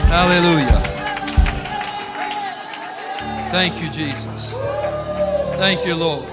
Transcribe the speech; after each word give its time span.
Hallelujah. 0.07 0.81
Thank 3.51 3.81
you, 3.81 3.89
Jesus. 3.89 4.53
Thank 5.57 5.85
you, 5.85 5.95
Lord. 5.95 6.29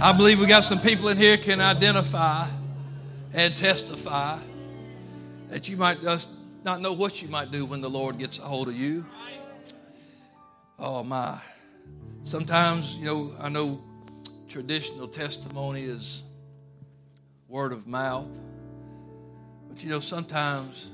I 0.00 0.12
believe 0.12 0.40
we 0.40 0.46
got 0.46 0.64
some 0.64 0.80
people 0.80 1.08
in 1.08 1.16
here 1.16 1.36
can 1.36 1.60
identify 1.60 2.46
and 3.32 3.56
testify 3.56 4.38
that 5.50 5.68
you 5.68 5.76
might 5.76 6.02
just 6.02 6.30
not 6.64 6.80
know 6.80 6.92
what 6.92 7.22
you 7.22 7.28
might 7.28 7.52
do 7.52 7.64
when 7.64 7.80
the 7.80 7.90
Lord 7.90 8.18
gets 8.18 8.38
a 8.38 8.42
hold 8.42 8.68
of 8.68 8.74
you. 8.74 9.06
Oh 10.78 11.02
my. 11.02 11.38
Sometimes, 12.26 12.96
you 12.96 13.04
know, 13.04 13.36
I 13.38 13.48
know 13.48 13.80
traditional 14.48 15.06
testimony 15.06 15.84
is 15.84 16.24
word 17.46 17.72
of 17.72 17.86
mouth. 17.86 18.28
But 19.68 19.84
you 19.84 19.90
know, 19.90 20.00
sometimes 20.00 20.90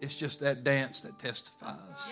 it's 0.00 0.14
just 0.14 0.40
that 0.40 0.64
dance 0.64 1.00
that 1.00 1.18
testifies. 1.18 2.10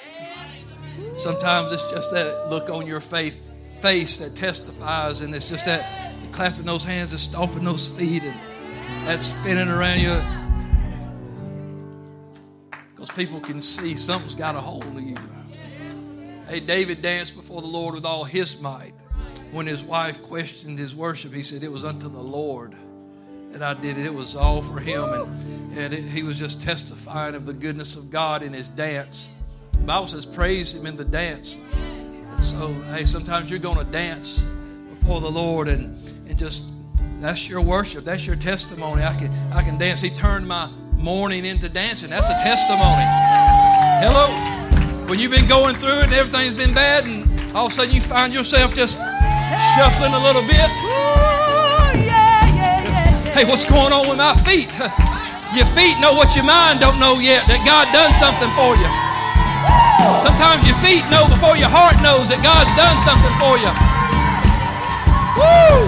Sometimes 1.16 1.72
it's 1.72 1.90
just 1.90 2.12
that 2.12 2.50
look 2.50 2.68
on 2.68 2.86
your 2.86 3.00
faith, 3.00 3.50
face 3.80 4.18
that 4.18 4.36
testifies, 4.36 5.22
and 5.22 5.34
it's 5.34 5.48
just 5.48 5.64
that 5.64 6.12
clapping 6.32 6.66
those 6.66 6.84
hands 6.84 7.12
and 7.12 7.20
stomping 7.20 7.64
those 7.64 7.88
feet 7.88 8.22
and 8.22 8.38
that 9.08 9.22
spinning 9.22 9.68
around 9.68 10.00
you. 10.00 10.22
Because 12.94 13.10
people 13.12 13.40
can 13.40 13.62
see 13.62 13.96
something's 13.96 14.34
got 14.34 14.56
a 14.56 14.60
hold 14.60 14.84
of 14.84 15.00
you. 15.00 15.15
Hey, 16.48 16.60
David 16.60 17.02
danced 17.02 17.34
before 17.34 17.60
the 17.60 17.66
Lord 17.66 17.94
with 17.94 18.04
all 18.04 18.22
his 18.22 18.60
might. 18.60 18.94
When 19.50 19.66
his 19.66 19.82
wife 19.82 20.22
questioned 20.22 20.78
his 20.78 20.94
worship, 20.94 21.32
he 21.32 21.42
said, 21.42 21.62
It 21.62 21.72
was 21.72 21.84
unto 21.84 22.08
the 22.08 22.22
Lord 22.22 22.74
that 23.50 23.62
I 23.62 23.80
did 23.80 23.98
it. 23.98 24.06
It 24.06 24.14
was 24.14 24.36
all 24.36 24.62
for 24.62 24.78
him. 24.78 25.04
And, 25.04 25.78
and 25.78 25.94
it, 25.94 26.04
he 26.04 26.22
was 26.22 26.38
just 26.38 26.62
testifying 26.62 27.34
of 27.34 27.46
the 27.46 27.52
goodness 27.52 27.96
of 27.96 28.10
God 28.10 28.42
in 28.42 28.52
his 28.52 28.68
dance. 28.68 29.32
The 29.72 29.78
Bible 29.86 30.06
says, 30.06 30.24
Praise 30.24 30.72
him 30.72 30.86
in 30.86 30.96
the 30.96 31.04
dance. 31.04 31.58
And 31.74 32.44
so, 32.44 32.72
hey, 32.92 33.06
sometimes 33.06 33.50
you're 33.50 33.58
going 33.58 33.84
to 33.84 33.90
dance 33.90 34.42
before 34.90 35.20
the 35.20 35.30
Lord 35.30 35.68
and, 35.68 35.96
and 36.28 36.38
just 36.38 36.70
that's 37.20 37.48
your 37.48 37.60
worship. 37.60 38.04
That's 38.04 38.26
your 38.26 38.36
testimony. 38.36 39.02
I 39.02 39.14
can 39.14 39.32
I 39.52 39.62
can 39.62 39.78
dance. 39.78 40.00
He 40.00 40.10
turned 40.10 40.46
my 40.46 40.68
mourning 40.92 41.44
into 41.44 41.68
dancing. 41.68 42.10
That's 42.10 42.28
a 42.28 42.34
testimony. 42.34 43.04
Hello. 44.00 44.65
When 45.06 45.20
you've 45.20 45.30
been 45.30 45.46
going 45.46 45.76
through 45.76 46.02
it 46.02 46.10
and 46.10 46.14
everything's 46.14 46.54
been 46.54 46.74
bad, 46.74 47.06
and 47.06 47.22
all 47.54 47.66
of 47.66 47.72
a 47.72 47.74
sudden 47.74 47.94
you 47.94 48.00
find 48.00 48.34
yourself 48.34 48.74
just 48.74 48.98
shuffling 49.78 50.12
a 50.12 50.18
little 50.18 50.42
bit. 50.42 50.66
Hey, 53.30 53.46
what's 53.46 53.62
going 53.62 53.94
on 53.94 54.08
with 54.10 54.18
my 54.18 54.34
feet? 54.42 54.66
Your 55.54 55.66
feet 55.78 55.94
know 56.02 56.10
what 56.18 56.34
your 56.34 56.44
mind 56.44 56.80
don't 56.80 56.98
know 56.98 57.22
yet, 57.22 57.46
that 57.46 57.62
God 57.62 57.86
done 57.94 58.10
something 58.18 58.50
for 58.58 58.74
you. 58.74 58.90
Sometimes 60.26 60.66
your 60.66 60.74
feet 60.82 61.06
know 61.06 61.30
before 61.30 61.54
your 61.54 61.70
heart 61.70 62.02
knows 62.02 62.26
that 62.26 62.42
God's 62.42 62.74
done 62.74 62.98
something 63.06 63.34
for 63.38 63.54
you. 63.62 63.70
Woo! 65.38 65.86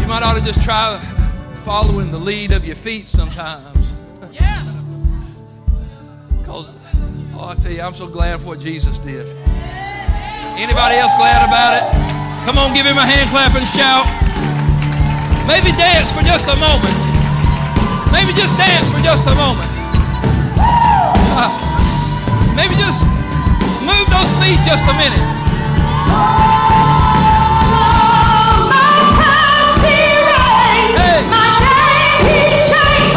You 0.00 0.06
might 0.08 0.22
ought 0.24 0.40
to 0.40 0.42
just 0.42 0.62
try 0.62 0.96
following 1.68 2.10
the 2.10 2.16
lead 2.16 2.50
of 2.52 2.64
your 2.64 2.74
feet 2.74 3.10
sometimes. 3.10 3.92
Yeah. 4.32 4.64
Because, 6.40 6.72
oh, 7.36 7.44
I 7.44 7.56
tell 7.60 7.70
you, 7.70 7.82
I'm 7.82 7.92
so 7.92 8.06
glad 8.06 8.40
for 8.40 8.56
what 8.56 8.60
Jesus 8.60 8.96
did. 8.96 9.28
Anybody 10.56 10.96
else 10.96 11.12
glad 11.20 11.44
about 11.44 11.76
it? 11.76 11.84
Come 12.48 12.56
on, 12.56 12.72
give 12.72 12.86
him 12.86 12.96
a 12.96 13.04
hand 13.04 13.28
clap 13.28 13.52
and 13.52 13.68
shout. 13.68 14.08
Maybe 15.44 15.76
dance 15.76 16.08
for 16.08 16.24
just 16.24 16.48
a 16.48 16.56
moment. 16.56 16.96
Maybe 18.16 18.32
just 18.32 18.56
dance 18.56 18.88
for 18.88 19.04
just 19.04 19.28
a 19.28 19.34
moment. 19.36 19.68
Uh, 21.36 21.52
maybe 22.56 22.80
just 22.80 23.04
move 23.84 24.08
those 24.08 24.32
feet 24.40 24.56
just 24.64 24.88
a 24.88 24.94
minute. 24.96 26.67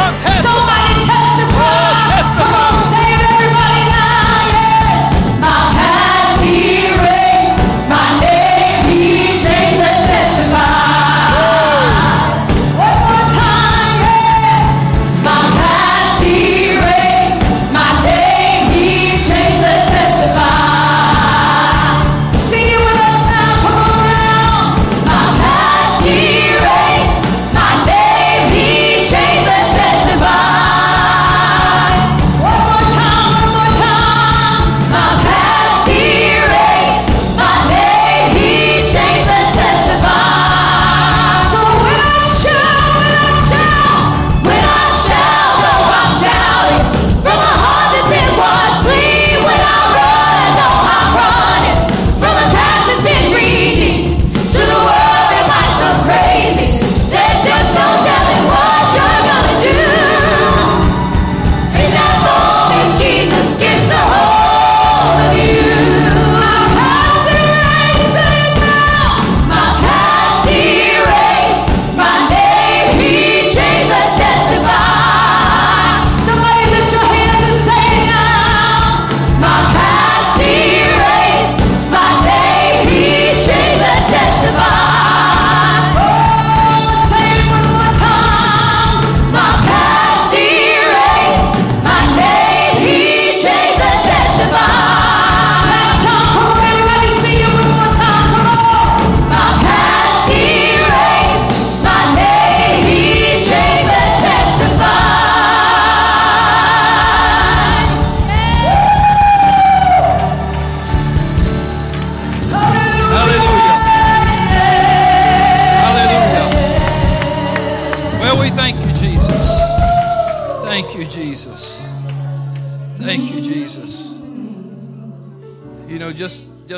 Montana. 0.02 0.31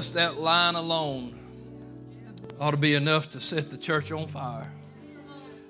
Just 0.03 0.15
that 0.15 0.38
line 0.38 0.75
alone 0.75 1.33
ought 2.59 2.71
to 2.71 2.77
be 2.77 2.94
enough 2.94 3.29
to 3.29 3.39
set 3.39 3.69
the 3.69 3.77
church 3.77 4.11
on 4.11 4.27
fire. 4.27 4.69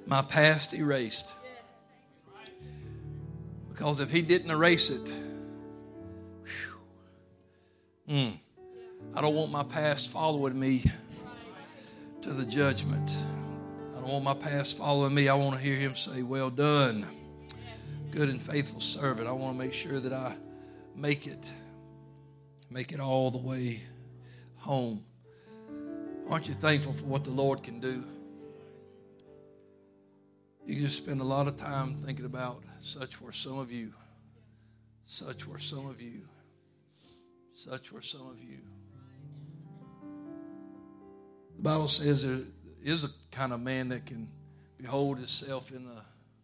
My 0.08 0.24
past 0.24 0.74
erased. 0.74 1.32
Because 3.70 4.00
if 4.00 4.10
he 4.10 4.24
didn't 4.24 4.50
erase 4.50 4.90
it, 4.90 5.18
mm, 8.10 8.36
I 9.14 9.22
don't 9.22 9.36
want 9.36 9.52
my 9.52 9.62
past 9.62 10.12
following 10.12 10.60
me 10.60 10.84
to 12.24 12.32
the 12.32 12.46
judgment. 12.48 13.12
I 13.96 14.00
don't 14.00 14.10
want 14.10 14.24
my 14.24 14.34
past 14.34 14.80
following 14.80 15.14
me. 15.14 15.30
I 15.30 15.36
want 15.36 15.60
to 15.60 15.64
hear 15.64 15.76
him 15.76 15.96
say, 15.96 16.24
Well 16.24 16.50
done, 16.50 17.06
good 18.10 18.30
and 18.30 18.42
faithful 18.42 18.80
servant. 18.80 19.28
I 19.28 19.32
want 19.32 19.56
to 19.56 19.64
make 19.64 19.74
sure 19.74 20.00
that 20.00 20.12
I 20.12 20.34
make 20.96 21.28
it, 21.28 21.52
make 22.72 22.94
it 22.94 23.00
all 23.00 23.30
the 23.30 23.38
way 23.38 23.84
home. 24.64 25.04
Aren't 26.30 26.48
you 26.48 26.54
thankful 26.54 26.94
for 26.94 27.04
what 27.04 27.26
the 27.26 27.32
Lord 27.32 27.64
can 27.64 27.82
do? 27.82 28.06
You 30.66 30.80
just 30.80 31.04
spend 31.04 31.20
a 31.20 31.26
lot 31.26 31.48
of 31.48 31.58
time 31.58 31.96
thinking 31.96 32.26
about 32.26 32.64
such 32.80 33.22
were 33.22 33.34
some 33.34 33.60
of 33.60 33.74
you, 33.74 33.94
such 35.06 35.46
were 35.46 35.60
some 35.60 35.86
of 35.88 36.02
you, 36.02 36.22
such 37.54 37.92
were 37.92 38.02
some 38.02 38.26
of 38.30 38.42
you. 38.42 38.60
The 41.58 41.62
Bible 41.62 41.90
says 41.90 42.24
there 42.24 42.40
is 42.82 43.04
a 43.04 43.10
kind 43.32 43.52
of 43.52 43.60
man 43.60 43.90
that 43.90 44.06
can 44.06 44.30
behold 44.78 45.18
himself 45.18 45.72
in 45.72 45.84
the 45.84 46.02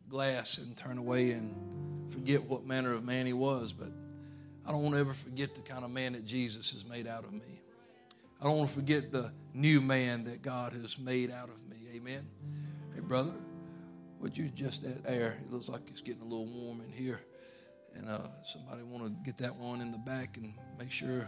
glass 0.10 0.57
and 0.57 0.75
turn 0.75 0.98
away 0.98 1.31
and 1.31 2.12
forget 2.12 2.44
what 2.44 2.65
manner 2.65 2.94
of 2.94 3.06
man 3.06 3.25
he 3.25 3.33
was, 3.33 3.72
but 3.72 3.92
I 4.65 4.72
don't 4.72 4.83
want 4.83 4.95
to 4.95 5.00
ever 5.00 5.13
forget 5.13 5.56
the 5.56 5.62
kind 5.62 5.86
of 5.86 5.92
man 5.92 6.13
that 6.13 6.25
Jesus 6.25 6.72
has 6.72 6.86
made 6.86 7.07
out 7.07 7.24
of 7.24 7.31
me. 7.31 7.58
I 8.41 8.45
don't 8.45 8.57
want 8.57 8.69
to 8.69 8.75
forget 8.75 9.12
the 9.12 9.31
new 9.53 9.81
man 9.81 10.24
that 10.24 10.41
God 10.41 10.71
has 10.74 10.97
made 10.97 11.30
out 11.30 11.50
of 11.50 11.69
me. 11.69 11.77
Amen. 11.95 12.25
Hey, 12.95 13.01
brother, 13.01 13.33
would 14.19 14.38
you 14.38 14.47
just 14.47 14.83
that 14.83 15.09
air? 15.09 15.38
It 15.45 15.51
looks 15.51 15.68
like 15.68 15.81
it's 15.88 16.01
getting 16.01 16.21
a 16.21 16.25
little 16.25 16.45
warm 16.45 16.81
in 16.81 16.89
here. 16.89 17.19
And 17.95 18.07
uh, 18.07 18.19
somebody 18.44 18.83
want 18.83 19.06
to 19.06 19.25
get 19.25 19.38
that 19.39 19.56
one 19.57 19.81
in 19.81 19.91
the 19.91 19.97
back 19.97 20.38
and 20.38 20.53
make 20.77 20.91
sure. 20.91 21.27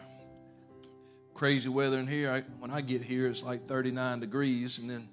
Crazy 1.33 1.67
weather 1.67 1.99
in 1.99 2.07
here. 2.07 2.31
I, 2.31 2.41
when 2.59 2.71
I 2.71 2.79
get 2.79 3.03
here, 3.03 3.27
it's 3.27 3.43
like 3.43 3.65
39 3.65 4.21
degrees, 4.21 4.79
and 4.79 4.89
then 4.89 5.09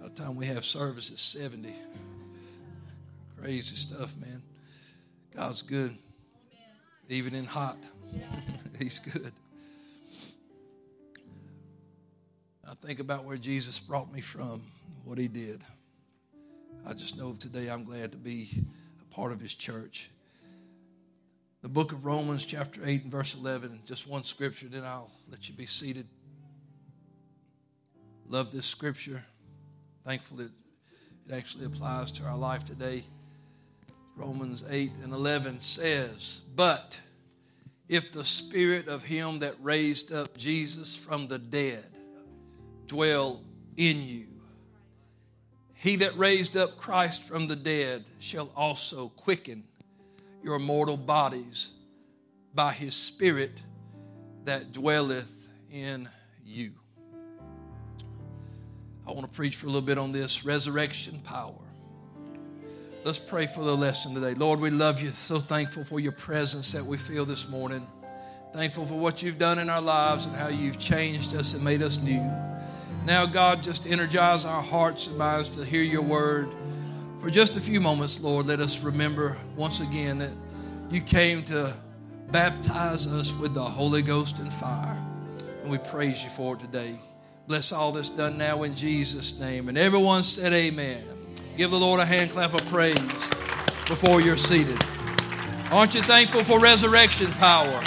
by 0.00 0.08
the 0.08 0.14
time 0.14 0.36
we 0.36 0.46
have 0.46 0.64
service, 0.64 1.10
it's 1.10 1.22
70. 1.22 1.72
Crazy 3.40 3.74
stuff, 3.76 4.14
man. 4.16 4.42
God's 5.34 5.62
good, 5.62 5.96
even 7.08 7.34
in 7.34 7.46
hot. 7.46 7.78
He's 8.78 8.98
good. 8.98 9.32
I 12.68 12.74
think 12.74 13.00
about 13.00 13.24
where 13.24 13.36
Jesus 13.36 13.78
brought 13.78 14.12
me 14.12 14.20
from, 14.20 14.62
what 15.04 15.18
He 15.18 15.28
did. 15.28 15.62
I 16.86 16.92
just 16.94 17.16
know 17.16 17.32
today 17.32 17.68
I'm 17.68 17.84
glad 17.84 18.12
to 18.12 18.18
be 18.18 18.48
a 19.00 19.14
part 19.14 19.30
of 19.30 19.40
his 19.40 19.54
church. 19.54 20.10
The 21.62 21.68
book 21.68 21.92
of 21.92 22.04
Romans, 22.04 22.44
chapter 22.44 22.80
8 22.84 23.04
and 23.04 23.12
verse 23.12 23.36
11, 23.36 23.80
just 23.86 24.08
one 24.08 24.24
scripture, 24.24 24.66
then 24.66 24.82
I'll 24.82 25.10
let 25.30 25.48
you 25.48 25.54
be 25.54 25.66
seated. 25.66 26.06
Love 28.28 28.50
this 28.50 28.66
scripture. 28.66 29.22
Thankful 30.04 30.38
that 30.38 30.50
it 31.28 31.32
actually 31.32 31.66
applies 31.66 32.10
to 32.12 32.24
our 32.24 32.36
life 32.36 32.64
today. 32.64 33.04
Romans 34.16 34.64
8 34.68 34.90
and 35.04 35.12
11 35.12 35.60
says, 35.60 36.42
But 36.56 37.00
if 37.88 38.10
the 38.10 38.24
spirit 38.24 38.88
of 38.88 39.04
him 39.04 39.38
that 39.38 39.54
raised 39.60 40.12
up 40.12 40.36
Jesus 40.36 40.96
from 40.96 41.28
the 41.28 41.38
dead 41.38 41.91
dwell 42.92 43.40
in 43.76 44.06
you, 44.06 44.26
he 45.72 45.96
that 45.96 46.14
raised 46.16 46.58
up 46.58 46.76
Christ 46.76 47.22
from 47.22 47.46
the 47.46 47.56
dead 47.56 48.04
shall 48.18 48.50
also 48.54 49.08
quicken 49.08 49.64
your 50.42 50.58
mortal 50.58 50.98
bodies 50.98 51.72
by 52.54 52.72
his 52.72 52.94
Spirit 52.94 53.52
that 54.44 54.72
dwelleth 54.72 55.50
in 55.72 56.06
you. 56.44 56.72
I 59.06 59.12
want 59.12 59.22
to 59.22 59.28
preach 59.34 59.56
for 59.56 59.66
a 59.66 59.70
little 59.70 59.80
bit 59.80 59.96
on 59.96 60.12
this 60.12 60.44
resurrection 60.44 61.18
power. 61.24 61.54
Let's 63.04 63.18
pray 63.18 63.46
for 63.46 63.64
the 63.64 63.74
lesson 63.74 64.14
today. 64.14 64.34
Lord, 64.34 64.60
we 64.60 64.70
love 64.70 65.00
you. 65.00 65.10
So 65.10 65.38
thankful 65.38 65.84
for 65.84 65.98
your 65.98 66.12
presence 66.12 66.72
that 66.72 66.84
we 66.84 66.98
feel 66.98 67.24
this 67.24 67.48
morning. 67.48 67.84
Thankful 68.52 68.84
for 68.84 68.98
what 68.98 69.22
you've 69.22 69.38
done 69.38 69.58
in 69.58 69.70
our 69.70 69.80
lives 69.80 70.26
and 70.26 70.36
how 70.36 70.48
you've 70.48 70.78
changed 70.78 71.34
us 71.34 71.54
and 71.54 71.64
made 71.64 71.80
us 71.80 72.00
new. 72.02 72.51
Now, 73.04 73.26
God, 73.26 73.64
just 73.64 73.86
energize 73.86 74.44
our 74.44 74.62
hearts 74.62 75.08
and 75.08 75.18
minds 75.18 75.48
to 75.50 75.64
hear 75.64 75.82
your 75.82 76.02
word. 76.02 76.48
For 77.18 77.30
just 77.30 77.56
a 77.56 77.60
few 77.60 77.80
moments, 77.80 78.20
Lord, 78.20 78.46
let 78.46 78.60
us 78.60 78.82
remember 78.82 79.36
once 79.56 79.80
again 79.80 80.18
that 80.18 80.30
you 80.90 81.00
came 81.00 81.42
to 81.44 81.74
baptize 82.30 83.08
us 83.08 83.32
with 83.32 83.54
the 83.54 83.64
Holy 83.64 84.02
Ghost 84.02 84.38
and 84.38 84.52
fire. 84.52 85.02
And 85.62 85.70
we 85.70 85.78
praise 85.78 86.22
you 86.22 86.30
for 86.30 86.54
it 86.54 86.60
today. 86.60 86.94
Bless 87.48 87.72
all 87.72 87.90
that's 87.90 88.08
done 88.08 88.38
now 88.38 88.62
in 88.62 88.74
Jesus' 88.76 89.38
name. 89.40 89.68
And 89.68 89.76
everyone 89.76 90.22
said, 90.22 90.52
Amen. 90.52 91.02
Give 91.56 91.70
the 91.72 91.78
Lord 91.78 91.98
a 92.00 92.06
hand 92.06 92.30
clap 92.30 92.54
of 92.54 92.64
praise 92.66 92.96
before 93.88 94.20
you're 94.20 94.36
seated. 94.36 94.80
Aren't 95.72 95.94
you 95.94 96.02
thankful 96.02 96.44
for 96.44 96.60
resurrection 96.60 97.32
power 97.32 97.82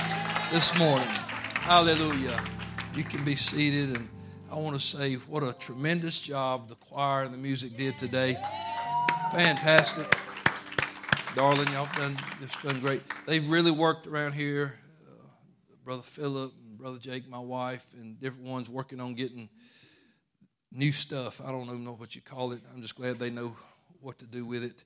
this 0.51 0.77
morning? 0.77 1.07
Hallelujah. 1.07 2.37
You 2.93 3.03
can 3.03 3.23
be 3.23 3.35
seated 3.35 3.95
and 3.95 4.09
I 4.51 4.55
want 4.55 4.79
to 4.79 4.85
say 4.85 5.15
what 5.15 5.41
a 5.41 5.53
tremendous 5.53 6.19
job 6.19 6.69
the 6.69 6.75
choir 6.75 7.23
and 7.23 7.33
the 7.33 7.37
music 7.37 7.75
did 7.75 7.97
today. 7.97 8.37
Fantastic. 9.31 10.05
Darling, 11.35 11.67
y'all 11.69 11.89
done 11.95 12.15
just 12.39 12.61
done 12.61 12.79
great. 12.79 13.01
They've 13.25 13.47
really 13.49 13.71
worked 13.71 14.05
around 14.05 14.33
here. 14.33 14.75
Uh, 15.07 15.25
Brother 15.83 16.03
Philip 16.03 16.53
and 16.63 16.77
Brother 16.77 16.99
Jake, 16.99 17.27
my 17.27 17.39
wife, 17.39 17.85
and 17.99 18.19
different 18.19 18.45
ones 18.45 18.69
working 18.69 18.99
on 18.99 19.15
getting 19.15 19.49
new 20.71 20.91
stuff. 20.91 21.41
I 21.43 21.51
don't 21.51 21.65
even 21.65 21.83
know 21.83 21.95
what 21.95 22.15
you 22.15 22.21
call 22.21 22.51
it. 22.51 22.61
I'm 22.73 22.83
just 22.83 22.95
glad 22.95 23.17
they 23.17 23.31
know 23.31 23.55
what 23.99 24.19
to 24.19 24.25
do 24.25 24.45
with 24.45 24.63
it. 24.63 24.83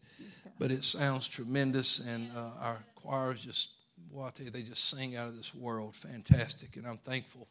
But 0.57 0.71
it 0.71 0.85
sounds 0.85 1.27
tremendous, 1.27 1.99
and 1.99 2.31
uh, 2.35 2.51
our 2.61 2.77
choirs 2.95 3.43
just, 3.43 3.71
well, 4.09 4.25
I 4.25 4.29
tell 4.29 4.45
you, 4.45 4.51
they 4.51 4.63
just 4.63 4.89
sing 4.89 5.17
out 5.17 5.27
of 5.27 5.35
this 5.35 5.53
world. 5.53 5.95
Fantastic, 5.95 6.77
and 6.77 6.87
I'm 6.87 6.97
thankful 6.97 7.49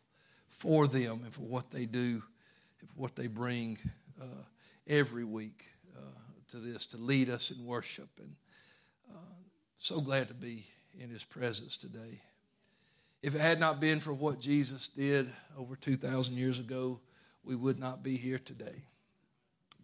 for 0.58 0.88
them 0.88 1.20
and 1.24 1.32
for 1.32 1.42
what 1.42 1.70
they 1.70 1.86
do, 1.86 2.22
and 2.80 2.90
for 2.90 2.96
what 2.96 3.14
they 3.14 3.28
bring 3.28 3.78
uh, 4.20 4.42
every 4.88 5.24
week 5.24 5.64
uh, 5.96 6.00
to 6.48 6.56
this 6.56 6.84
to 6.86 6.96
lead 6.96 7.30
us 7.30 7.52
in 7.52 7.64
worship. 7.64 8.08
And 8.18 8.34
uh, 9.08 9.36
so 9.78 10.00
glad 10.00 10.28
to 10.28 10.34
be 10.34 10.66
in 10.98 11.10
His 11.10 11.22
presence 11.22 11.76
today. 11.76 12.20
If 13.22 13.36
it 13.36 13.40
had 13.40 13.60
not 13.60 13.80
been 13.80 14.00
for 14.00 14.12
what 14.12 14.40
Jesus 14.40 14.88
did 14.88 15.30
over 15.56 15.76
2,000 15.76 16.36
years 16.36 16.58
ago, 16.58 17.00
we 17.44 17.54
would 17.54 17.78
not 17.78 18.02
be 18.02 18.16
here 18.16 18.38
today. 18.38 18.82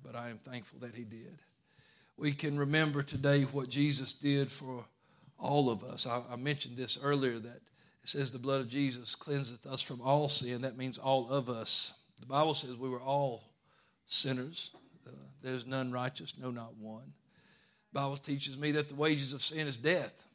But 0.05 0.17
I 0.17 0.29
am 0.29 0.39
thankful 0.39 0.81
that 0.81 0.95
He 0.95 1.05
did. 1.05 1.39
We 2.17 2.33
can 2.33 2.59
remember 2.59 3.03
today 3.05 3.43
what 3.43 3.69
Jesus 3.69 4.13
did 4.13 4.51
for 4.51 4.85
all 5.39 5.71
of 5.71 5.85
us. 5.85 6.07
I, 6.07 6.21
I 6.31 6.37
mentioned 6.37 6.77
this 6.77 6.99
earlier 7.01 7.39
that 7.39 7.61
it 8.05 8.09
says 8.09 8.31
the 8.31 8.39
blood 8.39 8.61
of 8.61 8.69
Jesus 8.69 9.15
cleanseth 9.15 9.65
us 9.65 9.81
from 9.81 10.03
all 10.03 10.29
sin. 10.29 10.61
That 10.61 10.77
means 10.77 10.99
all 10.99 11.31
of 11.31 11.49
us. 11.49 11.95
The 12.21 12.27
Bible 12.27 12.53
says 12.53 12.77
we 12.77 12.91
were 12.91 13.01
all 13.01 13.45
sinners. 14.07 14.73
Uh, 15.07 15.11
there's 15.43 15.67
none 15.67 15.91
righteous, 15.91 16.35
no, 16.39 16.51
not 16.51 16.77
one. 16.77 17.15
The 17.95 18.01
Bible 18.01 18.19
teaches 18.19 18.59
me 18.59 18.73
that 18.73 18.91
the 18.91 18.95
wages 18.95 19.33
of 19.33 19.41
sin 19.41 19.67
is 19.67 19.79
death. 19.79 20.27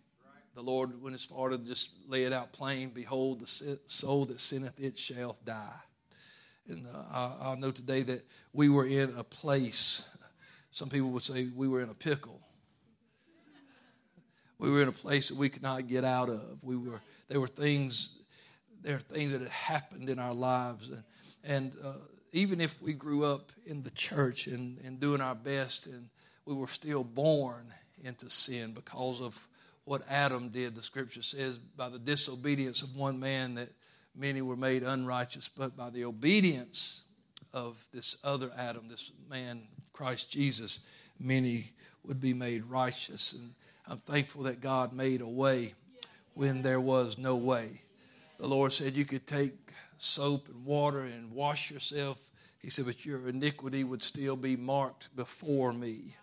The 0.55 0.63
Lord 0.63 0.99
went 0.99 1.15
as 1.15 1.23
far 1.23 1.49
to 1.49 1.59
just 1.59 1.91
lay 2.07 2.23
it 2.23 2.33
out 2.33 2.53
plain 2.53 2.89
Behold, 2.89 3.41
the 3.41 3.79
soul 3.85 4.25
that 4.25 4.39
sinneth, 4.39 4.79
it 4.79 4.97
shall 4.97 5.37
die. 5.45 5.79
And 6.67 6.87
uh, 6.87 7.35
I, 7.39 7.51
I 7.51 7.55
know 7.55 7.69
today 7.69 8.01
that 8.01 8.25
we 8.51 8.69
were 8.69 8.87
in 8.87 9.13
a 9.15 9.23
place, 9.23 10.09
some 10.71 10.89
people 10.89 11.11
would 11.11 11.23
say 11.23 11.49
we 11.55 11.67
were 11.67 11.81
in 11.81 11.89
a 11.89 11.93
pickle 11.93 12.41
we 14.59 14.69
were 14.69 14.81
in 14.81 14.87
a 14.87 14.93
place 14.93 15.29
that 15.29 15.37
we 15.37 15.49
could 15.49 15.63
not 15.63 15.87
get 15.87 16.03
out 16.03 16.29
of. 16.29 16.41
We 16.61 16.75
were 16.77 17.01
there 17.27 17.39
were 17.39 17.47
things 17.47 18.15
there 18.81 18.95
are 18.95 18.99
things 18.99 19.31
that 19.31 19.41
had 19.41 19.49
happened 19.49 20.09
in 20.09 20.19
our 20.19 20.33
lives, 20.33 20.89
and, 20.89 21.03
and 21.43 21.73
uh, 21.83 21.93
even 22.31 22.61
if 22.61 22.81
we 22.81 22.93
grew 22.93 23.25
up 23.25 23.51
in 23.65 23.83
the 23.83 23.91
church 23.91 24.47
and, 24.47 24.77
and 24.85 24.99
doing 24.99 25.21
our 25.21 25.35
best, 25.35 25.87
and 25.87 26.09
we 26.45 26.53
were 26.53 26.67
still 26.67 27.03
born 27.03 27.73
into 28.03 28.29
sin 28.29 28.71
because 28.71 29.21
of 29.21 29.47
what 29.83 30.03
Adam 30.09 30.49
did. 30.49 30.75
The 30.75 30.81
Scripture 30.81 31.23
says, 31.23 31.57
by 31.57 31.89
the 31.89 31.99
disobedience 31.99 32.81
of 32.81 32.95
one 32.95 33.19
man, 33.19 33.55
that 33.55 33.69
many 34.15 34.41
were 34.41 34.55
made 34.55 34.83
unrighteous, 34.83 35.47
but 35.49 35.75
by 35.75 35.89
the 35.89 36.05
obedience 36.05 37.03
of 37.53 37.85
this 37.93 38.17
other 38.23 38.51
Adam, 38.57 38.87
this 38.87 39.11
man, 39.29 39.63
Christ 39.91 40.31
Jesus, 40.31 40.79
many 41.19 41.71
would 42.03 42.21
be 42.21 42.33
made 42.33 42.63
righteous. 42.65 43.33
And 43.33 43.53
I'm 43.89 43.97
thankful 43.97 44.43
that 44.43 44.61
God 44.61 44.93
made 44.93 45.21
a 45.21 45.27
way 45.27 45.73
when 46.35 46.61
there 46.61 46.79
was 46.79 47.17
no 47.17 47.35
way. 47.35 47.81
The 48.37 48.47
Lord 48.47 48.71
said 48.71 48.95
you 48.95 49.03
could 49.03 49.25
take 49.25 49.71
soap 49.97 50.47
and 50.47 50.63
water 50.63 50.99
and 51.01 51.31
wash 51.31 51.71
yourself. 51.71 52.19
He 52.59 52.69
said, 52.69 52.85
but 52.85 53.03
your 53.03 53.27
iniquity 53.27 53.83
would 53.83 54.03
still 54.03 54.35
be 54.35 54.55
marked 54.55 55.15
before 55.15 55.73
me. 55.73 56.15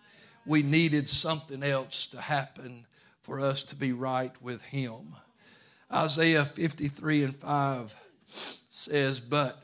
We 0.45 0.63
needed 0.63 1.09
something 1.09 1.61
else 1.61 2.07
to 2.07 2.21
happen 2.21 2.85
for 3.21 3.41
us 3.41 3.63
to 3.63 3.75
be 3.75 3.91
right 3.91 4.31
with 4.41 4.61
Him. 4.61 5.13
Isaiah 5.91 6.45
53 6.45 7.23
and 7.25 7.35
5 7.35 7.93
says, 8.69 9.19
But 9.19 9.61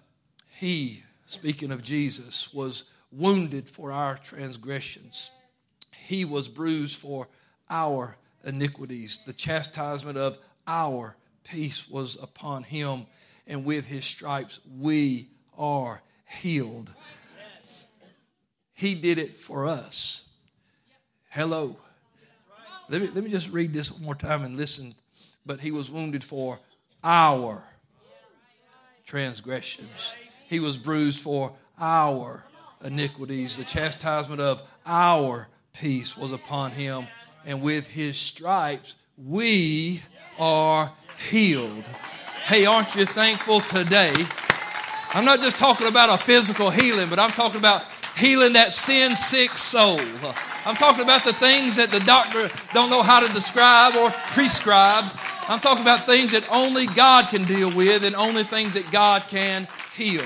He, 0.59 1.03
speaking 1.25 1.71
of 1.71 1.81
Jesus, 1.81 2.53
was 2.53 2.83
wounded 3.13 3.69
for 3.69 3.93
our 3.93 4.17
transgressions, 4.17 5.31
He 5.93 6.25
was 6.25 6.49
bruised 6.49 6.97
for 6.97 7.29
our 7.69 8.17
iniquities. 8.43 9.21
The 9.25 9.33
chastisement 9.33 10.17
of 10.17 10.37
our 10.67 11.15
peace 11.43 11.89
was 11.89 12.17
upon 12.21 12.63
him, 12.63 13.05
and 13.47 13.65
with 13.65 13.87
his 13.87 14.05
stripes 14.05 14.59
we 14.79 15.29
are 15.57 16.01
healed. 16.25 16.91
He 18.73 18.95
did 18.95 19.17
it 19.17 19.37
for 19.37 19.67
us. 19.67 20.29
Hello. 21.29 21.77
Let 22.89 23.01
me, 23.01 23.07
let 23.07 23.23
me 23.23 23.29
just 23.29 23.49
read 23.51 23.73
this 23.73 23.91
one 23.91 24.03
more 24.03 24.15
time 24.15 24.43
and 24.43 24.57
listen. 24.57 24.93
But 25.45 25.59
he 25.59 25.71
was 25.71 25.89
wounded 25.89 26.23
for 26.23 26.59
our 27.03 27.63
transgressions, 29.05 30.13
he 30.47 30.59
was 30.59 30.77
bruised 30.77 31.19
for 31.19 31.53
our 31.79 32.45
iniquities. 32.83 33.57
The 33.57 33.63
chastisement 33.63 34.39
of 34.41 34.61
our 34.85 35.47
peace 35.73 36.17
was 36.17 36.31
upon 36.31 36.71
him, 36.71 37.07
and 37.45 37.61
with 37.61 37.89
his 37.89 38.17
stripes 38.17 38.95
we 39.17 40.01
are 40.39 40.91
healed. 41.29 41.87
Hey, 42.45 42.65
aren't 42.65 42.95
you 42.95 43.05
thankful 43.05 43.61
today? 43.61 44.13
I'm 45.13 45.25
not 45.25 45.39
just 45.39 45.57
talking 45.57 45.87
about 45.87 46.09
a 46.09 46.23
physical 46.23 46.69
healing, 46.69 47.09
but 47.09 47.19
I'm 47.19 47.29
talking 47.29 47.59
about 47.59 47.83
healing 48.17 48.53
that 48.53 48.73
sin 48.73 49.15
sick 49.15 49.51
soul. 49.51 49.99
I'm 50.65 50.75
talking 50.75 51.03
about 51.03 51.23
the 51.23 51.33
things 51.33 51.75
that 51.75 51.91
the 51.91 51.99
doctor 51.99 52.49
don't 52.73 52.89
know 52.89 53.03
how 53.03 53.19
to 53.19 53.31
describe 53.33 53.95
or 53.95 54.09
prescribe. 54.31 55.05
I'm 55.47 55.59
talking 55.59 55.81
about 55.81 56.05
things 56.05 56.31
that 56.31 56.47
only 56.51 56.87
God 56.87 57.29
can 57.29 57.43
deal 57.43 57.73
with 57.75 58.03
and 58.03 58.15
only 58.15 58.43
things 58.43 58.73
that 58.73 58.91
God 58.91 59.27
can 59.27 59.67
heal. 59.93 60.23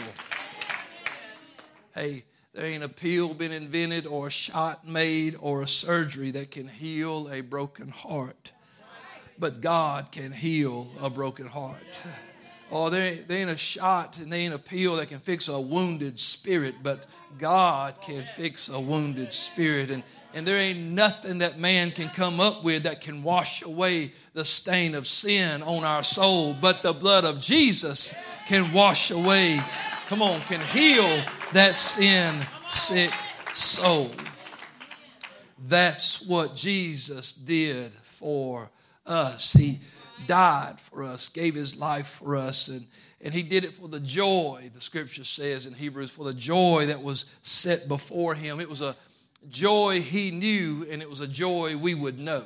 Hey, 1.93 2.23
there 2.57 2.65
ain't 2.65 2.83
a 2.83 2.89
pill 2.89 3.35
been 3.35 3.51
invented 3.51 4.07
or 4.07 4.25
a 4.25 4.31
shot 4.31 4.87
made 4.87 5.35
or 5.39 5.61
a 5.61 5.67
surgery 5.67 6.31
that 6.31 6.49
can 6.49 6.67
heal 6.67 7.31
a 7.31 7.41
broken 7.41 7.89
heart. 7.89 8.51
But 9.37 9.61
God 9.61 10.11
can 10.11 10.31
heal 10.31 10.87
a 10.99 11.07
broken 11.07 11.45
heart. 11.45 12.01
Oh, 12.71 12.89
there, 12.89 13.13
there 13.13 13.37
ain't 13.37 13.51
a 13.51 13.57
shot 13.57 14.17
and 14.17 14.33
there 14.33 14.39
ain't 14.39 14.55
a 14.55 14.57
pill 14.59 14.95
that 14.95 15.09
can 15.09 15.19
fix 15.19 15.49
a 15.49 15.59
wounded 15.59 16.19
spirit, 16.19 16.73
but 16.81 17.05
God 17.37 18.01
can 18.01 18.25
fix 18.25 18.69
a 18.69 18.79
wounded 18.79 19.33
spirit. 19.33 19.91
And, 19.91 20.01
and 20.33 20.47
there 20.47 20.57
ain't 20.57 20.79
nothing 20.79 21.37
that 21.37 21.59
man 21.59 21.91
can 21.91 22.09
come 22.09 22.39
up 22.39 22.63
with 22.63 22.83
that 22.83 23.01
can 23.01 23.21
wash 23.21 23.61
away 23.61 24.13
the 24.33 24.43
stain 24.43 24.95
of 24.95 25.05
sin 25.05 25.61
on 25.61 25.83
our 25.83 26.03
soul, 26.03 26.55
but 26.59 26.81
the 26.81 26.93
blood 26.93 27.23
of 27.23 27.39
Jesus 27.39 28.15
can 28.47 28.73
wash 28.73 29.11
away, 29.11 29.61
come 30.07 30.21
on, 30.21 30.39
can 30.41 30.61
heal 30.61 31.21
that 31.51 31.75
sin 31.75 32.33
sick 32.69 33.11
soul. 33.53 34.09
That's 35.67 36.25
what 36.25 36.55
Jesus 36.55 37.33
did 37.33 37.91
for 38.03 38.71
us. 39.05 39.51
He 39.51 39.79
died 40.25 40.79
for 40.79 41.03
us, 41.03 41.29
gave 41.29 41.55
his 41.55 41.77
life 41.77 42.07
for 42.07 42.37
us, 42.37 42.69
and, 42.69 42.85
and 43.21 43.33
he 43.33 43.43
did 43.43 43.65
it 43.65 43.73
for 43.73 43.89
the 43.89 43.99
joy, 43.99 44.69
the 44.73 44.81
scripture 44.81 45.25
says 45.25 45.65
in 45.65 45.73
Hebrews, 45.73 46.11
for 46.11 46.23
the 46.23 46.33
joy 46.33 46.85
that 46.87 47.01
was 47.01 47.25
set 47.43 47.87
before 47.87 48.33
him. 48.33 48.61
It 48.61 48.69
was 48.69 48.81
a 48.81 48.95
joy 49.49 49.99
he 50.01 50.31
knew, 50.31 50.87
and 50.89 51.01
it 51.01 51.09
was 51.09 51.19
a 51.19 51.27
joy 51.27 51.75
we 51.75 51.93
would 51.93 52.17
know. 52.17 52.45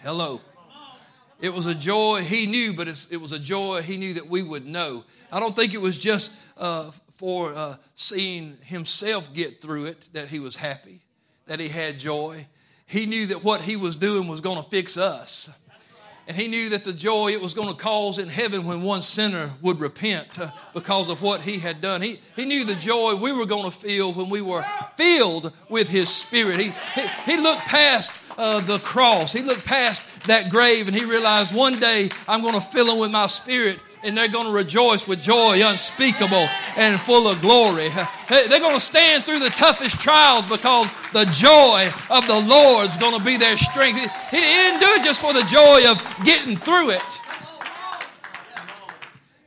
Hello. 0.00 0.40
It 1.40 1.52
was 1.52 1.66
a 1.66 1.74
joy 1.74 2.22
he 2.22 2.46
knew, 2.46 2.72
but 2.72 2.86
it 2.86 3.20
was 3.20 3.32
a 3.32 3.38
joy 3.38 3.82
he 3.82 3.96
knew 3.96 4.14
that 4.14 4.28
we 4.28 4.44
would 4.44 4.64
know. 4.64 5.04
I 5.32 5.40
don't 5.40 5.56
think 5.56 5.72
it 5.72 5.80
was 5.80 5.96
just 5.96 6.38
uh, 6.58 6.90
for 7.14 7.54
uh, 7.54 7.76
seeing 7.94 8.58
himself 8.64 9.32
get 9.32 9.62
through 9.62 9.86
it 9.86 10.10
that 10.12 10.28
he 10.28 10.38
was 10.38 10.56
happy, 10.56 11.00
that 11.46 11.58
he 11.58 11.68
had 11.68 11.98
joy. 11.98 12.46
He 12.86 13.06
knew 13.06 13.26
that 13.26 13.42
what 13.42 13.62
he 13.62 13.76
was 13.76 13.96
doing 13.96 14.28
was 14.28 14.42
going 14.42 14.62
to 14.62 14.68
fix 14.68 14.98
us. 14.98 15.58
And 16.28 16.36
he 16.36 16.48
knew 16.48 16.68
that 16.70 16.84
the 16.84 16.92
joy 16.92 17.30
it 17.30 17.40
was 17.40 17.54
going 17.54 17.68
to 17.68 17.74
cause 17.74 18.18
in 18.18 18.28
heaven 18.28 18.66
when 18.66 18.82
one 18.82 19.02
sinner 19.02 19.50
would 19.60 19.80
repent 19.80 20.38
uh, 20.38 20.50
because 20.72 21.08
of 21.08 21.20
what 21.20 21.40
he 21.40 21.58
had 21.58 21.80
done. 21.80 22.00
He, 22.00 22.20
he 22.36 22.44
knew 22.44 22.64
the 22.64 22.76
joy 22.76 23.16
we 23.16 23.32
were 23.32 23.46
going 23.46 23.64
to 23.64 23.76
feel 23.76 24.12
when 24.12 24.28
we 24.28 24.40
were 24.40 24.64
filled 24.96 25.52
with 25.68 25.88
his 25.88 26.10
spirit. 26.10 26.60
He, 26.60 26.72
he, 26.94 27.06
he 27.24 27.36
looked 27.38 27.62
past 27.62 28.12
uh, 28.38 28.60
the 28.60 28.78
cross, 28.78 29.32
he 29.32 29.42
looked 29.42 29.64
past 29.64 30.02
that 30.26 30.50
grave, 30.50 30.86
and 30.86 30.96
he 30.96 31.04
realized 31.04 31.54
one 31.54 31.80
day 31.80 32.10
I'm 32.28 32.42
going 32.42 32.54
to 32.54 32.60
fill 32.60 32.92
him 32.92 33.00
with 33.00 33.10
my 33.10 33.26
spirit 33.26 33.80
and 34.02 34.16
they're 34.16 34.28
going 34.28 34.46
to 34.46 34.52
rejoice 34.52 35.06
with 35.06 35.22
joy 35.22 35.60
unspeakable 35.64 36.48
and 36.76 37.00
full 37.00 37.28
of 37.28 37.40
glory. 37.40 37.88
They're 38.28 38.60
going 38.60 38.74
to 38.74 38.80
stand 38.80 39.24
through 39.24 39.40
the 39.40 39.50
toughest 39.50 40.00
trials 40.00 40.46
because 40.46 40.92
the 41.12 41.24
joy 41.26 41.90
of 42.10 42.26
the 42.26 42.40
Lord 42.40 42.88
is 42.88 42.96
going 42.96 43.18
to 43.18 43.24
be 43.24 43.36
their 43.36 43.56
strength. 43.56 43.98
He 44.30 44.36
didn't 44.36 44.80
do 44.80 44.86
it 44.86 45.04
just 45.04 45.20
for 45.20 45.32
the 45.32 45.44
joy 45.44 45.90
of 45.90 46.24
getting 46.24 46.56
through 46.56 46.90
it. 46.90 47.02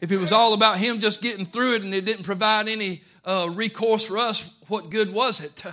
If 0.02 0.12
it 0.12 0.18
was 0.18 0.32
all 0.32 0.54
about 0.54 0.78
Him 0.78 1.00
just 1.00 1.22
getting 1.22 1.46
through 1.46 1.76
it 1.76 1.84
and 1.84 1.94
it 1.94 2.06
didn't 2.06 2.24
provide 2.24 2.68
any 2.68 3.02
uh, 3.24 3.50
recourse 3.52 4.06
for 4.06 4.18
us, 4.18 4.54
what 4.68 4.90
good 4.90 5.14
was 5.14 5.44
it? 5.44 5.64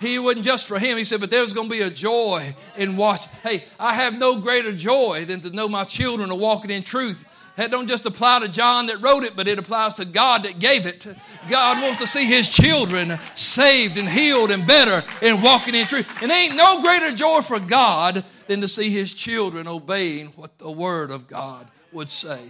He 0.00 0.18
wasn't 0.18 0.46
just 0.46 0.66
for 0.66 0.78
him. 0.78 0.96
He 0.96 1.04
said, 1.04 1.20
but 1.20 1.30
there's 1.30 1.52
going 1.52 1.68
to 1.68 1.76
be 1.76 1.82
a 1.82 1.90
joy 1.90 2.54
in 2.78 2.96
watch. 2.96 3.26
Hey, 3.42 3.64
I 3.78 3.92
have 3.92 4.18
no 4.18 4.40
greater 4.40 4.72
joy 4.72 5.26
than 5.26 5.40
to 5.40 5.50
know 5.50 5.68
my 5.68 5.84
children 5.84 6.30
are 6.30 6.38
walking 6.38 6.70
in 6.70 6.82
truth 6.82 7.26
that 7.56 7.70
don't 7.70 7.88
just 7.88 8.06
apply 8.06 8.40
to 8.40 8.48
John 8.50 8.86
that 8.86 9.00
wrote 9.02 9.24
it, 9.24 9.36
but 9.36 9.48
it 9.48 9.58
applies 9.58 9.94
to 9.94 10.04
God 10.04 10.44
that 10.44 10.58
gave 10.58 10.86
it. 10.86 11.06
God 11.48 11.82
wants 11.82 11.98
to 11.98 12.06
see 12.06 12.24
his 12.24 12.48
children 12.48 13.18
saved 13.34 13.96
and 13.98 14.08
healed 14.08 14.50
and 14.50 14.66
better 14.66 15.06
and 15.22 15.42
walking 15.42 15.74
in 15.74 15.86
truth. 15.86 16.08
And 16.22 16.30
ain't 16.30 16.56
no 16.56 16.80
greater 16.80 17.14
joy 17.14 17.40
for 17.40 17.60
God 17.60 18.24
than 18.46 18.60
to 18.60 18.68
see 18.68 18.90
his 18.90 19.12
children 19.12 19.66
obeying 19.66 20.28
what 20.28 20.58
the 20.58 20.70
word 20.70 21.10
of 21.10 21.26
God 21.26 21.70
would 21.92 22.10
say. 22.10 22.40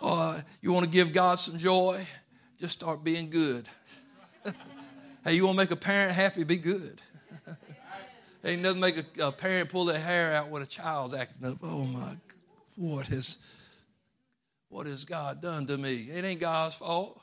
Uh, 0.00 0.40
you 0.62 0.72
want 0.72 0.84
to 0.84 0.90
give 0.90 1.12
God 1.12 1.40
some 1.40 1.58
joy? 1.58 2.06
Just 2.60 2.74
start 2.74 3.02
being 3.02 3.30
good. 3.30 3.66
hey, 5.24 5.34
you 5.34 5.44
want 5.44 5.56
to 5.56 5.62
make 5.62 5.70
a 5.70 5.76
parent 5.76 6.12
happy? 6.12 6.44
Be 6.44 6.56
good. 6.56 7.00
Ain't 8.44 8.62
nothing 8.62 8.80
make 8.80 8.96
a, 8.96 9.26
a, 9.26 9.32
parent 9.32 9.70
pull 9.70 9.84
their 9.86 9.98
hair 9.98 10.34
out 10.34 10.48
when 10.48 10.62
a 10.62 10.66
child's 10.66 11.14
acting 11.14 11.48
up. 11.48 11.58
Oh 11.62 11.84
my, 11.84 12.14
what 12.76 13.06
has 13.08 13.38
what 14.68 14.86
has 14.86 15.04
God 15.04 15.40
done 15.40 15.66
to 15.66 15.78
me? 15.78 16.08
It 16.12 16.24
ain't 16.24 16.40
God's 16.40 16.76
fault. 16.76 17.20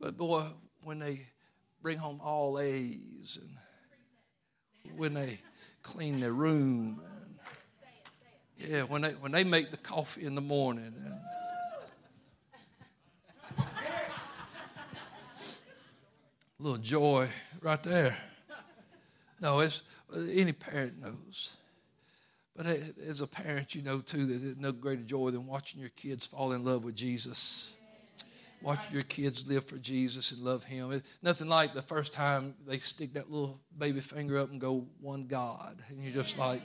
but 0.00 0.16
boy, 0.16 0.44
when 0.82 0.98
they 0.98 1.26
bring 1.82 1.98
home 1.98 2.20
all 2.22 2.58
A's 2.58 3.38
and 3.40 4.98
when 4.98 5.14
they 5.14 5.38
clean 5.82 6.20
their 6.20 6.32
room 6.32 7.00
and 7.04 8.70
yeah, 8.70 8.82
when 8.82 9.02
they 9.02 9.10
when 9.12 9.30
they 9.30 9.44
make 9.44 9.70
the 9.70 9.76
coffee 9.76 10.24
in 10.24 10.34
the 10.34 10.40
morning 10.40 10.92
and 11.04 11.14
little 16.58 16.78
joy 16.78 17.28
right 17.60 17.82
there. 17.84 18.16
No, 19.40 19.60
it's 19.60 19.82
any 20.32 20.52
parent 20.52 21.00
knows. 21.00 21.56
But 22.58 22.66
as 23.06 23.20
a 23.20 23.28
parent, 23.28 23.76
you 23.76 23.82
know 23.82 24.00
too 24.00 24.26
that 24.26 24.34
there's 24.42 24.56
no 24.56 24.72
greater 24.72 25.04
joy 25.04 25.30
than 25.30 25.46
watching 25.46 25.80
your 25.80 25.90
kids 25.90 26.26
fall 26.26 26.52
in 26.52 26.64
love 26.64 26.82
with 26.82 26.96
Jesus. 26.96 27.76
Watching 28.62 28.92
your 28.92 29.04
kids 29.04 29.46
live 29.46 29.64
for 29.64 29.76
Jesus 29.76 30.32
and 30.32 30.42
love 30.42 30.64
Him. 30.64 31.00
Nothing 31.22 31.46
like 31.46 31.72
the 31.72 31.82
first 31.82 32.12
time 32.12 32.56
they 32.66 32.80
stick 32.80 33.12
that 33.12 33.30
little 33.30 33.60
baby 33.78 34.00
finger 34.00 34.38
up 34.38 34.50
and 34.50 34.60
go, 34.60 34.88
one 35.00 35.28
God. 35.28 35.80
And 35.88 36.02
you're 36.02 36.12
just 36.12 36.36
like, 36.36 36.62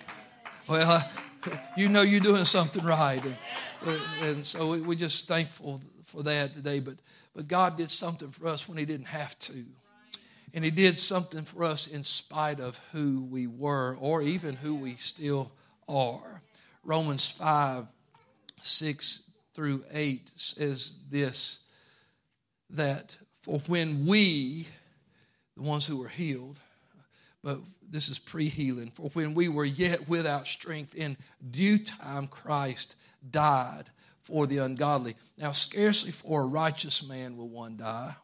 well, 0.68 1.08
you 1.78 1.90
know 1.90 2.02
you're 2.02 2.22
doing 2.22 2.46
something 2.46 2.84
right. 2.84 3.24
And, 3.24 4.02
and 4.24 4.46
so 4.48 4.76
we're 4.82 4.96
just 4.96 5.28
thankful 5.28 5.80
for 6.08 6.24
that 6.24 6.56
today. 6.56 6.80
But, 6.80 6.96
but 7.36 7.48
God 7.48 7.78
did 7.78 7.92
something 7.92 8.30
for 8.30 8.48
us 8.48 8.68
when 8.68 8.80
He 8.80 8.86
didn't 8.86 9.10
have 9.10 9.38
to. 9.38 9.64
And 10.56 10.66
He 10.66 10.72
did 10.72 11.00
something 11.00 11.44
for 11.44 11.64
us 11.64 11.86
in 11.86 12.04
spite 12.04 12.60
of 12.60 12.80
who 12.94 13.26
we 13.26 13.46
were 13.46 13.96
or 14.02 14.24
even 14.24 14.56
who 14.56 14.74
we 14.74 14.96
still 14.96 15.52
are. 15.88 16.42
Romans 16.84 17.28
5 17.30 17.86
6 18.62 19.32
through 19.54 19.84
8 19.92 20.32
says 20.38 20.98
this 21.10 21.64
that 22.70 23.18
for 23.42 23.60
when 23.68 24.06
we, 24.06 24.68
the 25.56 25.64
ones 25.64 25.86
who 25.86 25.98
were 25.98 26.08
healed, 26.08 26.60
but 27.44 27.60
this 27.88 28.08
is 28.08 28.18
pre 28.20 28.48
healing, 28.48 28.90
for 28.90 29.10
when 29.10 29.34
we 29.34 29.50
were 29.50 29.66
yet 29.66 30.08
without 30.08 30.48
strength, 30.48 30.96
in 30.96 31.18
due 31.52 31.78
time 31.78 32.28
Christ 32.28 32.96
died 33.30 33.86
for 34.22 34.48
the 34.48 34.60
ungodly. 34.60 35.16
Now, 35.38 35.52
scarcely 35.52 36.12
for 36.12 36.42
a 36.42 36.46
righteous 36.46 37.08
man 37.08 37.36
will 37.36 37.50
one 37.50 37.78
die, 37.78 38.16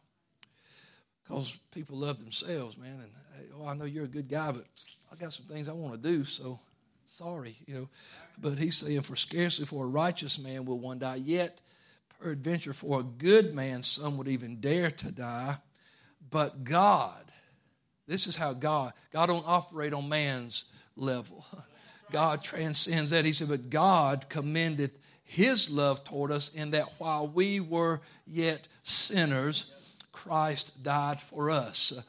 because 1.22 1.56
people 1.72 1.98
love 1.98 2.18
themselves, 2.18 2.78
man. 2.78 2.92
And 2.92 3.10
hey, 3.36 3.52
oh, 3.54 3.66
I 3.66 3.74
know 3.74 3.84
you're 3.84 4.06
a 4.06 4.08
good 4.08 4.28
guy, 4.28 4.52
but 4.52 4.64
I 5.12 5.16
got 5.16 5.34
some 5.34 5.46
things 5.46 5.68
I 5.68 5.72
want 5.72 6.02
to 6.02 6.08
do, 6.08 6.24
so 6.24 6.58
Sorry, 7.20 7.54
you 7.66 7.74
know. 7.74 7.88
But 8.40 8.58
he's 8.58 8.78
saying, 8.78 9.02
For 9.02 9.14
scarcely 9.14 9.66
for 9.66 9.84
a 9.84 9.88
righteous 9.88 10.38
man 10.38 10.64
will 10.64 10.78
one 10.78 11.00
die, 11.00 11.16
yet 11.16 11.60
peradventure 12.18 12.72
for 12.72 13.00
a 13.00 13.02
good 13.02 13.54
man 13.54 13.82
some 13.82 14.16
would 14.16 14.26
even 14.26 14.58
dare 14.58 14.90
to 14.90 15.12
die. 15.12 15.58
But 16.30 16.64
God, 16.64 17.22
this 18.06 18.26
is 18.26 18.36
how 18.36 18.54
God, 18.54 18.94
God 19.12 19.26
don't 19.26 19.44
operate 19.46 19.92
on 19.92 20.08
man's 20.08 20.64
level. 20.96 21.44
God 22.10 22.42
transcends 22.42 23.10
that. 23.10 23.26
He 23.26 23.34
said, 23.34 23.50
But 23.50 23.68
God 23.68 24.30
commendeth 24.30 24.98
his 25.22 25.70
love 25.70 26.02
toward 26.04 26.32
us 26.32 26.48
in 26.54 26.70
that 26.70 26.86
while 26.96 27.28
we 27.28 27.60
were 27.60 28.00
yet 28.26 28.66
sinners, 28.82 29.74
Christ 30.10 30.82
died 30.82 31.20
for 31.20 31.50
us. 31.50 32.02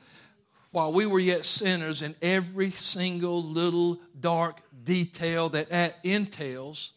While 0.71 0.93
we 0.93 1.05
were 1.05 1.19
yet 1.19 1.45
sinners, 1.45 2.01
in 2.01 2.15
every 2.21 2.69
single 2.69 3.43
little 3.43 3.99
dark 4.19 4.61
detail 4.83 5.49
that 5.49 5.69
that 5.69 5.97
entails, 6.03 6.93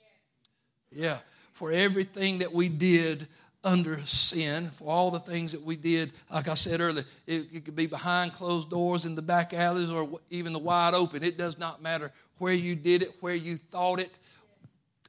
yeah, 0.92 1.18
for 1.52 1.72
everything 1.72 2.38
that 2.38 2.52
we 2.52 2.68
did 2.68 3.26
under 3.64 4.00
sin, 4.02 4.68
for 4.68 4.88
all 4.88 5.10
the 5.10 5.18
things 5.18 5.52
that 5.52 5.62
we 5.62 5.74
did, 5.74 6.12
like 6.30 6.48
I 6.48 6.54
said 6.54 6.80
earlier, 6.80 7.04
it, 7.26 7.46
it, 7.52 7.64
could 7.64 7.74
be 7.74 7.86
behind 7.86 8.32
closed 8.32 8.70
doors 8.70 9.06
in 9.06 9.14
the 9.14 9.22
back 9.22 9.54
alleys 9.54 9.90
or 9.90 10.20
even 10.30 10.52
the 10.52 10.58
wide 10.58 10.94
open. 10.94 11.24
It 11.24 11.38
does 11.38 11.58
not 11.58 11.82
matter 11.82 12.12
where 12.38 12.52
you 12.52 12.76
did 12.76 13.02
it, 13.02 13.14
where 13.20 13.34
you 13.34 13.56
thought 13.56 14.00
it, 14.00 14.10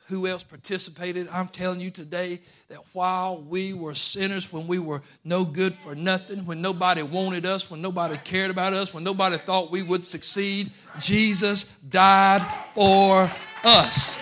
who 0.07 0.27
else 0.27 0.43
participated. 0.43 1.27
I'm 1.31 1.47
telling 1.47 1.81
you 1.81 1.89
today 1.89 2.39
that 2.69 2.79
while 2.93 3.41
we 3.41 3.73
were 3.73 3.95
sinners, 3.95 4.53
when 4.53 4.67
we 4.67 4.77
were 4.77 5.01
no 5.23 5.43
good 5.43 5.73
for 5.73 5.95
nothing, 5.95 6.45
when 6.45 6.61
nobody 6.61 7.01
wanted 7.01 7.45
us, 7.45 7.71
when 7.71 7.81
nobody 7.81 8.17
cared 8.17 8.51
about 8.51 8.73
us, 8.73 8.93
when 8.93 9.03
nobody 9.03 9.37
thought 9.37 9.71
we 9.71 9.81
would 9.81 10.05
succeed, 10.05 10.69
Jesus 10.99 11.79
died 11.79 12.41
for 12.73 13.29
us. 13.63 14.19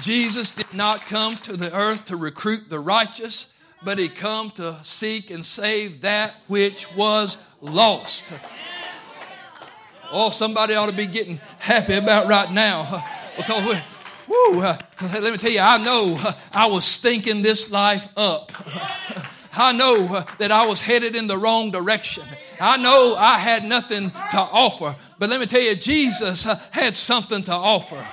Jesus 0.00 0.50
did 0.50 0.72
not 0.72 1.06
come 1.06 1.36
to 1.38 1.56
the 1.56 1.74
earth 1.74 2.06
to 2.06 2.16
recruit 2.16 2.68
the 2.70 2.78
righteous, 2.78 3.54
but 3.84 3.98
he 3.98 4.08
come 4.08 4.50
to 4.52 4.74
seek 4.82 5.30
and 5.30 5.44
save 5.44 6.02
that 6.02 6.34
which 6.48 6.94
was 6.94 7.36
lost. 7.60 8.32
Oh, 10.10 10.30
somebody 10.30 10.74
ought 10.74 10.90
to 10.90 10.96
be 10.96 11.06
getting 11.06 11.40
happy 11.58 11.94
about 11.94 12.28
right 12.28 12.50
now 12.50 13.04
because 13.36 13.82
whoo, 14.28 14.60
let 14.60 15.22
me 15.22 15.36
tell 15.36 15.50
you, 15.50 15.60
I 15.60 15.78
know 15.78 16.18
I 16.52 16.66
was 16.66 16.84
stinking 16.84 17.42
this 17.42 17.70
life 17.70 18.08
up. 18.16 18.52
I 19.58 19.72
know 19.72 20.22
that 20.38 20.52
I 20.52 20.66
was 20.66 20.82
headed 20.82 21.16
in 21.16 21.26
the 21.26 21.38
wrong 21.38 21.70
direction. 21.70 22.24
I 22.60 22.76
know 22.76 23.14
I 23.16 23.38
had 23.38 23.64
nothing 23.64 24.10
to 24.10 24.38
offer. 24.38 24.94
But 25.18 25.30
let 25.30 25.40
me 25.40 25.46
tell 25.46 25.62
you, 25.62 25.74
Jesus 25.74 26.44
had 26.70 26.94
something 26.94 27.42
to 27.44 27.52
offer. 27.52 28.06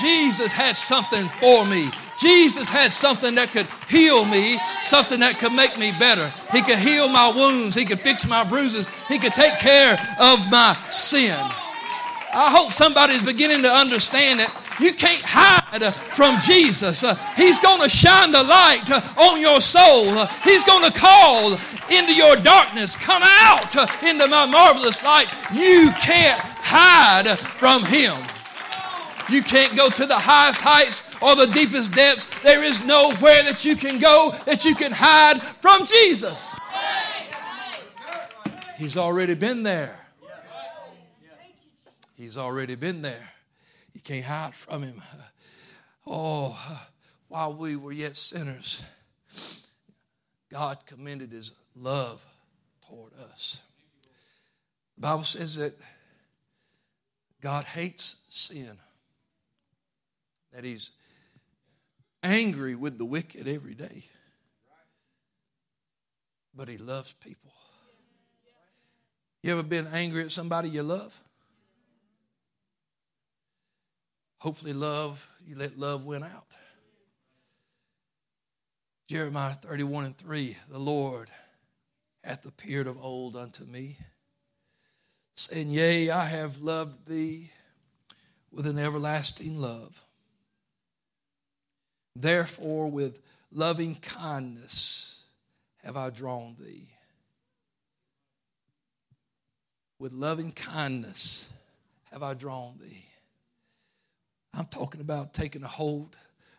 Jesus 0.00 0.52
had 0.52 0.76
something 0.76 1.28
for 1.40 1.66
me. 1.66 1.90
Jesus 2.18 2.68
had 2.68 2.92
something 2.92 3.34
that 3.34 3.50
could 3.50 3.66
heal 3.88 4.24
me, 4.24 4.58
something 4.82 5.20
that 5.20 5.38
could 5.38 5.52
make 5.52 5.78
me 5.78 5.92
better. 5.98 6.32
He 6.52 6.62
could 6.62 6.78
heal 6.78 7.08
my 7.08 7.28
wounds, 7.28 7.74
He 7.74 7.84
could 7.84 8.00
fix 8.00 8.26
my 8.28 8.44
bruises, 8.44 8.86
He 9.08 9.18
could 9.18 9.34
take 9.34 9.58
care 9.58 9.92
of 10.20 10.38
my 10.50 10.76
sin. 10.90 11.38
I 12.36 12.50
hope 12.50 12.72
somebody's 12.72 13.22
beginning 13.24 13.62
to 13.62 13.70
understand 13.70 14.40
that 14.40 14.50
you 14.80 14.92
can't 14.92 15.22
hide 15.22 15.94
from 16.16 16.38
Jesus. 16.40 17.04
Uh, 17.04 17.14
he's 17.36 17.60
going 17.60 17.80
to 17.80 17.88
shine 17.88 18.32
the 18.32 18.42
light 18.42 18.90
uh, 18.90 19.00
on 19.16 19.40
your 19.40 19.60
soul. 19.60 20.08
Uh, 20.10 20.26
he's 20.42 20.64
going 20.64 20.90
to 20.90 20.98
call 20.98 21.52
into 21.90 22.12
your 22.12 22.34
darkness. 22.36 22.96
Come 22.96 23.22
out 23.22 23.74
into 24.02 24.26
my 24.26 24.46
marvelous 24.46 25.02
light. 25.04 25.26
You 25.52 25.90
can't 26.00 26.40
hide 26.40 27.38
from 27.38 27.84
Him. 27.84 28.16
You 29.30 29.42
can't 29.42 29.76
go 29.76 29.88
to 29.88 30.06
the 30.06 30.18
highest 30.18 30.60
heights 30.60 31.13
or 31.24 31.34
the 31.34 31.46
deepest 31.46 31.94
depths. 31.94 32.26
There 32.42 32.62
is 32.62 32.84
nowhere 32.84 33.42
that 33.44 33.64
you 33.64 33.76
can 33.76 33.98
go 33.98 34.34
that 34.44 34.64
you 34.64 34.74
can 34.74 34.92
hide 34.92 35.40
from 35.40 35.86
Jesus. 35.86 36.58
He's 38.76 38.96
already 38.96 39.34
been 39.34 39.62
there. 39.62 39.98
He's 42.14 42.36
already 42.36 42.74
been 42.74 43.02
there. 43.02 43.28
You 43.94 44.00
can't 44.00 44.24
hide 44.24 44.54
from 44.54 44.82
him. 44.82 45.02
Oh, 46.06 46.58
while 47.28 47.54
we 47.54 47.76
were 47.76 47.92
yet 47.92 48.16
sinners, 48.16 48.84
God 50.52 50.78
commended 50.86 51.32
his 51.32 51.52
love 51.74 52.24
toward 52.86 53.12
us. 53.32 53.60
The 54.96 55.00
Bible 55.00 55.24
says 55.24 55.56
that 55.56 55.72
God 57.40 57.64
hates 57.64 58.20
sin 58.28 58.78
that 60.52 60.64
he's 60.64 60.92
angry 62.24 62.74
with 62.74 62.98
the 62.98 63.04
wicked 63.04 63.46
every 63.46 63.74
day. 63.74 64.04
But 66.56 66.68
he 66.68 66.78
loves 66.78 67.12
people. 67.12 67.52
You 69.42 69.52
ever 69.52 69.62
been 69.62 69.86
angry 69.88 70.24
at 70.24 70.32
somebody 70.32 70.70
you 70.70 70.82
love? 70.82 71.20
Hopefully, 74.38 74.72
love, 74.72 75.28
you 75.46 75.56
let 75.56 75.78
love 75.78 76.04
win 76.04 76.22
out. 76.22 76.46
Jeremiah 79.06 79.54
31 79.54 80.06
and 80.06 80.16
3 80.16 80.56
The 80.70 80.78
Lord 80.78 81.28
hath 82.22 82.46
appeared 82.46 82.86
of 82.86 83.02
old 83.02 83.36
unto 83.36 83.64
me, 83.64 83.98
saying, 85.34 85.70
Yea, 85.70 86.10
I 86.10 86.24
have 86.24 86.58
loved 86.58 87.06
thee 87.06 87.50
with 88.50 88.66
an 88.66 88.78
everlasting 88.78 89.58
love. 89.58 90.03
Therefore, 92.16 92.90
with 92.90 93.20
loving 93.50 93.96
kindness 93.96 95.22
have 95.82 95.96
I 95.96 96.10
drawn 96.10 96.56
thee. 96.60 96.88
With 99.98 100.12
loving 100.12 100.52
kindness 100.52 101.52
have 102.12 102.22
I 102.22 102.34
drawn 102.34 102.74
thee. 102.80 103.04
I'm 104.52 104.66
talking 104.66 105.00
about 105.00 105.34
taking 105.34 105.64
a 105.64 105.68
hold 105.68 106.16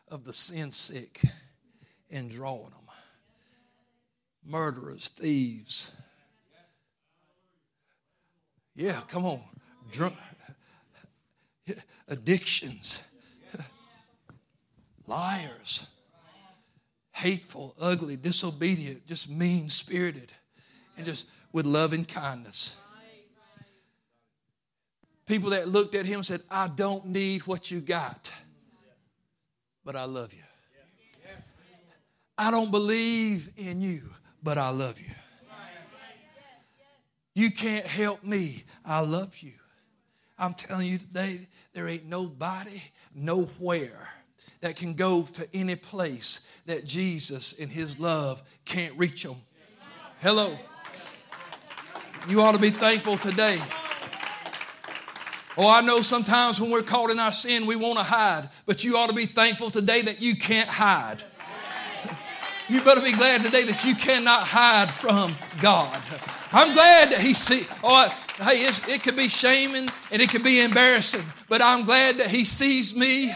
of 0.09 0.25
the 0.25 0.33
sin 0.33 0.71
sick 0.71 1.21
and 2.11 2.29
drawing 2.29 2.71
them. 2.71 2.71
Murderers, 4.45 5.09
thieves. 5.09 5.95
Yeah, 8.75 8.99
come 9.07 9.25
on. 9.25 9.39
Drunk, 9.91 10.15
addictions 12.09 13.05
liars, 15.07 15.89
hateful, 17.11 17.75
ugly, 17.79 18.15
disobedient, 18.17 19.07
just 19.07 19.29
mean 19.29 19.69
spirited, 19.69 20.31
and 20.97 21.05
just 21.05 21.27
with 21.51 21.65
loving 21.65 22.05
kindness. 22.05 22.75
People 25.25 25.51
that 25.51 25.67
looked 25.67 25.95
at 25.95 26.05
him 26.05 26.23
said, 26.23 26.41
I 26.51 26.67
don't 26.67 27.07
need 27.07 27.47
what 27.47 27.71
you 27.71 27.79
got, 27.79 28.31
but 29.83 29.95
I 29.95 30.03
love 30.05 30.33
you. 30.33 30.43
I 32.37 32.51
don't 32.51 32.69
believe 32.69 33.49
in 33.55 33.81
you, 33.81 34.01
but 34.43 34.57
I 34.57 34.69
love 34.69 34.99
you. 34.99 35.13
You 37.33 37.51
can't 37.51 37.85
help 37.85 38.23
me. 38.23 38.63
I 38.85 38.99
love 38.99 39.37
you. 39.39 39.53
I'm 40.37 40.53
telling 40.53 40.87
you 40.87 40.97
today, 40.97 41.47
there 41.73 41.87
ain't 41.87 42.05
nobody, 42.05 42.81
nowhere 43.13 44.07
that 44.65 44.75
can 44.75 44.95
go 44.95 45.21
to 45.21 45.47
any 45.53 45.75
place 45.75 46.49
that 46.65 46.83
Jesus 46.83 47.53
in 47.53 47.69
his 47.69 47.99
love 47.99 48.41
can't 48.65 48.97
reach 48.97 49.21
them. 49.21 49.35
Hello. 50.21 50.57
You 52.27 52.41
ought 52.41 52.53
to 52.53 52.57
be 52.57 52.71
thankful 52.71 53.15
today. 53.19 53.59
Oh, 55.55 55.69
I 55.69 55.81
know 55.81 56.01
sometimes 56.01 56.59
when 56.59 56.71
we're 56.71 56.81
caught 56.81 57.11
in 57.11 57.19
our 57.19 57.31
sin, 57.31 57.67
we 57.67 57.75
want 57.75 57.99
to 57.99 58.03
hide, 58.03 58.49
but 58.65 58.83
you 58.83 58.97
ought 58.97 59.09
to 59.09 59.15
be 59.15 59.27
thankful 59.27 59.69
today 59.69 60.01
that 60.01 60.19
you 60.19 60.35
can't 60.35 60.67
hide. 60.67 61.23
You 62.67 62.81
better 62.81 63.01
be 63.01 63.13
glad 63.13 63.43
today 63.43 63.65
that 63.65 63.85
you 63.85 63.93
cannot 63.93 64.41
hide 64.47 64.89
from 64.89 65.35
God. 65.61 66.01
I'm 66.51 66.73
glad 66.73 67.09
that 67.09 67.19
He 67.19 67.35
see. 67.35 67.67
Oh, 67.83 68.09
hey, 68.41 68.65
it 68.91 69.03
could 69.03 69.15
be 69.15 69.27
shaming 69.27 69.87
and 70.11 70.19
it 70.19 70.31
could 70.31 70.43
be 70.43 70.61
embarrassing, 70.61 71.21
but 71.47 71.61
I'm 71.61 71.85
glad 71.85 72.17
that 72.17 72.29
He 72.29 72.43
sees 72.43 72.97
me 72.97 73.31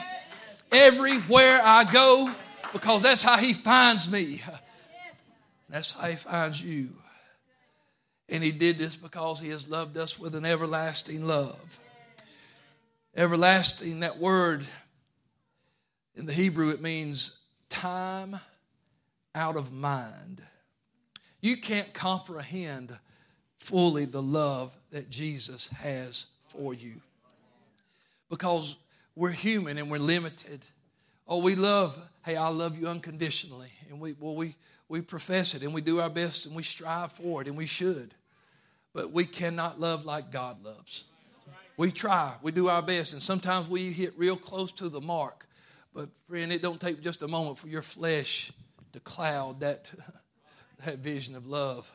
everywhere 0.71 1.59
I 1.63 1.83
go 1.91 2.33
because 2.73 3.03
that's 3.03 3.23
how 3.23 3.37
He 3.37 3.53
finds 3.53 4.11
me. 4.11 4.41
That's 5.69 5.93
how 5.93 6.07
He 6.07 6.15
finds 6.15 6.63
you. 6.63 6.89
And 8.27 8.43
He 8.43 8.51
did 8.51 8.77
this 8.77 8.95
because 8.95 9.39
He 9.39 9.49
has 9.49 9.69
loved 9.69 9.97
us 9.97 10.19
with 10.19 10.35
an 10.35 10.45
everlasting 10.45 11.23
love. 11.23 11.79
Everlasting, 13.15 14.01
that 14.01 14.17
word 14.17 14.65
in 16.15 16.25
the 16.25 16.33
Hebrew, 16.33 16.69
it 16.69 16.81
means 16.81 17.39
time 17.69 18.39
out 19.33 19.55
of 19.55 19.73
mind. 19.73 20.41
You 21.41 21.57
can't 21.57 21.93
comprehend 21.93 22.97
fully 23.57 24.05
the 24.05 24.21
love 24.21 24.71
that 24.91 25.09
Jesus 25.09 25.67
has 25.69 26.27
for 26.47 26.73
you 26.73 27.01
because 28.29 28.75
we're 29.15 29.31
human 29.31 29.77
and 29.77 29.89
we're 29.89 29.99
limited. 29.99 30.61
Oh, 31.27 31.41
we 31.41 31.55
love, 31.55 31.99
hey, 32.25 32.35
I 32.35 32.49
love 32.49 32.79
you 32.79 32.87
unconditionally. 32.87 33.71
And 33.89 33.99
we, 33.99 34.15
well, 34.19 34.35
we, 34.35 34.55
we 34.87 35.01
profess 35.01 35.55
it 35.55 35.63
and 35.63 35.73
we 35.73 35.81
do 35.81 35.99
our 35.99 36.09
best 36.09 36.45
and 36.45 36.55
we 36.55 36.63
strive 36.63 37.11
for 37.11 37.41
it 37.41 37.47
and 37.47 37.57
we 37.57 37.65
should. 37.65 38.13
but 38.93 39.11
we 39.11 39.25
cannot 39.25 39.79
love 39.79 40.05
like 40.05 40.31
God 40.31 40.63
loves. 40.63 41.05
We 41.77 41.91
try, 41.91 42.33
we 42.41 42.51
do 42.51 42.67
our 42.67 42.81
best, 42.81 43.13
and 43.13 43.23
sometimes 43.23 43.69
we 43.69 43.93
hit 43.93 44.13
real 44.17 44.35
close 44.35 44.71
to 44.73 44.89
the 44.89 44.99
mark. 44.99 45.47
But 45.93 46.09
friend, 46.27 46.51
it 46.51 46.61
don't 46.61 46.81
take 46.81 47.01
just 47.01 47.21
a 47.21 47.27
moment 47.27 47.57
for 47.57 47.69
your 47.69 47.81
flesh 47.81 48.51
to 48.91 48.99
cloud 48.99 49.61
that, 49.61 49.85
that 50.85 50.99
vision 50.99 51.35
of 51.35 51.47
love. 51.47 51.89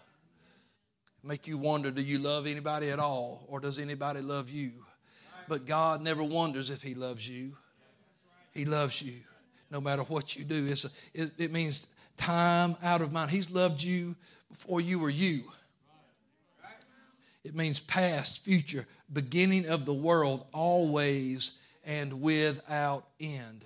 Make 1.22 1.46
you 1.46 1.59
wonder, 1.59 1.90
do 1.90 2.03
you 2.03 2.18
love 2.18 2.46
anybody 2.46 2.90
at 2.90 2.98
all, 2.98 3.44
or 3.48 3.61
does 3.61 3.79
anybody 3.79 4.20
love 4.20 4.48
you? 4.48 4.84
But 5.48 5.66
God 5.66 6.02
never 6.02 6.22
wonders 6.22 6.70
if 6.70 6.83
He 6.83 6.94
loves 6.94 7.28
you. 7.28 7.57
He 8.52 8.64
loves 8.64 9.02
you 9.02 9.14
no 9.70 9.80
matter 9.80 10.02
what 10.02 10.37
you 10.37 10.44
do. 10.44 10.66
It's 10.66 10.85
a, 10.85 10.88
it, 11.12 11.33
it 11.38 11.52
means 11.52 11.88
time 12.16 12.76
out 12.83 13.02
of 13.02 13.12
mind. 13.12 13.30
He's 13.30 13.50
loved 13.50 13.83
you 13.83 14.14
before 14.50 14.80
you 14.80 14.98
were 14.98 15.11
you. 15.11 15.42
It 17.42 17.54
means 17.54 17.80
past, 17.80 18.44
future, 18.44 18.87
beginning 19.12 19.66
of 19.66 19.85
the 19.85 19.92
world, 19.92 20.46
always 20.52 21.59
and 21.85 22.22
without 22.22 23.07
end. 23.20 23.64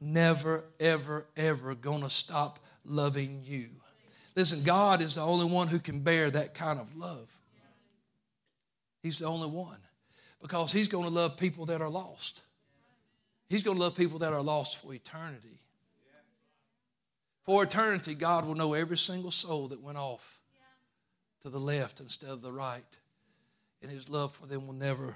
Never, 0.00 0.64
ever, 0.78 1.24
ever 1.36 1.74
gonna 1.74 2.10
stop 2.10 2.58
loving 2.84 3.40
you. 3.44 3.68
Listen, 4.36 4.62
God 4.62 5.00
is 5.00 5.14
the 5.14 5.22
only 5.22 5.46
one 5.46 5.68
who 5.68 5.78
can 5.78 6.00
bear 6.00 6.28
that 6.30 6.54
kind 6.54 6.78
of 6.78 6.96
love. 6.96 7.28
He's 9.02 9.18
the 9.18 9.26
only 9.26 9.48
one 9.48 9.78
because 10.44 10.70
He's 10.70 10.88
gonna 10.88 11.08
love 11.08 11.38
people 11.38 11.64
that 11.64 11.80
are 11.80 11.88
lost. 11.88 12.42
He's 13.48 13.62
gonna 13.62 13.80
love 13.80 13.96
people 13.96 14.18
that 14.18 14.34
are 14.34 14.42
lost 14.42 14.82
for 14.82 14.92
eternity. 14.92 15.58
For 17.44 17.64
eternity, 17.64 18.14
God 18.14 18.46
will 18.46 18.54
know 18.54 18.74
every 18.74 18.98
single 18.98 19.30
soul 19.30 19.68
that 19.68 19.80
went 19.80 19.96
off 19.96 20.38
to 21.42 21.48
the 21.48 21.58
left 21.58 22.00
instead 22.00 22.28
of 22.30 22.42
the 22.42 22.52
right 22.52 22.84
and 23.84 23.92
his 23.92 24.08
love 24.08 24.32
for 24.32 24.46
them 24.46 24.66
will 24.66 24.74
never 24.74 25.14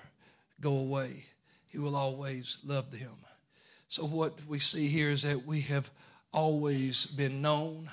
go 0.61 0.77
away. 0.77 1.25
He 1.71 1.79
will 1.79 1.97
always 1.97 2.59
love 2.67 2.91
them. 2.91 3.17
So, 3.89 4.05
what 4.05 4.35
we 4.47 4.59
see 4.59 4.89
here 4.89 5.09
is 5.09 5.23
that 5.23 5.47
we 5.47 5.63
have 5.63 5.91
always 6.33 7.07
been 7.07 7.41
known, 7.41 7.89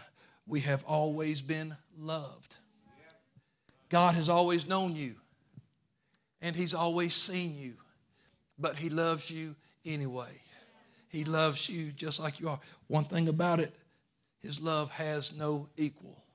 we 0.46 0.60
have 0.62 0.84
always 0.84 1.42
been 1.42 1.76
loved. 1.98 2.58
God 3.88 4.16
has 4.16 4.28
always 4.28 4.68
known 4.68 4.96
you, 4.98 5.16
and 6.42 6.56
He's 6.56 6.74
always 6.74 7.14
seen 7.14 7.58
you, 7.58 7.74
but 8.58 8.76
He 8.76 8.90
loves 8.90 9.30
you 9.30 9.56
anyway. 9.86 10.42
He 11.10 11.24
loves 11.24 11.70
you 11.70 11.92
just 11.92 12.20
like 12.20 12.40
you 12.40 12.50
are. 12.50 12.60
One 12.88 13.06
thing 13.06 13.30
about 13.30 13.60
it, 13.60 13.74
His 14.42 14.62
love 14.62 14.92
has 14.92 15.38
no 15.38 15.70
equal. 15.78 16.26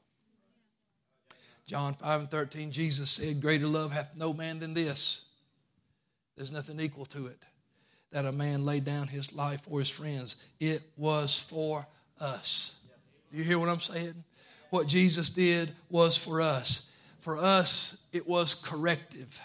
John 1.70 1.94
5 1.94 2.20
and 2.22 2.30
13, 2.30 2.72
Jesus 2.72 3.10
said, 3.10 3.40
Greater 3.40 3.68
love 3.68 3.92
hath 3.92 4.16
no 4.16 4.32
man 4.32 4.58
than 4.58 4.74
this. 4.74 5.26
There's 6.36 6.50
nothing 6.50 6.80
equal 6.80 7.06
to 7.06 7.28
it. 7.28 7.38
That 8.10 8.24
a 8.24 8.32
man 8.32 8.64
laid 8.64 8.84
down 8.84 9.06
his 9.06 9.32
life 9.36 9.60
for 9.60 9.78
his 9.78 9.88
friends. 9.88 10.44
It 10.58 10.82
was 10.96 11.38
for 11.38 11.86
us. 12.18 12.80
Do 13.30 13.38
you 13.38 13.44
hear 13.44 13.56
what 13.56 13.68
I'm 13.68 13.78
saying? 13.78 14.24
What 14.70 14.88
Jesus 14.88 15.30
did 15.30 15.70
was 15.90 16.16
for 16.16 16.40
us. 16.40 16.90
For 17.20 17.38
us, 17.38 18.04
it 18.12 18.26
was 18.26 18.54
corrective. 18.54 19.40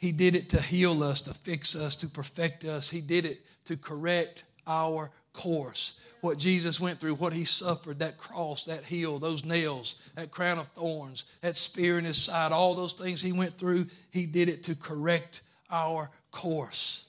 He 0.00 0.10
did 0.10 0.34
it 0.34 0.50
to 0.50 0.60
heal 0.60 1.04
us, 1.04 1.20
to 1.22 1.34
fix 1.34 1.76
us, 1.76 1.94
to 1.96 2.08
perfect 2.08 2.64
us. 2.64 2.90
He 2.90 3.00
did 3.00 3.24
it 3.24 3.38
to 3.66 3.76
correct 3.76 4.42
our 4.66 5.10
course 5.32 6.00
what 6.20 6.38
Jesus 6.38 6.78
went 6.78 7.00
through, 7.00 7.14
what 7.14 7.32
he 7.32 7.44
suffered, 7.44 8.00
that 8.00 8.18
cross, 8.18 8.66
that 8.66 8.84
heel, 8.84 9.18
those 9.18 9.44
nails, 9.44 9.96
that 10.14 10.30
crown 10.30 10.58
of 10.58 10.68
thorns, 10.68 11.24
that 11.40 11.56
spear 11.56 11.98
in 11.98 12.04
his 12.04 12.20
side, 12.20 12.52
all 12.52 12.74
those 12.74 12.92
things 12.92 13.22
he 13.22 13.32
went 13.32 13.56
through, 13.56 13.86
he 14.10 14.26
did 14.26 14.48
it 14.48 14.64
to 14.64 14.74
correct 14.74 15.42
our 15.70 16.10
course. 16.30 17.06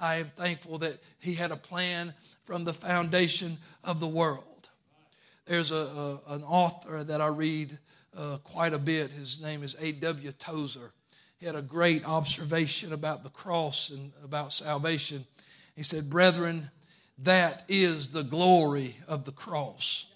I 0.00 0.16
am 0.16 0.26
thankful 0.36 0.78
that 0.78 0.98
he 1.18 1.34
had 1.34 1.50
a 1.50 1.56
plan 1.56 2.14
from 2.44 2.64
the 2.64 2.72
foundation 2.72 3.58
of 3.84 4.00
the 4.00 4.06
world. 4.06 4.44
There's 5.46 5.72
a, 5.72 5.74
a 5.74 6.34
an 6.34 6.42
author 6.44 7.02
that 7.04 7.20
I 7.20 7.28
read 7.28 7.76
uh, 8.16 8.38
quite 8.44 8.74
a 8.74 8.78
bit. 8.78 9.10
His 9.10 9.42
name 9.42 9.62
is 9.62 9.76
A.W. 9.80 10.32
Tozer. 10.32 10.92
He 11.38 11.46
had 11.46 11.54
a 11.54 11.62
great 11.62 12.04
observation 12.04 12.92
about 12.92 13.22
the 13.22 13.30
cross 13.30 13.90
and 13.90 14.12
about 14.24 14.52
salvation. 14.52 15.24
He 15.76 15.82
said, 15.82 16.10
Brethren, 16.10 16.70
that 17.18 17.64
is 17.68 18.08
the 18.08 18.24
glory 18.24 18.96
of 19.06 19.24
the 19.24 19.32
cross. 19.32 20.12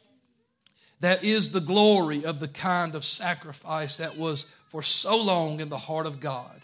That 1.00 1.24
is 1.24 1.50
the 1.50 1.60
glory 1.60 2.24
of 2.24 2.40
the 2.40 2.48
kind 2.48 2.94
of 2.94 3.04
sacrifice 3.04 3.96
that 3.96 4.16
was 4.16 4.46
for 4.68 4.82
so 4.82 5.20
long 5.22 5.60
in 5.60 5.68
the 5.68 5.78
heart 5.78 6.06
of 6.06 6.20
God. 6.20 6.60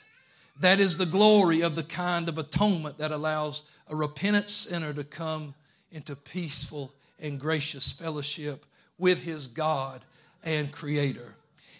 That 0.60 0.80
is 0.80 0.96
the 0.96 1.06
glory 1.06 1.60
of 1.60 1.76
the 1.76 1.84
kind 1.84 2.28
of 2.28 2.38
atonement 2.38 2.98
that 2.98 3.12
allows 3.12 3.62
a 3.88 3.94
repentant 3.94 4.50
sinner 4.50 4.92
to 4.92 5.04
come 5.04 5.54
into 5.92 6.16
peaceful 6.16 6.92
and 7.20 7.38
gracious 7.38 7.92
fellowship 7.92 8.66
with 8.98 9.22
his 9.22 9.46
God 9.46 10.04
and 10.42 10.70
Creator. 10.72 11.34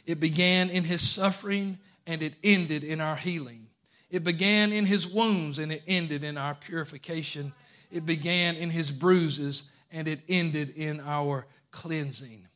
It 0.06 0.20
began 0.20 0.70
in 0.70 0.84
his 0.84 1.08
suffering 1.08 1.78
and 2.08 2.20
it 2.24 2.34
ended 2.42 2.82
in 2.82 3.00
our 3.00 3.14
healing. 3.14 3.68
It 4.10 4.24
began 4.24 4.72
in 4.72 4.86
his 4.86 5.06
wounds 5.06 5.60
and 5.60 5.70
it 5.70 5.84
ended 5.86 6.24
in 6.24 6.36
our 6.36 6.54
purification 6.54 7.52
it 7.90 8.04
began 8.04 8.56
in 8.56 8.70
his 8.70 8.90
bruises 8.90 9.70
and 9.90 10.06
it 10.08 10.20
ended 10.28 10.74
in 10.76 11.00
our 11.00 11.46
cleansing. 11.70 12.46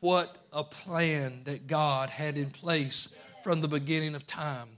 What 0.00 0.36
a 0.52 0.64
plan 0.64 1.42
that 1.44 1.66
God 1.66 2.08
had 2.10 2.36
in 2.36 2.50
place 2.50 3.16
from 3.42 3.60
the 3.60 3.68
beginning 3.68 4.14
of 4.14 4.26
time. 4.26 4.68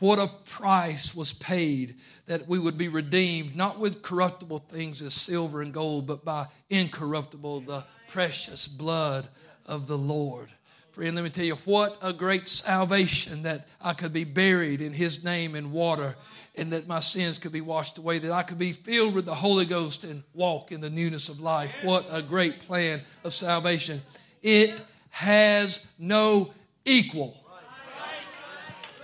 What 0.00 0.18
a 0.18 0.28
price 0.46 1.14
was 1.14 1.32
paid 1.32 1.96
that 2.26 2.48
we 2.48 2.58
would 2.58 2.76
be 2.76 2.88
redeemed, 2.88 3.54
not 3.54 3.78
with 3.78 4.02
corruptible 4.02 4.58
things 4.58 5.00
as 5.02 5.14
silver 5.14 5.62
and 5.62 5.72
gold, 5.72 6.06
but 6.06 6.24
by 6.24 6.46
incorruptible, 6.68 7.60
the 7.60 7.84
precious 8.08 8.66
blood 8.66 9.26
of 9.66 9.86
the 9.86 9.96
Lord. 9.96 10.48
Friend, 10.94 11.12
let 11.16 11.24
me 11.24 11.30
tell 11.30 11.44
you 11.44 11.56
what 11.64 11.98
a 12.02 12.12
great 12.12 12.46
salvation 12.46 13.42
that 13.42 13.66
I 13.82 13.94
could 13.94 14.12
be 14.12 14.22
buried 14.22 14.80
in 14.80 14.92
His 14.92 15.24
name 15.24 15.56
in 15.56 15.72
water 15.72 16.14
and 16.54 16.72
that 16.72 16.86
my 16.86 17.00
sins 17.00 17.36
could 17.36 17.50
be 17.50 17.60
washed 17.60 17.98
away, 17.98 18.20
that 18.20 18.30
I 18.30 18.44
could 18.44 18.60
be 18.60 18.70
filled 18.70 19.12
with 19.12 19.26
the 19.26 19.34
Holy 19.34 19.64
Ghost 19.64 20.04
and 20.04 20.22
walk 20.34 20.70
in 20.70 20.80
the 20.80 20.90
newness 20.90 21.28
of 21.28 21.40
life. 21.40 21.76
What 21.82 22.06
a 22.12 22.22
great 22.22 22.60
plan 22.60 23.02
of 23.24 23.34
salvation. 23.34 24.02
It 24.40 24.72
has 25.10 25.90
no 25.98 26.52
equal. 26.84 27.44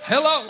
Hello. 0.03 0.47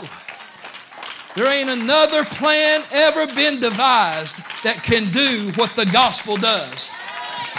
There 1.34 1.50
ain't 1.50 1.70
another 1.70 2.22
plan 2.24 2.82
ever 2.92 3.26
been 3.34 3.60
devised 3.60 4.36
that 4.62 4.82
can 4.82 5.10
do 5.10 5.52
what 5.56 5.74
the 5.74 5.86
gospel 5.86 6.36
does. 6.36 6.90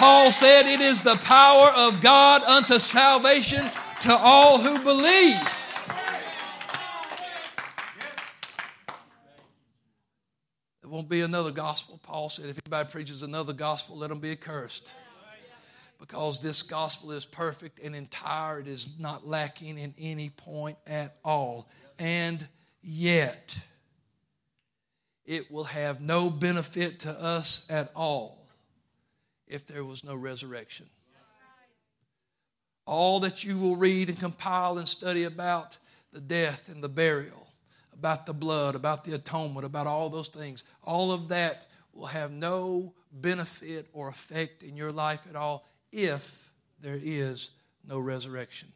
Paul 0.02 0.32
said 0.32 0.66
it 0.66 0.82
is 0.82 1.04
the 1.04 1.16
power 1.18 1.68
of 1.78 2.02
God 2.02 2.42
unto 2.42 2.80
salvation 2.80 3.64
to 4.02 4.12
all 4.12 4.58
who 4.58 4.84
believe. 4.84 5.40
There 10.82 10.90
won't 10.90 11.08
be 11.08 11.22
another 11.22 11.52
gospel. 11.52 12.00
Paul 12.02 12.30
said, 12.30 12.50
if 12.50 12.60
anybody 12.66 12.90
preaches 12.90 13.22
another 13.22 13.54
gospel, 13.54 13.96
let 13.96 14.10
them 14.10 14.18
be 14.18 14.32
accursed. 14.32 14.96
Because 16.00 16.42
this 16.42 16.64
gospel 16.64 17.12
is 17.12 17.24
perfect 17.24 17.78
and 17.78 17.96
entire, 17.96 18.60
it 18.60 18.68
is 18.68 18.98
not 18.98 19.24
lacking 19.24 19.78
in 19.78 19.94
any 20.00 20.32
point 20.32 20.80
at 20.88 21.18
all. 21.24 21.70
And 22.00 22.48
yet, 22.82 23.56
it 25.28 25.52
will 25.52 25.66
have 25.66 26.02
no 26.02 26.32
benefit 26.32 27.02
to 27.02 27.12
us 27.12 27.68
at 27.70 27.92
all 27.96 28.41
if 29.52 29.68
there 29.68 29.84
was 29.84 30.04
no 30.04 30.16
resurrection. 30.16 30.88
All 32.86 33.20
that 33.22 33.44
you 33.44 33.60
will 33.60 33.76
read 33.76 34.10
and 34.10 34.20
compile 34.20 34.78
and 34.78 34.88
study 34.88 35.24
about 35.24 35.78
the 36.12 36.22
death 36.22 36.68
and 36.68 36.84
the 36.84 36.90
burial 36.90 37.42
about 38.02 38.26
the 38.26 38.34
blood, 38.34 38.74
about 38.74 39.06
the 39.06 39.14
atonement, 39.14 39.64
about 39.64 39.86
all 39.86 40.10
those 40.10 40.28
things. 40.28 40.64
All 40.82 41.12
of 41.12 41.28
that 41.28 41.68
will 41.94 42.08
have 42.08 42.32
no 42.32 42.96
benefit 43.12 43.88
or 43.94 44.10
effect 44.10 44.64
in 44.64 44.76
your 44.76 44.92
life 44.92 45.28
at 45.30 45.36
all 45.36 45.68
if 45.92 46.52
there 46.80 47.00
is 47.00 47.52
no 47.88 48.00
resurrection. 48.00 48.70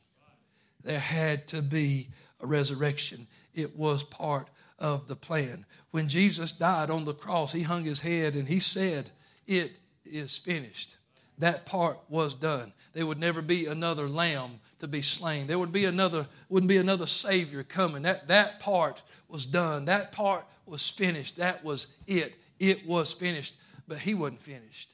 There 0.83 0.99
had 0.99 1.47
to 1.47 1.63
be 1.63 2.09
a 2.39 2.45
resurrection, 2.45 3.25
it 3.55 3.75
was 3.75 4.03
part 4.03 4.47
of 4.77 5.07
the 5.07 5.15
plan. 5.15 5.65
When 5.89 6.07
Jesus 6.07 6.51
died 6.51 6.91
on 6.91 7.05
the 7.05 7.13
cross, 7.13 7.51
he 7.51 7.63
hung 7.63 7.83
his 7.83 8.01
head 8.01 8.35
and 8.35 8.47
he 8.47 8.59
said, 8.59 9.09
It 9.47 9.71
is 10.05 10.37
finished. 10.37 10.97
That 11.39 11.65
part 11.65 11.99
was 12.09 12.35
done. 12.35 12.71
There 12.93 13.05
would 13.05 13.19
never 13.19 13.41
be 13.41 13.65
another 13.65 14.07
lamb 14.07 14.59
to 14.79 14.87
be 14.87 15.01
slain. 15.01 15.47
There 15.47 15.59
would 15.59 15.73
be 15.73 15.85
another, 15.85 16.27
wouldn't 16.49 16.69
be 16.69 16.77
another 16.77 17.07
Savior 17.07 17.63
coming. 17.63 18.03
That, 18.03 18.27
that 18.29 18.59
part 18.61 19.01
was 19.27 19.45
done. 19.45 19.85
That 19.85 20.11
part 20.11 20.45
was 20.65 20.89
finished. 20.89 21.37
That 21.37 21.63
was 21.63 21.97
it. 22.07 22.35
It 22.59 22.85
was 22.85 23.13
finished. 23.13 23.55
But 23.87 23.99
he 23.99 24.13
wasn't 24.13 24.41
finished. 24.41 24.91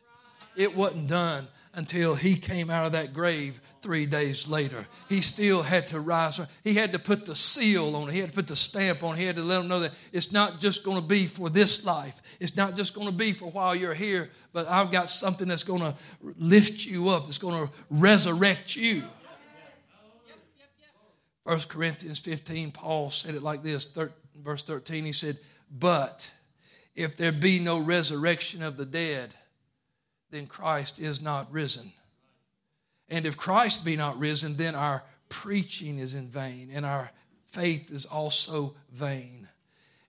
It 0.56 0.76
wasn't 0.76 1.08
done 1.08 1.48
until 1.74 2.16
he 2.16 2.36
came 2.36 2.70
out 2.70 2.86
of 2.86 2.92
that 2.92 3.14
grave 3.14 3.60
three 3.82 4.06
days 4.06 4.48
later. 4.48 4.86
He 5.10 5.22
still 5.22 5.62
had 5.62 5.88
to 5.90 6.00
rise. 6.00 6.40
He 6.64 6.74
had 6.74 6.92
to 6.94 7.00
put 7.00 7.26
the 7.26 7.36
seal 7.36 7.96
on 7.96 8.10
it. 8.10 8.14
He 8.14 8.20
had 8.20 8.30
to 8.30 8.36
put 8.36 8.48
the 8.48 8.56
stamp 8.56 9.04
on 9.04 9.16
it. 9.16 9.20
He 9.20 9.26
had 9.26 9.38
to 9.38 9.44
let 9.44 9.60
them 9.60 9.68
know 9.68 9.80
that 9.80 9.92
it's 10.12 10.32
not 10.32 10.60
just 10.60 10.84
going 10.84 11.02
to 11.02 11.08
be 11.08 11.26
for 11.26 11.50
this 11.50 11.86
life. 11.86 12.22
It's 12.40 12.56
not 12.56 12.76
just 12.76 12.94
going 12.94 13.08
to 13.08 13.14
be 13.14 13.32
for 13.32 13.50
while 13.50 13.76
you're 13.76 13.94
here, 13.94 14.30
but 14.54 14.68
I've 14.68 14.92
got 14.92 15.10
something 15.10 15.48
that's 15.48 15.64
going 15.64 15.82
to 15.82 15.96
lift 16.22 16.86
you 16.86 17.10
up. 17.10 17.26
that's 17.26 17.38
going 17.38 17.68
to 17.68 17.74
resurrect 17.90 18.76
you. 18.76 19.04
1 21.44 21.60
Corinthians 21.70 22.20
15, 22.20 22.72
Paul 22.72 23.10
said 23.10 23.34
it 23.34 23.42
like 23.42 23.64
this, 23.64 23.98
verse 24.36 24.64
13. 24.64 25.06
He 25.06 25.14
said, 25.14 25.38
But 25.72 26.32
if 26.96 27.18
there 27.18 27.32
be 27.32 27.60
no 27.60 27.80
resurrection 27.80 28.62
of 28.62 28.78
the 28.78 28.86
dead, 28.86 29.34
then 30.32 30.48
Christ 30.48 31.00
is 31.00 31.22
not 31.22 31.52
risen. 31.52 31.92
And 33.10 33.26
if 33.26 33.38
Christ 33.38 33.86
be 33.86 33.98
not 33.98 34.18
risen, 34.18 34.56
then 34.56 34.74
our 34.74 35.04
preaching 35.30 36.00
is 36.00 36.14
in 36.14 36.28
vain, 36.28 36.70
and 36.74 36.86
our 36.86 37.12
faith 37.48 37.92
is 37.92 38.06
also 38.06 38.76
vain. 38.92 39.48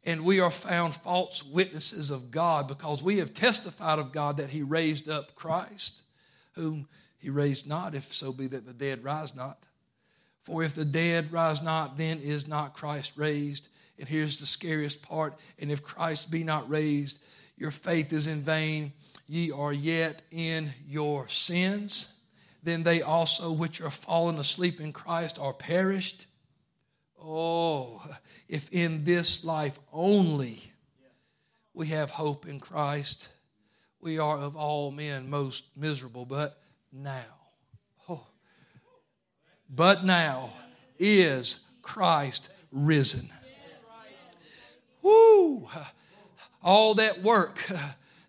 And 0.05 0.25
we 0.25 0.41
are 0.41 0.51
found 0.51 0.95
false 0.95 1.45
witnesses 1.45 2.11
of 2.11 2.31
God 2.31 2.67
because 2.67 3.03
we 3.03 3.19
have 3.19 3.35
testified 3.35 3.99
of 3.99 4.13
God 4.13 4.39
that 4.39 4.51
He 4.51 4.63
raised 4.63 5.09
up 5.09 5.35
Christ, 5.35 6.03
whom 6.55 6.89
He 7.19 7.31
raised 7.31 7.69
not, 7.69 7.95
if 7.95 8.13
so 8.13 8.33
be 8.33 8.47
that 8.49 8.67
the 8.67 8.73
dead 8.73 9.05
rise 9.05 9.35
not. 9.35 9.59
For 10.41 10.65
if 10.65 10.75
the 10.75 10.85
dead 10.85 11.33
rise 11.33 11.63
not, 11.63 11.97
then 11.97 12.19
is 12.19 12.49
not 12.49 12.75
Christ 12.75 13.17
raised. 13.17 13.69
And 13.99 14.09
here's 14.09 14.41
the 14.41 14.47
scariest 14.47 15.03
part. 15.03 15.39
And 15.61 15.71
if 15.71 15.83
Christ 15.85 16.33
be 16.33 16.43
not 16.43 16.69
raised, 16.69 17.23
your 17.57 17.71
faith 17.71 18.13
is 18.13 18.27
in 18.27 18.41
vain 18.41 18.93
ye 19.27 19.51
are 19.51 19.73
yet 19.73 20.23
in 20.31 20.73
your 20.87 21.29
sins, 21.29 22.21
then 22.63 22.83
they 22.83 23.03
also 23.03 23.53
which 23.53 23.81
are 23.81 23.91
fallen 23.91 24.39
asleep 24.39 24.81
in 24.81 24.93
Christ 24.93 25.39
are 25.41 25.53
perished. 25.53 26.27
Oh, 27.21 28.03
if 28.49 28.73
in 28.73 29.05
this 29.05 29.45
life 29.45 29.79
only 29.93 30.61
we 31.75 31.89
have 31.89 32.11
hope 32.11 32.47
in 32.47 32.61
Christ, 32.61 33.29
we 34.01 34.19
are 34.19 34.39
of 34.39 34.57
all 34.57 34.91
men 34.91 35.31
most 35.31 35.77
miserable. 35.77 36.25
But 36.25 36.59
now, 36.93 37.25
oh, 38.09 38.27
but 39.71 40.05
now 40.05 40.51
is 40.99 41.65
Christ 41.81 42.51
risen. 42.71 43.31
Woo! 45.03 45.69
All 46.63 46.95
that 46.95 47.23
work 47.23 47.71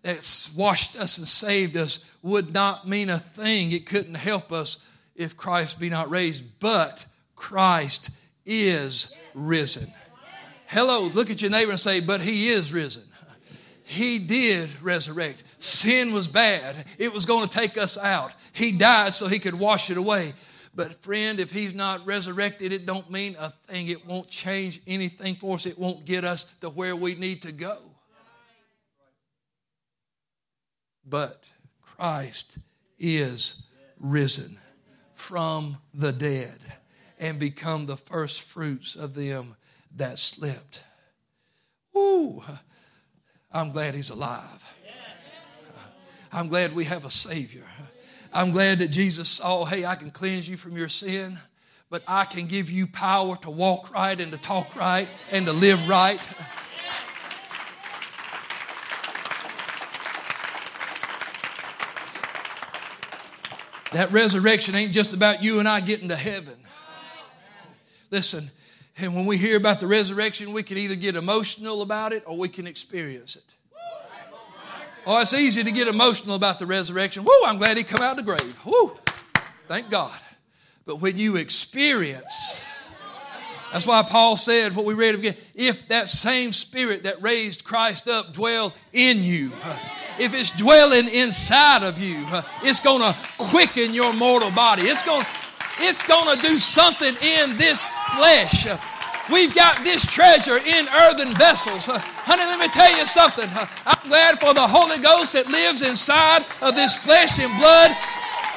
that's 0.04 0.54
washed 0.54 0.96
us 0.96 1.16
and 1.16 1.26
saved 1.26 1.76
us 1.78 2.14
would 2.22 2.52
not 2.52 2.86
mean 2.86 3.08
a 3.08 3.18
thing. 3.18 3.72
It 3.72 3.86
couldn't 3.86 4.14
help 4.14 4.52
us 4.52 4.86
if 5.16 5.34
Christ 5.34 5.80
be 5.80 5.88
not 5.88 6.10
raised. 6.10 6.60
But 6.60 7.06
Christ 7.34 8.10
is 8.44 9.16
risen. 9.32 9.90
Hello, 10.66 11.06
look 11.06 11.30
at 11.30 11.40
your 11.40 11.50
neighbor 11.50 11.70
and 11.70 11.80
say, 11.80 12.00
But 12.00 12.20
he 12.20 12.48
is 12.48 12.70
risen. 12.70 13.02
He 13.84 14.18
did 14.18 14.68
resurrect. 14.82 15.42
Sin 15.58 16.12
was 16.12 16.28
bad. 16.28 16.76
It 16.98 17.12
was 17.12 17.24
going 17.24 17.48
to 17.48 17.58
take 17.58 17.78
us 17.78 17.96
out. 17.96 18.34
He 18.52 18.76
died 18.76 19.14
so 19.14 19.26
he 19.26 19.38
could 19.38 19.58
wash 19.58 19.90
it 19.90 19.96
away. 19.96 20.34
But 20.74 21.02
friend, 21.02 21.40
if 21.40 21.50
he's 21.50 21.74
not 21.74 22.04
resurrected, 22.06 22.72
it 22.72 22.84
don't 22.84 23.10
mean 23.10 23.36
a 23.38 23.50
thing. 23.68 23.88
It 23.88 24.06
won't 24.06 24.28
change 24.28 24.80
anything 24.86 25.36
for 25.36 25.54
us. 25.54 25.64
It 25.64 25.78
won't 25.78 26.04
get 26.04 26.24
us 26.24 26.44
to 26.60 26.68
where 26.68 26.96
we 26.96 27.14
need 27.14 27.42
to 27.42 27.52
go. 27.52 27.78
But 31.06 31.46
Christ 31.82 32.58
is 32.98 33.64
risen 33.98 34.58
from 35.14 35.78
the 35.92 36.12
dead 36.12 36.58
and 37.18 37.38
become 37.38 37.86
the 37.86 37.96
first 37.96 38.42
fruits 38.42 38.96
of 38.96 39.14
them 39.14 39.56
that 39.96 40.18
slept. 40.18 40.82
Ooh, 41.96 42.42
I'm 43.52 43.70
glad 43.70 43.94
he's 43.94 44.10
alive. 44.10 44.64
I'm 46.32 46.48
glad 46.48 46.74
we 46.74 46.84
have 46.84 47.04
a 47.04 47.10
Savior. 47.10 47.64
I'm 48.32 48.50
glad 48.50 48.80
that 48.80 48.88
Jesus 48.88 49.28
saw, 49.28 49.64
hey, 49.64 49.86
I 49.86 49.94
can 49.94 50.10
cleanse 50.10 50.48
you 50.48 50.56
from 50.56 50.76
your 50.76 50.88
sin, 50.88 51.38
but 51.88 52.02
I 52.08 52.24
can 52.24 52.46
give 52.46 52.68
you 52.68 52.88
power 52.88 53.36
to 53.36 53.50
walk 53.50 53.94
right 53.94 54.20
and 54.20 54.32
to 54.32 54.38
talk 54.38 54.74
right 54.74 55.08
and 55.30 55.46
to 55.46 55.52
live 55.52 55.88
right. 55.88 56.28
That 63.94 64.10
resurrection 64.10 64.74
ain't 64.74 64.90
just 64.90 65.14
about 65.14 65.44
you 65.44 65.60
and 65.60 65.68
I 65.68 65.80
getting 65.80 66.08
to 66.08 66.16
heaven. 66.16 66.56
Listen, 68.10 68.50
and 68.98 69.14
when 69.14 69.24
we 69.24 69.36
hear 69.36 69.56
about 69.56 69.78
the 69.78 69.86
resurrection, 69.86 70.52
we 70.52 70.64
can 70.64 70.78
either 70.78 70.96
get 70.96 71.14
emotional 71.14 71.80
about 71.80 72.12
it 72.12 72.24
or 72.26 72.36
we 72.36 72.48
can 72.48 72.66
experience 72.66 73.36
it. 73.36 73.44
Oh, 75.06 75.20
it's 75.20 75.32
easy 75.32 75.62
to 75.62 75.70
get 75.70 75.86
emotional 75.86 76.34
about 76.34 76.58
the 76.58 76.66
resurrection. 76.66 77.22
Woo, 77.22 77.30
I'm 77.46 77.58
glad 77.58 77.76
he 77.76 77.84
come 77.84 78.02
out 78.02 78.18
of 78.18 78.24
the 78.24 78.24
grave. 78.24 78.58
Woo, 78.64 78.98
thank 79.68 79.90
God. 79.90 80.18
But 80.86 81.00
when 81.00 81.16
you 81.16 81.36
experience, 81.36 82.60
that's 83.72 83.86
why 83.86 84.02
Paul 84.02 84.36
said 84.36 84.74
what 84.74 84.86
we 84.86 84.94
read 84.94 85.14
again, 85.14 85.36
if 85.54 85.86
that 85.88 86.08
same 86.08 86.50
spirit 86.50 87.04
that 87.04 87.22
raised 87.22 87.62
Christ 87.62 88.08
up 88.08 88.32
dwell 88.32 88.74
in 88.92 89.22
you 89.22 89.52
if 90.18 90.34
it's 90.34 90.50
dwelling 90.50 91.08
inside 91.08 91.82
of 91.82 91.98
you, 91.98 92.26
it's 92.62 92.80
going 92.80 93.00
to 93.00 93.16
quicken 93.38 93.94
your 93.94 94.12
mortal 94.12 94.50
body. 94.50 94.82
It's 94.82 95.02
going 95.02 95.24
it's 95.78 96.02
going 96.04 96.36
to 96.36 96.42
do 96.42 96.58
something 96.58 97.14
in 97.20 97.56
this 97.56 97.84
flesh. 98.16 98.66
We've 99.32 99.54
got 99.54 99.82
this 99.84 100.04
treasure 100.04 100.58
in 100.58 100.86
earthen 100.88 101.34
vessels. 101.34 101.86
Honey, 101.88 102.44
let 102.44 102.60
me 102.60 102.68
tell 102.68 102.96
you 102.96 103.06
something. 103.06 103.48
I'm 103.86 104.08
glad 104.08 104.38
for 104.38 104.52
the 104.54 104.66
Holy 104.66 104.98
Ghost 105.02 105.32
that 105.32 105.48
lives 105.48 105.82
inside 105.82 106.44
of 106.60 106.76
this 106.76 106.94
flesh 106.94 107.38
and 107.40 107.50
blood, 107.58 107.90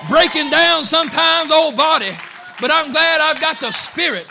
breaking 0.09 0.51
down 0.51 0.83
sometimes 0.83 1.51
old 1.51 1.77
body. 1.77 2.11
But 2.59 2.71
I'm 2.71 2.91
glad 2.91 3.21
I've 3.21 3.39
got 3.39 3.59
the 3.59 3.71
Spirit. 3.71 4.27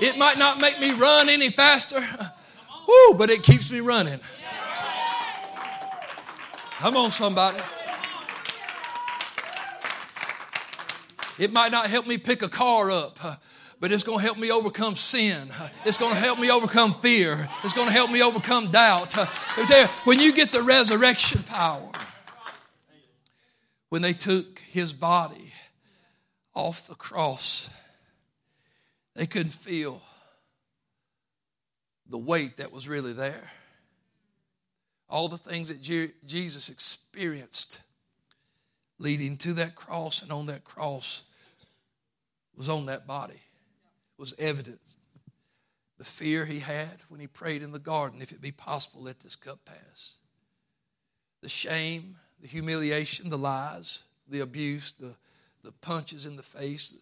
It 0.00 0.16
might 0.16 0.38
not 0.38 0.60
make 0.60 0.80
me 0.80 0.92
run 0.92 1.28
any 1.28 1.50
faster. 1.50 2.00
Woo, 2.86 3.14
but 3.16 3.30
it 3.30 3.42
keeps 3.42 3.70
me 3.70 3.80
running. 3.80 4.20
Come 6.78 6.96
on, 6.96 7.10
somebody. 7.10 7.58
It 11.38 11.52
might 11.52 11.72
not 11.72 11.88
help 11.88 12.06
me 12.06 12.18
pick 12.18 12.42
a 12.42 12.48
car 12.48 12.90
up, 12.90 13.18
but 13.80 13.90
it's 13.90 14.04
going 14.04 14.18
to 14.18 14.24
help 14.24 14.38
me 14.38 14.52
overcome 14.52 14.94
sin. 14.94 15.48
It's 15.84 15.98
going 15.98 16.14
to 16.14 16.20
help 16.20 16.38
me 16.38 16.50
overcome 16.50 16.94
fear. 16.94 17.48
It's 17.64 17.74
going 17.74 17.88
to 17.88 17.92
help 17.92 18.10
me 18.10 18.22
overcome 18.22 18.70
doubt. 18.70 19.14
When 20.04 20.20
you 20.20 20.32
get 20.32 20.52
the 20.52 20.62
resurrection 20.62 21.42
power, 21.42 21.90
when 23.88 24.02
they 24.02 24.12
took 24.12 24.58
his 24.58 24.92
body 24.92 25.52
off 26.54 26.86
the 26.86 26.94
cross, 26.94 27.70
they 29.16 29.26
couldn't 29.26 29.54
feel 29.54 30.02
the 32.08 32.18
weight 32.18 32.58
that 32.58 32.72
was 32.72 32.88
really 32.88 33.12
there. 33.12 33.50
All 35.08 35.28
the 35.28 35.38
things 35.38 35.68
that 35.68 35.80
Jesus 35.80 36.68
experienced 36.68 37.80
leading 38.98 39.36
to 39.38 39.52
that 39.54 39.74
cross 39.74 40.22
and 40.22 40.32
on 40.32 40.46
that 40.46 40.64
cross 40.64 41.24
was 42.56 42.68
on 42.68 42.86
that 42.86 43.06
body, 43.06 43.40
was 44.16 44.34
evident. 44.38 44.80
The 45.98 46.04
fear 46.04 46.44
he 46.44 46.60
had 46.60 46.98
when 47.08 47.20
he 47.20 47.26
prayed 47.26 47.62
in 47.62 47.72
the 47.72 47.78
garden, 47.78 48.22
if 48.22 48.32
it 48.32 48.40
be 48.40 48.52
possible, 48.52 49.02
let 49.02 49.20
this 49.20 49.36
cup 49.36 49.60
pass. 49.64 50.14
The 51.42 51.48
shame, 51.48 52.16
the 52.40 52.48
humiliation, 52.48 53.30
the 53.30 53.38
lies, 53.38 54.02
the 54.28 54.40
abuse, 54.40 54.92
the, 54.92 55.14
the 55.62 55.72
punches 55.72 56.26
in 56.26 56.36
the 56.36 56.42
face, 56.42 56.94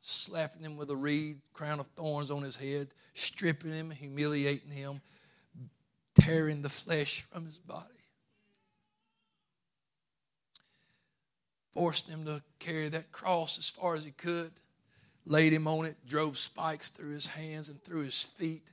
slapping 0.00 0.62
him 0.62 0.76
with 0.76 0.90
a 0.90 0.96
reed, 0.96 1.40
crown 1.52 1.80
of 1.80 1.86
thorns 1.88 2.30
on 2.30 2.42
his 2.42 2.56
head, 2.56 2.88
stripping 3.14 3.72
him, 3.72 3.90
humiliating 3.90 4.70
him, 4.70 5.00
tearing 6.14 6.62
the 6.62 6.68
flesh 6.68 7.22
from 7.22 7.44
his 7.44 7.58
body. 7.58 7.86
Forced 11.72 12.08
him 12.08 12.24
to 12.24 12.42
carry 12.58 12.88
that 12.88 13.12
cross 13.12 13.58
as 13.58 13.68
far 13.68 13.94
as 13.94 14.04
he 14.04 14.10
could, 14.10 14.52
laid 15.24 15.52
him 15.52 15.68
on 15.68 15.86
it, 15.86 15.96
drove 16.06 16.36
spikes 16.36 16.90
through 16.90 17.14
his 17.14 17.26
hands 17.26 17.68
and 17.68 17.82
through 17.82 18.04
his 18.04 18.22
feet, 18.22 18.72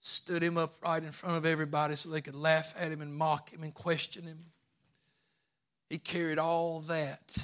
stood 0.00 0.42
him 0.42 0.58
up 0.58 0.74
right 0.82 1.02
in 1.02 1.12
front 1.12 1.36
of 1.36 1.46
everybody 1.46 1.94
so 1.94 2.10
they 2.10 2.20
could 2.20 2.34
laugh 2.34 2.74
at 2.76 2.90
him 2.90 3.00
and 3.00 3.14
mock 3.14 3.50
him 3.50 3.62
and 3.62 3.72
question 3.72 4.24
him. 4.24 4.46
He 5.88 5.98
carried 5.98 6.38
all 6.38 6.80
that 6.80 7.36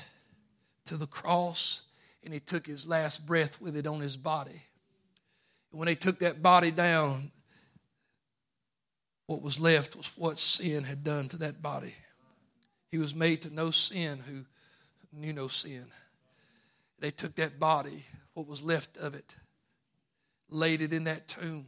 to 0.87 0.97
the 0.97 1.07
cross 1.07 1.83
and 2.25 2.33
he 2.33 2.41
took 2.41 2.67
his 2.67 2.87
last 2.87 3.27
breath 3.27 3.61
with 3.61 3.77
it 3.77 3.87
on 3.87 4.01
his 4.01 4.17
body. 4.17 4.63
And 5.71 5.79
when 5.79 5.87
they 5.87 5.95
took 5.95 6.19
that 6.21 6.43
body 6.43 6.71
down, 6.71 7.31
what 9.27 9.43
was 9.43 9.61
left 9.61 9.95
was 9.97 10.11
what 10.17 10.39
sin 10.39 10.85
had 10.85 11.05
done 11.05 11.29
to 11.29 11.37
that 11.39 11.61
body. 11.61 11.95
He 12.91 12.99
was 12.99 13.15
made 13.15 13.43
to 13.43 13.55
know 13.55 13.71
sin 13.71 14.21
who 14.27 14.45
knew 15.13 15.33
no 15.33 15.49
sin. 15.49 15.87
They 16.99 17.11
took 17.11 17.35
that 17.37 17.61
body, 17.61 18.05
what 18.35 18.49
was 18.49 18.63
left 18.63 18.97
of 18.97 19.15
it, 19.15 19.37
laid 20.51 20.81
it 20.81 20.93
in 20.93 21.05
that 21.05 21.29
tomb, 21.29 21.67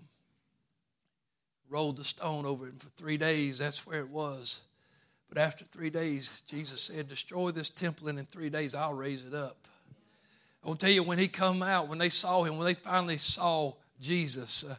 rolled 1.69 1.99
the 1.99 2.05
stone 2.05 2.47
over 2.47 2.67
it, 2.67 2.73
and 2.73 2.83
for 2.83 2.89
three 2.91 3.17
days, 3.17 3.59
that's 3.59 3.87
where 3.87 4.01
it 4.01 4.09
was. 4.09 4.61
But 5.29 5.39
after 5.39 5.65
three 5.65 5.91
days, 5.91 6.43
Jesus 6.49 6.81
said, 6.81 7.09
Destroy 7.09 7.53
this 7.53 7.69
temple, 7.69 8.09
and 8.09 8.19
in 8.19 8.27
three 8.27 8.51
days, 8.51 8.75
I'll 8.75 8.95
raise 8.95 9.25
it 9.25 9.35
up. 9.35 9.60
I 10.65 10.69
will 10.69 10.77
tell 10.77 10.91
you, 10.91 11.03
when 11.03 11.19
he 11.19 11.29
come 11.29 11.63
out, 11.63 11.89
when 11.89 11.99
they 11.99 12.11
saw 12.11 12.45
him, 12.45 12.57
when 12.57 12.67
they 12.67 12.75
finally 12.75 13.17
saw 13.17 13.73
Jesus, 14.01 14.65
uh, 14.65 14.75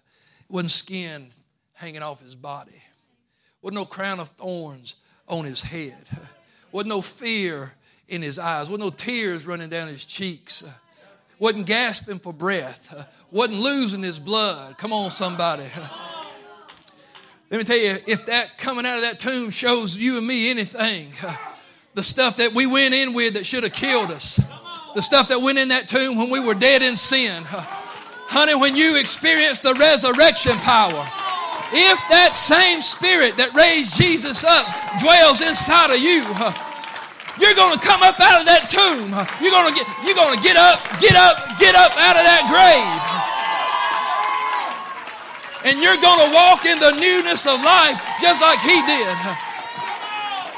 wasn't 0.50 0.72
skin 0.72 1.28
hanging 1.74 2.04
off 2.04 2.22
his 2.22 2.36
body. 2.36 2.84
Wasn't 3.62 3.76
no 3.76 3.86
crown 3.86 4.20
of 4.20 4.30
thorns 4.30 4.96
on 5.28 5.46
his 5.46 5.62
head. 5.62 5.98
Wasn't 6.72 6.90
no 6.90 7.02
fear 7.02 7.74
in 8.08 8.22
his 8.22 8.40
eyes. 8.40 8.70
Wasn't 8.70 8.80
no 8.80 8.92
tears 8.92 9.46
running 9.46 9.68
down 9.68 9.90
his 9.90 10.06
cheeks. 10.06 10.64
Wasn't 11.38 11.66
gasping 11.66 12.20
for 12.20 12.32
breath. 12.32 13.10
Wasn't 13.30 13.60
losing 13.60 14.02
his 14.04 14.20
blood. 14.20 14.78
Come 14.78 14.94
on, 14.94 15.12
somebody. 15.12 15.66
Let 17.52 17.58
me 17.58 17.64
tell 17.66 17.78
you, 17.78 17.98
if 18.08 18.28
that 18.28 18.58
coming 18.58 18.86
out 18.86 18.96
of 18.96 19.02
that 19.02 19.20
tomb 19.20 19.50
shows 19.50 19.98
you 19.98 20.18
and 20.18 20.26
me 20.26 20.50
anything, 20.50 21.10
the 21.94 22.04
stuff 22.04 22.38
that 22.38 22.54
we 22.54 22.66
went 22.66 22.94
in 22.94 23.14
with 23.14 23.34
that 23.34 23.46
should 23.46 23.64
have 23.64 23.74
killed 23.74 24.12
us, 24.12 24.40
the 24.94 25.02
stuff 25.02 25.30
that 25.30 25.42
went 25.42 25.58
in 25.58 25.70
that 25.70 25.88
tomb 25.88 26.18
when 26.18 26.30
we 26.30 26.40
were 26.40 26.54
dead 26.54 26.82
in 26.82 26.98
sin, 26.98 27.44
honey, 28.28 28.56
when 28.56 28.76
you 28.76 29.00
experience 29.00 29.60
the 29.60 29.74
resurrection 29.80 30.56
power, 30.64 31.04
if 31.72 31.98
that 32.12 32.36
same 32.36 32.84
spirit 32.84 33.40
that 33.40 33.56
raised 33.56 33.96
Jesus 33.96 34.44
up 34.44 34.68
dwells 35.00 35.40
inside 35.40 35.96
of 35.96 36.04
you, 36.04 36.28
you're 37.40 37.56
going 37.56 37.72
to 37.72 37.84
come 37.84 38.04
up 38.04 38.20
out 38.20 38.44
of 38.44 38.48
that 38.52 38.68
tomb. 38.68 39.16
You're 39.40 39.56
going 39.56 39.72
to 39.72 39.76
get 39.76 39.88
you're 40.04 40.20
going 40.20 40.36
to 40.36 40.44
get 40.44 40.60
up, 40.60 40.84
get 41.00 41.16
up, 41.16 41.40
get 41.56 41.80
up 41.80 41.96
out 41.96 42.20
of 42.20 42.24
that 42.28 42.44
grave. 42.52 43.32
And 45.64 45.80
you're 45.80 46.00
going 46.02 46.20
to 46.26 46.30
walk 46.34 46.68
in 46.68 46.76
the 46.82 46.92
newness 47.00 47.48
of 47.48 47.62
life 47.64 47.96
just 48.20 48.42
like 48.44 48.60
he 48.60 48.76
did. 48.84 49.16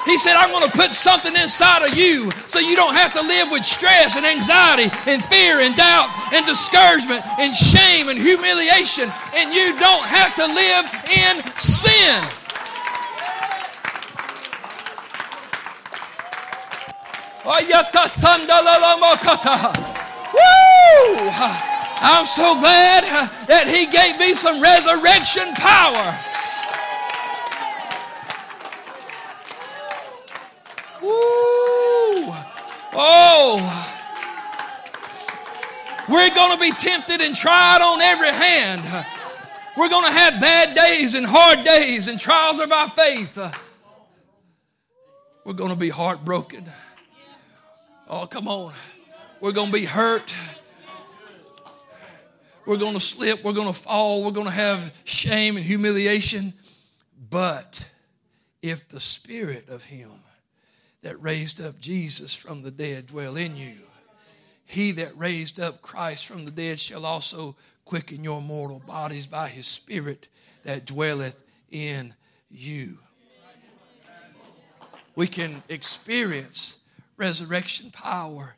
He 0.06 0.18
said, 0.18 0.36
I'm 0.36 0.52
going 0.52 0.70
to 0.70 0.76
put 0.76 0.94
something 0.94 1.34
inside 1.36 1.88
of 1.88 1.96
you 1.96 2.30
so 2.48 2.60
you 2.60 2.76
don't 2.76 2.96
have 2.96 3.14
to 3.14 3.22
live 3.22 3.50
with 3.52 3.64
stress 3.64 4.16
and 4.16 4.26
anxiety 4.26 4.92
and 5.08 5.24
fear 5.26 5.62
and 5.62 5.76
doubt 5.76 6.12
and 6.34 6.46
discouragement 6.46 7.24
and 7.40 7.56
shame 7.56 8.10
and 8.10 8.20
humiliation. 8.20 9.12
And 9.36 9.54
you 9.54 9.78
don't 9.80 10.06
have 10.06 10.36
to 10.36 10.46
live 10.46 10.86
in 11.08 11.42
sin. 11.58 12.44
Woo! 20.34 21.30
I'm 22.00 22.26
so 22.26 22.56
glad 22.60 23.04
that 23.48 23.68
He 23.68 23.88
gave 23.88 24.20
me 24.20 24.34
some 24.34 24.62
resurrection 24.62 25.54
power. 25.56 26.16
Woo! 31.02 32.34
Oh! 32.96 33.90
We're 36.10 36.34
going 36.36 36.58
to 36.58 36.62
be 36.62 36.72
tempted 36.72 37.22
and 37.22 37.36
tried 37.36 37.80
on 37.82 38.02
every 38.02 38.32
hand. 38.32 39.06
We're 39.78 39.90
going 39.90 40.06
to 40.06 40.12
have 40.12 40.40
bad 40.40 40.76
days 40.76 41.14
and 41.14 41.26
hard 41.26 41.66
days 41.66 42.08
and 42.08 42.20
trials 42.20 42.60
of 42.60 42.72
our 42.72 42.90
faith. 42.90 43.38
We're 45.46 45.54
going 45.54 45.72
to 45.72 45.78
be 45.78 45.90
heartbroken. 45.90 46.66
Oh, 48.08 48.28
come 48.28 48.48
on. 48.48 48.74
We're 49.42 49.54
going 49.54 49.68
to 49.68 49.74
be 49.74 49.86
hurt. 49.86 50.36
We're 52.66 52.78
going 52.78 52.94
to 52.94 53.00
slip. 53.00 53.44
We're 53.44 53.54
going 53.54 53.68
to 53.68 53.74
fall. 53.74 54.24
We're 54.24 54.32
going 54.32 54.48
to 54.48 54.54
have 54.54 54.94
shame 55.04 55.58
and 55.58 55.66
humiliation. 55.66 56.54
But 57.30 57.90
if 58.62 58.88
the 58.88 59.00
Spirit 59.00 59.70
of 59.70 59.84
Him 59.84 60.12
that 61.04 61.22
raised 61.22 61.62
up 61.62 61.80
Jesus 61.80 62.34
from 62.34 62.64
the 62.64 62.72
dead 62.72 63.08
dwell 63.08 63.36
in 63.36 63.56
you. 63.56 63.78
He 64.66 64.92
that 64.94 65.18
raised 65.18 65.60
up 65.60 65.82
Christ 65.82 66.26
from 66.26 66.46
the 66.46 66.52
dead 66.52 66.80
shall 66.80 67.06
also 67.06 67.56
quicken 67.86 68.24
your 68.24 68.42
mortal 68.42 68.82
bodies 68.88 69.28
by 69.28 69.50
his 69.50 69.68
Spirit 69.68 70.30
that 70.64 70.86
dwelleth 70.86 71.40
in 71.70 72.14
you. 72.50 72.98
We 75.16 75.28
can 75.28 75.62
experience 75.70 76.82
resurrection 77.18 77.92
power 77.92 78.56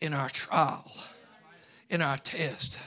in 0.00 0.14
our 0.14 0.30
trial, 0.30 0.90
in 1.90 2.00
our 2.00 2.16
test. 2.16 2.78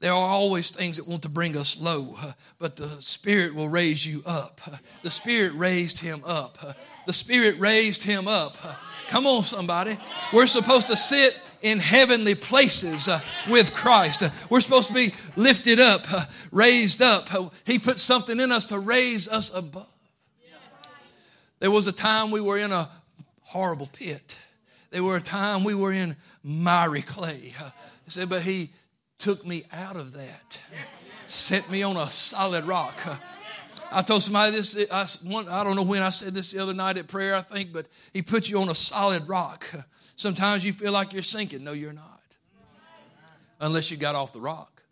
There 0.00 0.12
are 0.12 0.28
always 0.28 0.68
things 0.68 0.96
that 0.96 1.06
want 1.06 1.22
to 1.22 1.28
bring 1.28 1.56
us 1.56 1.80
low, 1.80 2.16
but 2.58 2.76
the 2.76 2.88
Spirit 3.00 3.54
will 3.54 3.68
raise 3.68 4.04
you 4.04 4.22
up. 4.26 4.60
The 5.02 5.10
Spirit 5.10 5.54
raised 5.54 6.00
him 6.00 6.22
up 6.26 6.58
the 7.06 7.12
Spirit 7.12 7.58
raised 7.58 8.02
him 8.02 8.28
up. 8.28 8.56
Come 9.08 9.26
on, 9.26 9.42
somebody. 9.42 9.98
We're 10.32 10.46
supposed 10.46 10.86
to 10.86 10.96
sit 10.96 11.38
in 11.62 11.78
heavenly 11.78 12.34
places 12.34 13.08
uh, 13.08 13.20
with 13.48 13.72
Christ. 13.74 14.22
We're 14.50 14.60
supposed 14.60 14.88
to 14.88 14.94
be 14.94 15.08
lifted 15.36 15.80
up, 15.80 16.02
uh, 16.12 16.24
raised 16.50 17.02
up. 17.02 17.28
He 17.64 17.78
put 17.78 18.00
something 18.00 18.40
in 18.40 18.50
us 18.50 18.64
to 18.66 18.78
raise 18.78 19.28
us 19.28 19.54
above. 19.54 19.86
There 21.60 21.70
was 21.70 21.86
a 21.86 21.92
time 21.92 22.32
we 22.32 22.40
were 22.40 22.58
in 22.58 22.72
a 22.72 22.88
horrible 23.42 23.88
pit. 23.92 24.36
There 24.90 25.04
were 25.04 25.16
a 25.16 25.22
time 25.22 25.62
we 25.62 25.74
were 25.74 25.92
in 25.92 26.16
miry 26.42 27.02
clay. 27.02 27.54
He 28.04 28.10
said, 28.10 28.28
but 28.28 28.42
he 28.42 28.70
took 29.18 29.46
me 29.46 29.62
out 29.72 29.94
of 29.94 30.14
that, 30.14 30.58
set 31.28 31.70
me 31.70 31.84
on 31.84 31.96
a 31.96 32.10
solid 32.10 32.64
rock. 32.64 32.98
I 33.92 34.02
told 34.02 34.22
somebody 34.22 34.52
this, 34.52 34.86
I, 34.90 35.06
one, 35.28 35.48
I 35.48 35.64
don't 35.64 35.76
know 35.76 35.82
when 35.82 36.02
I 36.02 36.10
said 36.10 36.34
this 36.34 36.52
the 36.52 36.60
other 36.60 36.74
night 36.74 36.96
at 36.96 37.08
prayer, 37.08 37.34
I 37.34 37.42
think, 37.42 37.72
but 37.72 37.86
he 38.12 38.22
put 38.22 38.48
you 38.48 38.60
on 38.60 38.68
a 38.68 38.74
solid 38.74 39.28
rock. 39.28 39.70
Sometimes 40.16 40.64
you 40.64 40.72
feel 40.72 40.92
like 40.92 41.12
you're 41.12 41.22
sinking. 41.22 41.64
No, 41.64 41.72
you're 41.72 41.92
not. 41.92 42.20
Unless 43.60 43.90
you 43.90 43.96
got 43.96 44.14
off 44.14 44.32
the 44.32 44.40
rock. 44.40 44.82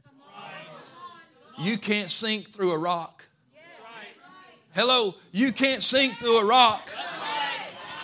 You 1.59 1.77
can't 1.77 2.11
sink 2.11 2.51
through 2.51 2.73
a 2.73 2.79
rock. 2.79 3.27
Hello, 4.73 5.15
you 5.33 5.53
can't 5.53 5.83
sink 5.83 6.15
through 6.15 6.41
a 6.41 6.47
rock. 6.47 6.89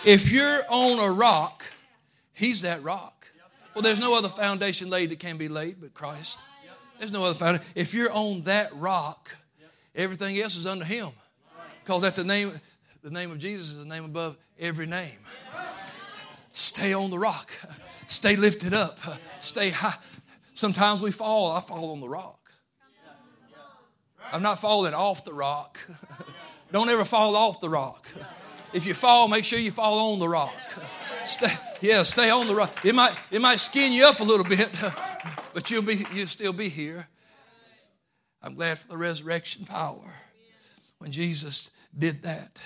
If 0.05 0.31
you're 0.31 0.61
on 0.69 0.99
a 0.99 1.11
rock, 1.11 1.65
he's 2.33 2.61
that 2.61 2.83
rock. 2.83 3.29
Well, 3.73 3.81
there's 3.81 3.99
no 3.99 4.17
other 4.17 4.29
foundation 4.29 4.89
laid 4.89 5.09
that 5.11 5.19
can 5.19 5.37
be 5.37 5.47
laid 5.47 5.77
but 5.79 5.93
Christ. 5.93 6.39
There's 6.99 7.11
no 7.11 7.25
other 7.25 7.35
foundation. 7.35 7.65
If 7.75 7.93
you're 7.93 8.11
on 8.11 8.41
that 8.43 8.75
rock, 8.75 9.35
Everything 9.97 10.39
else 10.39 10.55
is 10.55 10.67
under 10.67 10.85
him. 10.85 11.09
Because 11.83 12.03
at 12.03 12.15
the 12.15 12.23
name, 12.23 12.51
the 13.03 13.09
name 13.09 13.31
of 13.31 13.39
Jesus 13.39 13.71
is 13.71 13.79
the 13.79 13.85
name 13.85 14.05
above 14.05 14.37
every 14.59 14.85
name. 14.85 15.17
Stay 16.53 16.93
on 16.93 17.09
the 17.09 17.19
rock. 17.19 17.51
Stay 18.07 18.35
lifted 18.35 18.73
up. 18.73 18.97
Stay 19.41 19.71
high. 19.71 19.95
Sometimes 20.53 21.01
we 21.01 21.11
fall. 21.11 21.51
I 21.51 21.61
fall 21.61 21.91
on 21.91 21.99
the 21.99 22.09
rock. 22.09 22.51
I'm 24.31 24.41
not 24.41 24.59
falling 24.59 24.93
off 24.93 25.25
the 25.25 25.33
rock. 25.33 25.79
Don't 26.71 26.89
ever 26.89 27.05
fall 27.05 27.35
off 27.35 27.61
the 27.61 27.69
rock. 27.69 28.07
If 28.73 28.85
you 28.85 28.93
fall, 28.93 29.27
make 29.27 29.45
sure 29.45 29.57
you 29.57 29.71
fall 29.71 30.13
on 30.13 30.19
the 30.19 30.27
rock. 30.27 30.53
Stay, 31.25 31.53
yeah, 31.81 32.03
stay 32.03 32.29
on 32.29 32.47
the 32.47 32.55
rock. 32.55 32.85
It 32.85 32.93
might, 32.93 33.13
it 33.31 33.41
might 33.41 33.59
skin 33.59 33.93
you 33.93 34.05
up 34.05 34.19
a 34.19 34.23
little 34.23 34.45
bit, 34.45 34.69
but 35.53 35.71
you'll 35.71 35.83
be, 35.83 36.05
you'll 36.13 36.27
still 36.27 36.53
be 36.53 36.69
here. 36.69 37.07
I'm 38.47 38.55
glad 38.55 38.79
for 38.79 38.87
the 38.87 38.97
resurrection 38.97 39.65
power. 39.65 40.13
When 40.99 41.11
Jesus 41.11 41.69
did 41.97 42.23
that, 42.23 42.61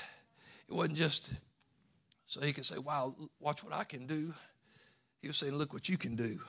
it 0.70 0.76
wasn't 0.76 0.96
just 0.96 1.34
so 2.28 2.40
he 2.40 2.54
could 2.54 2.68
say, 2.68 2.78
Wow, 2.78 3.16
watch 3.40 3.64
what 3.64 3.74
I 3.74 3.84
can 3.84 4.06
do. 4.06 4.32
He 5.24 5.28
was 5.28 5.38
saying, 5.38 5.56
Look 5.56 5.74
what 5.74 5.90
you 5.90 5.98
can 5.98 6.16
do. 6.16 6.40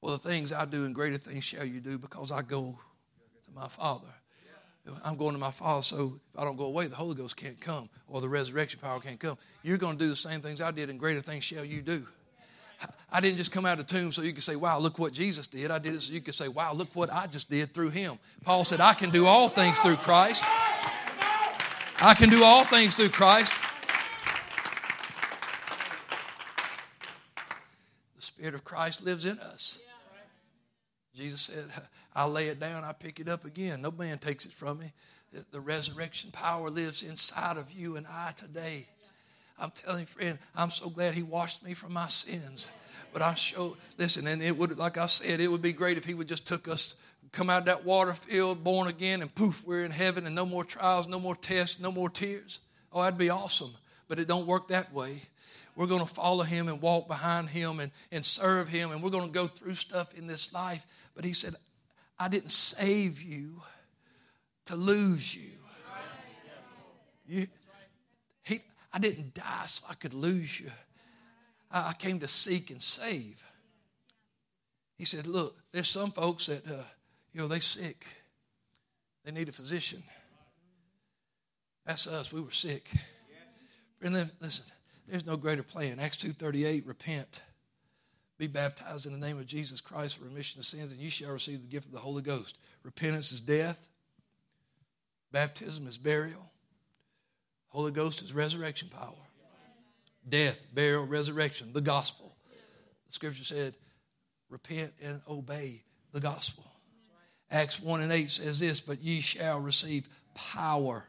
Well, 0.00 0.16
the 0.16 0.26
things 0.26 0.54
I 0.54 0.64
do 0.64 0.86
and 0.86 0.94
greater 0.94 1.18
things 1.18 1.44
shall 1.44 1.66
you 1.66 1.80
do 1.80 1.98
because 1.98 2.32
I 2.32 2.40
go 2.40 2.78
to 3.44 3.52
my 3.54 3.68
Father. 3.68 4.08
I'm 5.04 5.16
going 5.16 5.34
to 5.34 5.38
my 5.38 5.50
Father, 5.50 5.82
so 5.82 6.18
if 6.32 6.40
I 6.40 6.44
don't 6.44 6.56
go 6.56 6.64
away, 6.64 6.86
the 6.86 6.96
Holy 6.96 7.14
Ghost 7.14 7.36
can't 7.36 7.60
come 7.60 7.90
or 8.08 8.22
the 8.22 8.28
resurrection 8.28 8.80
power 8.80 9.00
can't 9.00 9.20
come. 9.20 9.36
You're 9.62 9.78
going 9.78 9.98
to 9.98 9.98
do 9.98 10.08
the 10.08 10.16
same 10.16 10.40
things 10.40 10.62
I 10.62 10.70
did 10.70 10.88
and 10.88 10.98
greater 10.98 11.20
things 11.20 11.44
shall 11.44 11.64
you 11.64 11.82
do. 11.82 12.06
I 13.10 13.20
didn't 13.20 13.38
just 13.38 13.52
come 13.52 13.64
out 13.64 13.78
of 13.78 13.86
the 13.86 13.98
tomb 13.98 14.12
so 14.12 14.22
you 14.22 14.32
could 14.32 14.42
say, 14.42 14.56
wow, 14.56 14.78
look 14.78 14.98
what 14.98 15.12
Jesus 15.12 15.46
did. 15.46 15.70
I 15.70 15.78
did 15.78 15.94
it 15.94 16.02
so 16.02 16.12
you 16.12 16.20
could 16.20 16.34
say, 16.34 16.48
wow, 16.48 16.72
look 16.72 16.94
what 16.94 17.12
I 17.12 17.26
just 17.26 17.48
did 17.48 17.72
through 17.72 17.90
him. 17.90 18.18
Paul 18.44 18.64
said, 18.64 18.80
I 18.80 18.94
can 18.94 19.10
do 19.10 19.26
all 19.26 19.48
things 19.48 19.78
through 19.78 19.96
Christ. 19.96 20.42
I 22.00 22.14
can 22.14 22.28
do 22.28 22.44
all 22.44 22.64
things 22.64 22.94
through 22.94 23.08
Christ. 23.08 23.52
The 28.16 28.22
Spirit 28.22 28.54
of 28.54 28.64
Christ 28.64 29.04
lives 29.04 29.24
in 29.24 29.38
us. 29.38 29.80
Jesus 31.14 31.40
said, 31.42 31.82
I 32.14 32.26
lay 32.26 32.48
it 32.48 32.60
down, 32.60 32.84
I 32.84 32.92
pick 32.92 33.20
it 33.20 33.28
up 33.28 33.46
again. 33.46 33.80
No 33.80 33.90
man 33.90 34.18
takes 34.18 34.44
it 34.44 34.52
from 34.52 34.80
me. 34.80 34.92
the 35.52 35.60
resurrection 35.60 36.30
power 36.32 36.68
lives 36.68 37.02
inside 37.02 37.56
of 37.56 37.72
you 37.72 37.96
and 37.96 38.06
I 38.06 38.32
today. 38.36 38.86
I'm 39.58 39.70
telling 39.70 40.00
you, 40.00 40.06
friend, 40.06 40.38
I'm 40.54 40.70
so 40.70 40.90
glad 40.90 41.14
He 41.14 41.22
washed 41.22 41.64
me 41.64 41.74
from 41.74 41.92
my 41.92 42.08
sins. 42.08 42.68
But 43.12 43.22
I 43.22 43.34
show, 43.34 43.76
listen, 43.98 44.26
and 44.26 44.42
it 44.42 44.56
would, 44.56 44.76
like 44.76 44.98
I 44.98 45.06
said, 45.06 45.40
it 45.40 45.48
would 45.48 45.62
be 45.62 45.72
great 45.72 45.96
if 45.96 46.04
He 46.04 46.14
would 46.14 46.28
just 46.28 46.46
took 46.46 46.68
us, 46.68 46.96
come 47.32 47.48
out 47.48 47.60
of 47.60 47.64
that 47.66 47.84
water 47.84 48.12
field, 48.12 48.62
born 48.62 48.88
again, 48.88 49.22
and 49.22 49.34
poof, 49.34 49.66
we're 49.66 49.84
in 49.84 49.90
heaven, 49.90 50.26
and 50.26 50.34
no 50.34 50.44
more 50.44 50.64
trials, 50.64 51.08
no 51.08 51.18
more 51.18 51.34
tests, 51.34 51.80
no 51.80 51.90
more 51.90 52.10
tears. 52.10 52.58
Oh, 52.92 53.02
that'd 53.02 53.18
be 53.18 53.30
awesome. 53.30 53.70
But 54.08 54.18
it 54.18 54.28
don't 54.28 54.46
work 54.46 54.68
that 54.68 54.92
way. 54.92 55.22
We're 55.76 55.86
going 55.86 56.00
to 56.00 56.14
follow 56.14 56.42
Him 56.42 56.68
and 56.68 56.80
walk 56.80 57.08
behind 57.08 57.48
Him 57.48 57.80
and, 57.80 57.90
and 58.12 58.24
serve 58.24 58.68
Him, 58.68 58.90
and 58.90 59.02
we're 59.02 59.10
going 59.10 59.26
to 59.26 59.32
go 59.32 59.46
through 59.46 59.74
stuff 59.74 60.12
in 60.14 60.26
this 60.26 60.52
life. 60.52 60.84
But 61.14 61.24
He 61.24 61.32
said, 61.32 61.54
I 62.18 62.28
didn't 62.28 62.50
save 62.50 63.22
you 63.22 63.62
to 64.66 64.76
lose 64.76 65.34
you. 65.34 65.50
you 67.26 67.46
I 68.92 68.98
didn't 68.98 69.34
die 69.34 69.66
so 69.66 69.86
I 69.90 69.94
could 69.94 70.14
lose 70.14 70.60
you. 70.60 70.70
I, 71.70 71.92
came 71.92 72.20
to 72.20 72.28
seek 72.28 72.70
and 72.70 72.82
save. 72.82 73.42
He 74.96 75.04
said, 75.04 75.26
Look, 75.26 75.56
there's 75.72 75.88
some 75.88 76.10
folks 76.10 76.46
that, 76.46 76.66
uh, 76.66 76.82
you 77.32 77.40
know, 77.40 77.48
they 77.48 77.60
sick. 77.60 78.06
They 79.24 79.32
need 79.32 79.48
a 79.48 79.52
physician. 79.52 80.02
That's 81.84 82.06
us. 82.06 82.32
We 82.32 82.40
were 82.40 82.50
sick. 82.50 82.90
And 84.02 84.14
listen, 84.40 84.64
there's 85.08 85.26
no 85.26 85.36
greater 85.36 85.62
plan. 85.62 85.98
Acts 85.98 86.18
2.38, 86.18 86.86
repent. 86.86 87.42
Be 88.38 88.46
baptized 88.46 89.06
in 89.06 89.12
the 89.12 89.26
name 89.26 89.38
of 89.38 89.46
Jesus 89.46 89.80
Christ 89.80 90.18
for 90.18 90.26
remission 90.26 90.58
of 90.60 90.66
sins, 90.66 90.92
and 90.92 91.00
you 91.00 91.10
shall 91.10 91.32
receive 91.32 91.62
the 91.62 91.68
gift 91.68 91.86
of 91.86 91.92
the 91.92 91.98
Holy 91.98 92.22
Ghost. 92.22 92.58
Repentance 92.82 93.32
is 93.32 93.40
death. 93.40 93.88
Baptism 95.32 95.86
is 95.86 95.96
burial. 95.96 96.50
Holy 97.68 97.92
Ghost 97.92 98.22
is 98.22 98.32
resurrection 98.32 98.88
power. 98.88 99.12
Death, 100.28 100.60
burial, 100.74 101.04
resurrection, 101.04 101.72
the 101.72 101.80
gospel. 101.80 102.34
The 103.06 103.12
scripture 103.12 103.44
said, 103.44 103.74
repent 104.50 104.92
and 105.02 105.20
obey 105.28 105.82
the 106.12 106.20
gospel. 106.20 106.64
Acts 107.50 107.80
1 107.80 108.00
and 108.00 108.12
8 108.12 108.30
says 108.30 108.58
this, 108.58 108.80
but 108.80 109.00
ye 109.00 109.20
shall 109.20 109.60
receive 109.60 110.08
power. 110.34 111.06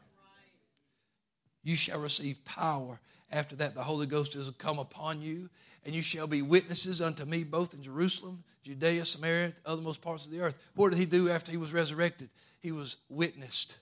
You 1.64 1.74
shall 1.74 2.00
receive 2.00 2.44
power. 2.44 3.00
After 3.32 3.56
that, 3.56 3.74
the 3.74 3.82
Holy 3.82 4.06
Ghost 4.06 4.36
is 4.36 4.48
come 4.50 4.78
upon 4.78 5.20
you, 5.20 5.50
and 5.84 5.94
you 5.94 6.02
shall 6.02 6.26
be 6.26 6.42
witnesses 6.42 7.00
unto 7.00 7.24
me 7.24 7.44
both 7.44 7.74
in 7.74 7.82
Jerusalem, 7.82 8.44
Judea, 8.62 9.04
Samaria, 9.04 9.52
the 9.64 9.70
othermost 9.70 10.00
parts 10.00 10.26
of 10.26 10.32
the 10.32 10.40
earth. 10.40 10.56
What 10.74 10.90
did 10.90 10.98
he 10.98 11.06
do 11.06 11.28
after 11.30 11.50
he 11.50 11.56
was 11.56 11.72
resurrected? 11.72 12.30
He 12.60 12.72
was 12.72 12.96
witnessed. 13.08 13.78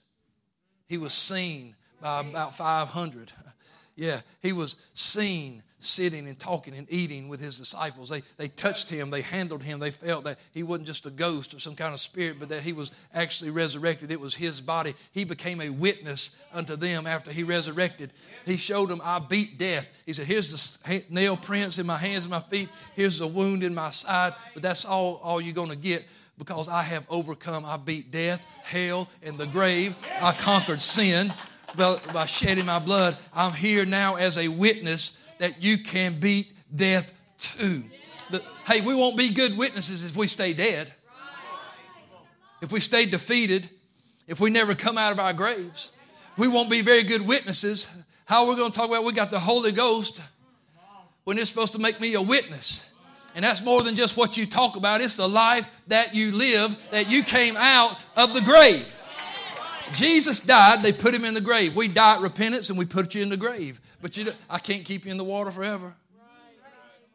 He 0.88 0.98
was 0.98 1.12
seen 1.12 1.74
by 2.00 2.20
about 2.20 2.56
500. 2.56 3.32
Yeah, 3.96 4.20
he 4.42 4.52
was 4.52 4.76
seen 4.94 5.62
sitting 5.86 6.26
and 6.26 6.38
talking 6.38 6.74
and 6.74 6.86
eating 6.90 7.28
with 7.28 7.40
his 7.40 7.58
disciples. 7.58 8.08
They, 8.08 8.22
they 8.36 8.48
touched 8.48 8.90
him, 8.90 9.10
they 9.10 9.22
handled 9.22 9.62
him, 9.62 9.78
they 9.78 9.90
felt 9.90 10.24
that 10.24 10.38
he 10.52 10.62
wasn't 10.62 10.86
just 10.86 11.06
a 11.06 11.10
ghost 11.10 11.54
or 11.54 11.60
some 11.60 11.74
kind 11.74 11.94
of 11.94 12.00
spirit, 12.00 12.36
but 12.38 12.48
that 12.48 12.62
he 12.62 12.72
was 12.72 12.90
actually 13.14 13.50
resurrected. 13.50 14.10
It 14.10 14.20
was 14.20 14.34
his 14.34 14.60
body. 14.60 14.94
He 15.12 15.24
became 15.24 15.60
a 15.60 15.70
witness 15.70 16.38
unto 16.52 16.76
them 16.76 17.06
after 17.06 17.30
he 17.30 17.42
resurrected. 17.42 18.12
He 18.44 18.56
showed 18.56 18.88
them, 18.88 19.00
I 19.02 19.18
beat 19.18 19.58
death. 19.58 19.88
He 20.04 20.12
said, 20.12 20.26
Here's 20.26 20.78
the 20.82 21.04
nail 21.08 21.36
prints 21.36 21.78
in 21.78 21.86
my 21.86 21.98
hands 21.98 22.24
and 22.24 22.30
my 22.30 22.40
feet, 22.40 22.68
here's 22.94 23.18
the 23.18 23.26
wound 23.26 23.62
in 23.62 23.74
my 23.74 23.90
side, 23.90 24.34
but 24.54 24.62
that's 24.62 24.84
all, 24.84 25.20
all 25.22 25.40
you're 25.40 25.54
going 25.54 25.70
to 25.70 25.76
get 25.76 26.04
because 26.38 26.68
I 26.68 26.82
have 26.82 27.04
overcome. 27.08 27.64
I 27.64 27.78
beat 27.78 28.10
death, 28.10 28.44
hell, 28.62 29.08
and 29.22 29.38
the 29.38 29.46
grave. 29.46 29.96
I 30.20 30.32
conquered 30.32 30.82
sin 30.82 31.32
by 31.76 32.26
shedding 32.26 32.66
my 32.66 32.78
blood. 32.78 33.16
I'm 33.34 33.52
here 33.52 33.84
now 33.84 34.16
as 34.16 34.38
a 34.38 34.48
witness 34.48 35.18
that 35.38 35.62
you 35.62 35.78
can 35.78 36.18
beat 36.18 36.50
death 36.74 37.12
too. 37.38 37.84
The, 38.30 38.42
hey, 38.66 38.80
we 38.80 38.94
won't 38.94 39.16
be 39.16 39.32
good 39.32 39.56
witnesses 39.56 40.04
if 40.04 40.16
we 40.16 40.26
stay 40.26 40.52
dead. 40.52 40.92
If 42.62 42.72
we 42.72 42.80
stay 42.80 43.04
defeated, 43.04 43.68
if 44.26 44.40
we 44.40 44.50
never 44.50 44.74
come 44.74 44.98
out 44.98 45.12
of 45.12 45.20
our 45.20 45.32
graves, 45.32 45.92
we 46.36 46.48
won't 46.48 46.70
be 46.70 46.82
very 46.82 47.02
good 47.02 47.26
witnesses. 47.26 47.88
How 48.24 48.44
are 48.44 48.50
we 48.50 48.56
going 48.56 48.72
to 48.72 48.76
talk 48.76 48.88
about 48.88 49.04
we 49.04 49.12
got 49.12 49.30
the 49.30 49.38
Holy 49.38 49.72
Ghost 49.72 50.20
when 51.24 51.38
it's 51.38 51.50
supposed 51.50 51.74
to 51.74 51.78
make 51.78 52.00
me 52.00 52.14
a 52.14 52.22
witness? 52.22 52.90
And 53.34 53.44
that's 53.44 53.62
more 53.62 53.82
than 53.82 53.96
just 53.96 54.16
what 54.16 54.36
you 54.38 54.46
talk 54.46 54.76
about. 54.76 55.02
It's 55.02 55.14
the 55.14 55.28
life 55.28 55.70
that 55.88 56.14
you 56.14 56.32
live, 56.32 56.76
that 56.90 57.10
you 57.10 57.22
came 57.22 57.54
out 57.58 57.96
of 58.16 58.32
the 58.32 58.40
grave. 58.40 58.92
Jesus 59.92 60.40
died, 60.40 60.82
they 60.82 60.92
put 60.92 61.14
him 61.14 61.24
in 61.24 61.34
the 61.34 61.40
grave. 61.40 61.76
We 61.76 61.88
die 61.88 62.16
at 62.16 62.22
repentance 62.22 62.70
and 62.70 62.78
we 62.78 62.84
put 62.84 63.14
you 63.14 63.22
in 63.22 63.28
the 63.28 63.36
grave. 63.36 63.80
But 64.02 64.16
you, 64.16 64.26
I 64.50 64.58
can't 64.58 64.84
keep 64.84 65.04
you 65.04 65.10
in 65.10 65.16
the 65.16 65.24
water 65.24 65.50
forever. 65.50 65.94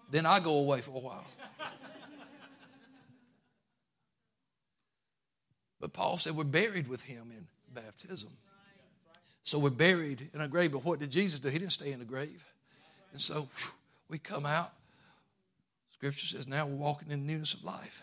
Then 0.10 0.26
I 0.26 0.40
go 0.40 0.56
away 0.58 0.82
for 0.82 0.92
a 0.92 1.00
while. 1.00 1.26
But 5.80 5.94
Paul 5.94 6.18
said 6.18 6.36
we're 6.36 6.44
buried 6.44 6.88
with 6.88 7.02
him 7.02 7.32
in 7.32 7.48
baptism. 7.74 8.30
So 9.44 9.58
we're 9.58 9.72
buried 9.72 10.30
in 10.34 10.42
a 10.42 10.48
grave. 10.48 10.72
But 10.74 10.86
what 10.86 11.00
did 11.00 11.10
Jesus 11.10 11.40
do? 11.40 11.50
He 11.50 11.58
didn't 11.58 11.72
stay 11.72 11.92
in 11.92 12.00
the 12.00 12.06
grave. 12.06 12.46
And 13.14 13.22
so 13.22 13.48
we 14.08 14.20
come 14.20 14.46
out 14.46 14.72
Scripture 16.02 16.26
says 16.26 16.48
now 16.48 16.66
we're 16.66 16.78
walking 16.78 17.12
in 17.12 17.28
newness 17.28 17.54
of 17.54 17.64
life. 17.64 18.02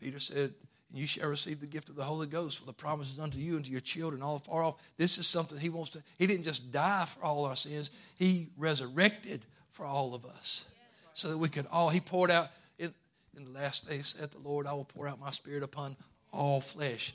Peter 0.00 0.18
said, 0.18 0.54
you 0.94 1.06
shall 1.06 1.28
receive 1.28 1.60
the 1.60 1.66
gift 1.66 1.88
of 1.88 1.96
the 1.96 2.04
Holy 2.04 2.26
Ghost, 2.26 2.58
for 2.58 2.66
the 2.66 2.72
promises 2.72 3.18
unto 3.18 3.38
you 3.38 3.56
and 3.56 3.64
to 3.64 3.70
your 3.70 3.80
children 3.80 4.22
all 4.22 4.38
far 4.38 4.62
off. 4.62 4.74
This 4.96 5.18
is 5.18 5.26
something 5.26 5.58
He 5.58 5.70
wants 5.70 5.90
to. 5.90 6.02
He 6.18 6.26
didn't 6.26 6.44
just 6.44 6.70
die 6.70 7.06
for 7.06 7.24
all 7.24 7.44
our 7.44 7.56
sins; 7.56 7.90
He 8.18 8.48
resurrected 8.56 9.44
for 9.70 9.86
all 9.86 10.14
of 10.14 10.24
us, 10.26 10.66
so 11.14 11.28
that 11.28 11.38
we 11.38 11.48
could 11.48 11.66
all. 11.72 11.88
He 11.88 12.00
poured 12.00 12.30
out 12.30 12.48
in, 12.78 12.92
in 13.36 13.44
the 13.44 13.50
last 13.50 13.88
days. 13.88 14.14
Said 14.18 14.30
the 14.30 14.38
Lord, 14.38 14.66
I 14.66 14.72
will 14.74 14.84
pour 14.84 15.08
out 15.08 15.18
my 15.18 15.30
Spirit 15.30 15.62
upon 15.62 15.96
all 16.30 16.60
flesh, 16.60 17.14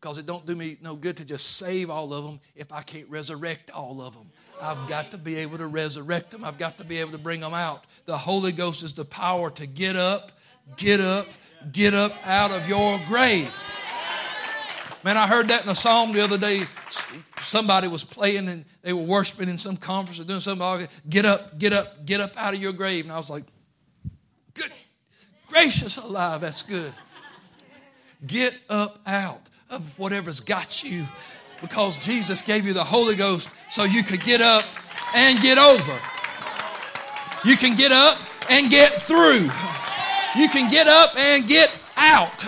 because 0.00 0.16
it 0.16 0.24
don't 0.24 0.46
do 0.46 0.54
me 0.54 0.78
no 0.82 0.96
good 0.96 1.18
to 1.18 1.24
just 1.24 1.58
save 1.58 1.90
all 1.90 2.12
of 2.14 2.24
them 2.24 2.40
if 2.56 2.72
I 2.72 2.82
can't 2.82 3.08
resurrect 3.10 3.70
all 3.70 4.00
of 4.00 4.14
them. 4.14 4.30
I've 4.62 4.86
got 4.88 5.10
to 5.12 5.18
be 5.18 5.36
able 5.36 5.58
to 5.58 5.66
resurrect 5.66 6.30
them. 6.30 6.44
I've 6.44 6.58
got 6.58 6.78
to 6.78 6.84
be 6.84 6.98
able 6.98 7.12
to 7.12 7.18
bring 7.18 7.40
them 7.40 7.54
out. 7.54 7.84
The 8.04 8.16
Holy 8.16 8.52
Ghost 8.52 8.82
is 8.82 8.92
the 8.92 9.04
power 9.04 9.50
to 9.50 9.66
get 9.66 9.96
up, 9.96 10.32
get 10.76 11.00
up, 11.00 11.26
get 11.72 11.94
up 11.94 12.12
out 12.26 12.50
of 12.50 12.68
your 12.68 13.00
grave. 13.06 13.54
Man, 15.02 15.16
I 15.16 15.26
heard 15.26 15.48
that 15.48 15.64
in 15.64 15.70
a 15.70 15.74
psalm 15.74 16.12
the 16.12 16.20
other 16.20 16.36
day. 16.36 16.62
Somebody 17.40 17.88
was 17.88 18.04
playing 18.04 18.48
and 18.48 18.64
they 18.82 18.92
were 18.92 19.02
worshiping 19.02 19.48
in 19.48 19.56
some 19.56 19.76
conference 19.76 20.20
or 20.20 20.24
doing 20.24 20.40
something. 20.40 20.88
Get 21.08 21.24
up, 21.24 21.58
get 21.58 21.72
up, 21.72 22.04
get 22.04 22.20
up 22.20 22.36
out 22.36 22.54
of 22.54 22.60
your 22.60 22.72
grave. 22.72 23.04
And 23.04 23.12
I 23.12 23.16
was 23.16 23.30
like, 23.30 23.44
good 24.54 24.70
gracious 25.50 25.96
alive, 25.96 26.40
that's 26.40 26.62
good. 26.62 26.92
Get 28.26 28.54
up 28.68 29.00
out 29.06 29.40
of 29.70 29.98
whatever's 29.98 30.40
got 30.40 30.82
you 30.84 31.06
because 31.60 31.96
Jesus 31.98 32.42
gave 32.42 32.66
you 32.66 32.72
the 32.72 32.84
Holy 32.84 33.16
Ghost 33.16 33.50
so 33.70 33.84
you 33.84 34.02
could 34.02 34.22
get 34.22 34.40
up 34.40 34.64
and 35.14 35.40
get 35.40 35.58
over. 35.58 35.98
You 37.44 37.56
can 37.56 37.76
get 37.76 37.92
up 37.92 38.18
and 38.50 38.70
get 38.70 38.92
through. 39.02 39.48
You 40.36 40.48
can 40.48 40.70
get 40.70 40.86
up 40.86 41.16
and 41.16 41.46
get 41.46 41.76
out. 41.96 42.42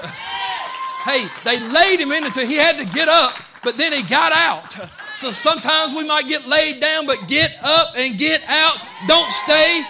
Hey, 1.04 1.26
they 1.44 1.58
laid 1.58 2.00
him 2.00 2.12
in 2.12 2.24
until 2.24 2.46
he 2.46 2.56
had 2.56 2.78
to 2.78 2.84
get 2.94 3.08
up, 3.08 3.34
but 3.64 3.76
then 3.76 3.92
he 3.92 4.02
got 4.08 4.32
out. 4.32 4.88
So 5.16 5.32
sometimes 5.32 5.94
we 5.94 6.06
might 6.06 6.28
get 6.28 6.46
laid 6.46 6.80
down, 6.80 7.06
but 7.06 7.28
get 7.28 7.50
up 7.62 7.94
and 7.96 8.18
get 8.18 8.42
out. 8.48 8.76
Don't 9.06 9.30
stay 9.30 9.82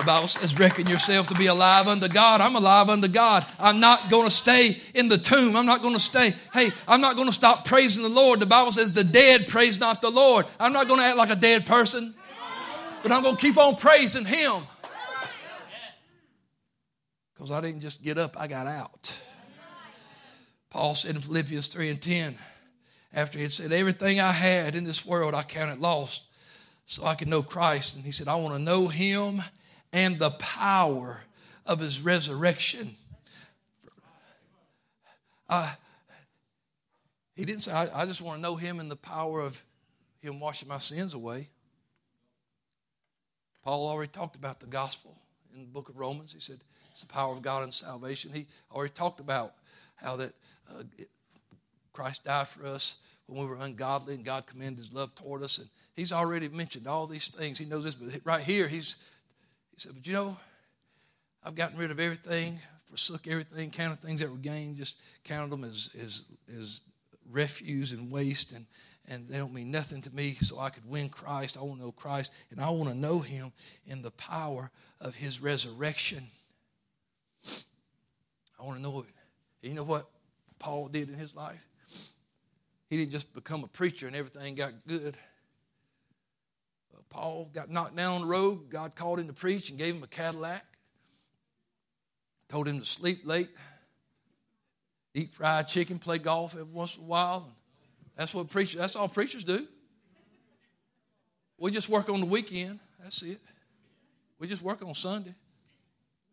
The 0.00 0.06
Bible 0.06 0.28
says, 0.28 0.58
reckon 0.58 0.86
yourself 0.86 1.26
to 1.26 1.34
be 1.34 1.46
alive 1.46 1.86
unto 1.86 2.08
God. 2.08 2.40
I'm 2.40 2.56
alive 2.56 2.88
unto 2.88 3.06
God. 3.06 3.44
I'm 3.58 3.80
not 3.80 4.08
going 4.08 4.24
to 4.24 4.30
stay 4.30 4.74
in 4.94 5.08
the 5.08 5.18
tomb. 5.18 5.54
I'm 5.56 5.66
not 5.66 5.82
going 5.82 5.92
to 5.92 6.00
stay. 6.00 6.32
Hey, 6.54 6.70
I'm 6.88 7.02
not 7.02 7.16
going 7.16 7.28
to 7.28 7.34
stop 7.34 7.66
praising 7.66 8.02
the 8.02 8.08
Lord. 8.08 8.40
The 8.40 8.46
Bible 8.46 8.72
says, 8.72 8.94
the 8.94 9.04
dead 9.04 9.46
praise 9.46 9.78
not 9.78 10.00
the 10.00 10.08
Lord. 10.08 10.46
I'm 10.58 10.72
not 10.72 10.88
going 10.88 11.00
to 11.00 11.06
act 11.06 11.18
like 11.18 11.28
a 11.28 11.36
dead 11.36 11.66
person, 11.66 12.14
but 13.02 13.12
I'm 13.12 13.22
going 13.22 13.36
to 13.36 13.40
keep 13.40 13.56
on 13.56 13.76
praising 13.76 14.24
Him. 14.24 14.62
Because 17.34 17.50
I 17.50 17.60
didn't 17.60 17.80
just 17.80 18.02
get 18.02 18.18
up, 18.18 18.36
I 18.38 18.46
got 18.46 18.66
out. 18.66 19.16
Paul 20.70 20.94
said 20.94 21.16
in 21.16 21.20
Philippians 21.20 21.68
3 21.68 21.90
and 21.90 22.00
10, 22.00 22.36
after 23.12 23.38
he 23.38 23.44
had 23.44 23.52
said, 23.52 23.72
Everything 23.72 24.20
I 24.20 24.30
had 24.30 24.76
in 24.76 24.84
this 24.84 25.04
world 25.04 25.34
I 25.34 25.42
counted 25.42 25.80
lost 25.80 26.24
so 26.86 27.04
I 27.04 27.14
could 27.14 27.28
know 27.28 27.42
Christ. 27.42 27.96
And 27.96 28.04
he 28.04 28.12
said, 28.12 28.28
I 28.28 28.36
want 28.36 28.54
to 28.54 28.60
know 28.60 28.88
Him 28.88 29.42
and 29.92 30.18
the 30.18 30.30
power 30.30 31.24
of 31.66 31.80
his 31.80 32.00
resurrection. 32.00 32.94
Uh, 35.48 35.72
he 37.34 37.44
didn't 37.44 37.62
say, 37.62 37.72
I, 37.72 38.02
I 38.02 38.06
just 38.06 38.20
want 38.20 38.36
to 38.36 38.42
know 38.42 38.56
him 38.56 38.80
and 38.80 38.90
the 38.90 38.96
power 38.96 39.40
of 39.40 39.62
him 40.20 40.38
washing 40.38 40.68
my 40.68 40.78
sins 40.78 41.14
away. 41.14 41.48
Paul 43.62 43.86
already 43.86 44.10
talked 44.10 44.36
about 44.36 44.60
the 44.60 44.66
gospel 44.66 45.16
in 45.54 45.60
the 45.60 45.66
book 45.66 45.88
of 45.88 45.98
Romans. 45.98 46.32
He 46.32 46.40
said 46.40 46.58
it's 46.90 47.00
the 47.00 47.06
power 47.06 47.32
of 47.32 47.42
God 47.42 47.62
and 47.62 47.72
salvation. 47.72 48.32
He 48.32 48.46
already 48.72 48.92
talked 48.92 49.20
about 49.20 49.54
how 49.96 50.16
that 50.16 50.32
uh, 50.70 50.82
Christ 51.92 52.24
died 52.24 52.48
for 52.48 52.66
us 52.66 52.96
when 53.26 53.40
we 53.40 53.46
were 53.46 53.58
ungodly 53.60 54.14
and 54.14 54.24
God 54.24 54.46
commended 54.46 54.78
his 54.78 54.92
love 54.92 55.14
toward 55.14 55.42
us. 55.42 55.58
And 55.58 55.68
he's 55.94 56.12
already 56.12 56.48
mentioned 56.48 56.86
all 56.86 57.06
these 57.06 57.28
things. 57.28 57.58
He 57.58 57.66
knows 57.66 57.84
this, 57.84 57.94
but 57.94 58.20
right 58.24 58.42
here, 58.42 58.66
he's, 58.66 58.96
he 59.74 59.80
said, 59.80 59.92
But 59.94 60.06
you 60.06 60.14
know, 60.14 60.36
I've 61.44 61.54
gotten 61.54 61.78
rid 61.78 61.90
of 61.90 62.00
everything, 62.00 62.58
forsook 62.86 63.28
everything, 63.28 63.70
counted 63.70 64.00
things 64.00 64.20
that 64.20 64.30
were 64.30 64.36
gained, 64.36 64.76
just 64.76 64.96
counted 65.24 65.50
them 65.50 65.64
as, 65.64 65.90
as, 66.02 66.22
as 66.58 66.80
refuse 67.30 67.92
and 67.92 68.10
waste, 68.10 68.52
and, 68.52 68.66
and 69.10 69.28
they 69.28 69.36
don't 69.36 69.52
mean 69.52 69.70
nothing 69.70 70.00
to 70.02 70.14
me, 70.14 70.34
so 70.34 70.58
I 70.58 70.70
could 70.70 70.88
win 70.88 71.08
Christ. 71.08 71.58
I 71.58 71.62
want 71.62 71.80
to 71.80 71.84
know 71.86 71.92
Christ, 71.92 72.32
and 72.50 72.60
I 72.60 72.70
want 72.70 72.88
to 72.88 72.96
know 72.96 73.18
him 73.18 73.52
in 73.86 74.00
the 74.00 74.12
power 74.12 74.70
of 75.00 75.14
his 75.14 75.42
resurrection. 75.42 76.24
I 78.58 78.64
want 78.64 78.76
to 78.76 78.82
know 78.82 79.00
it. 79.00 79.68
You 79.68 79.74
know 79.74 79.84
what 79.84 80.08
Paul 80.58 80.88
did 80.88 81.08
in 81.08 81.14
his 81.16 81.34
life? 81.34 81.66
He 82.88 82.96
didn't 82.96 83.12
just 83.12 83.32
become 83.34 83.64
a 83.64 83.68
preacher 83.68 84.06
and 84.06 84.16
everything 84.16 84.54
got 84.54 84.72
good. 84.86 85.16
Paul 87.08 87.50
got 87.52 87.68
knocked 87.68 87.96
down 87.96 88.16
on 88.16 88.20
the 88.20 88.26
road. 88.28 88.70
God 88.70 88.94
called 88.94 89.18
him 89.18 89.26
to 89.26 89.32
preach 89.32 89.70
and 89.70 89.78
gave 89.78 89.96
him 89.96 90.02
a 90.02 90.06
Cadillac. 90.06 90.64
Told 92.48 92.68
him 92.68 92.78
to 92.80 92.84
sleep 92.84 93.22
late, 93.24 93.48
eat 95.14 95.34
fried 95.34 95.68
chicken, 95.68 95.98
play 95.98 96.18
golf 96.18 96.54
every 96.54 96.64
once 96.64 96.96
in 96.96 97.02
a 97.02 97.06
while. 97.06 97.52
That's 98.16 98.34
what 98.34 98.50
preachers, 98.50 98.80
that's 98.80 98.96
all 98.96 99.08
preachers 99.08 99.44
do. 99.44 99.66
We 101.58 101.70
just 101.70 101.88
work 101.88 102.08
on 102.08 102.20
the 102.20 102.26
weekend. 102.26 102.78
That's 103.02 103.22
it. 103.22 103.38
We 104.38 104.46
just 104.48 104.62
work 104.62 104.82
on 104.84 104.94
Sunday. 104.94 105.34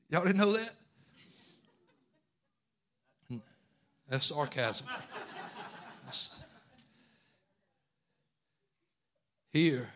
Y'all 0.09 0.23
didn't 0.23 0.37
know 0.37 0.53
that? 0.53 0.73
That's 4.09 4.27
sarcasm. 4.27 4.87
That's, 6.05 6.29
here, 9.51 9.89